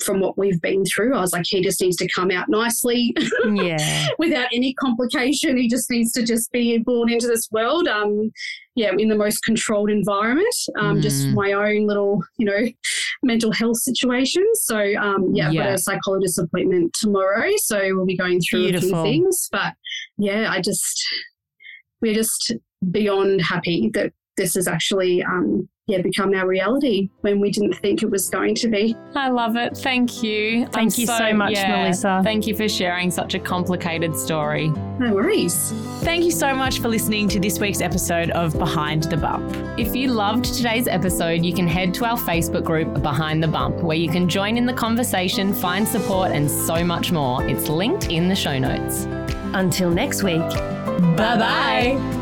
from 0.05 0.21
what 0.21 0.37
we've 0.39 0.61
been 0.61 0.85
through, 0.85 1.15
I 1.17 1.21
was 1.21 1.33
like, 1.33 1.45
he 1.47 1.61
just 1.63 1.81
needs 1.81 1.97
to 1.99 2.09
come 2.09 2.31
out 2.31 2.49
nicely 2.49 3.15
Yeah. 3.55 4.07
without 4.19 4.49
any 4.53 4.75
complication. 4.75 5.57
He 5.57 5.69
just 5.69 5.91
needs 5.91 6.13
to 6.13 6.25
just 6.25 6.51
be 6.53 6.79
born 6.79 7.11
into 7.13 7.27
this 7.27 7.49
world. 7.53 7.87
Um, 7.89 8.31
yeah, 8.75 8.91
in 8.99 9.09
the 9.09 9.17
most 9.17 9.45
controlled 9.45 9.91
environment. 9.91 10.47
Um, 10.81 11.01
just 11.01 11.29
Mm. 11.29 11.35
my 11.35 11.53
own 11.53 11.87
little, 11.87 12.23
you 12.39 12.47
know, 12.47 12.67
mental 13.23 13.53
health 13.53 13.77
situation. 13.79 14.45
So 14.55 14.79
um, 14.97 15.31
yeah, 15.35 15.49
I've 15.49 15.55
Yeah. 15.55 15.65
got 15.65 15.75
a 15.75 15.79
psychologist 15.79 16.39
appointment 16.39 16.95
tomorrow. 16.95 17.51
So 17.59 17.79
we'll 17.95 18.07
be 18.07 18.17
going 18.17 18.41
through 18.41 18.69
a 18.69 18.81
few 18.81 18.95
things. 19.03 19.49
But 19.53 19.75
yeah, 20.19 20.51
I 20.51 20.61
just 20.61 21.05
we're 22.01 22.15
just 22.15 22.53
beyond 22.91 23.43
happy 23.43 23.91
that 23.95 24.13
this 24.37 24.57
is 24.57 24.67
actually 24.67 25.23
um, 25.23 25.69
yeah 25.87 26.01
become 26.01 26.33
our 26.35 26.47
reality 26.47 27.11
when 27.23 27.41
we 27.41 27.51
didn't 27.51 27.75
think 27.75 28.03
it 28.03 28.11
was 28.11 28.29
going 28.29 28.55
to 28.55 28.69
be. 28.69 28.97
I 29.15 29.29
love 29.31 29.57
it. 29.57 29.77
Thank 29.77 30.23
you. 30.23 30.67
Thank 30.69 30.97
you 30.97 31.07
so 31.07 31.33
much, 31.33 31.55
Melissa. 31.55 32.21
Thank 32.23 32.47
you 32.47 32.57
for 32.57 32.69
sharing 32.69 33.11
such 33.11 33.35
a 33.35 33.39
complicated 33.39 34.17
story. 34.17 34.69
No 34.99 35.15
worries. 35.15 35.73
Thank 36.03 36.25
you 36.25 36.31
so 36.31 36.55
much 36.55 36.81
for 36.81 36.89
listening 36.89 37.29
to 37.29 37.41
this 37.41 37.59
week's 37.59 37.81
episode 37.81 38.31
of 38.31 38.57
Behind 38.59 39.05
the 39.05 39.17
Bump. 39.17 39.55
If 39.79 39.95
you 39.97 40.09
loved 40.09 40.45
today's 40.45 40.87
episode, 40.87 41.45
you 41.45 41.53
can 41.53 41.67
head 41.67 41.95
to 41.95 42.05
our 42.05 42.19
Facebook 42.19 42.65
group, 42.65 43.03
Behind 43.03 43.43
the 43.43 43.49
Bump, 43.49 43.83
where 43.83 43.97
you 43.97 44.09
can 44.09 44.29
join 44.29 44.57
in 44.57 44.67
the 44.67 44.73
conversation, 44.73 45.53
find 45.53 45.87
support, 45.87 46.31
and 46.31 46.51
so 46.51 46.85
much 46.85 47.11
more. 47.11 47.45
It's 47.47 47.69
linked 47.69 48.11
in 48.11 48.29
the 48.29 48.37
show 48.37 48.59
notes. 48.59 49.05
Until 49.55 49.91
next 49.91 50.23
week. 50.23 50.41
Bye 51.17 51.37
bye. 51.39 52.22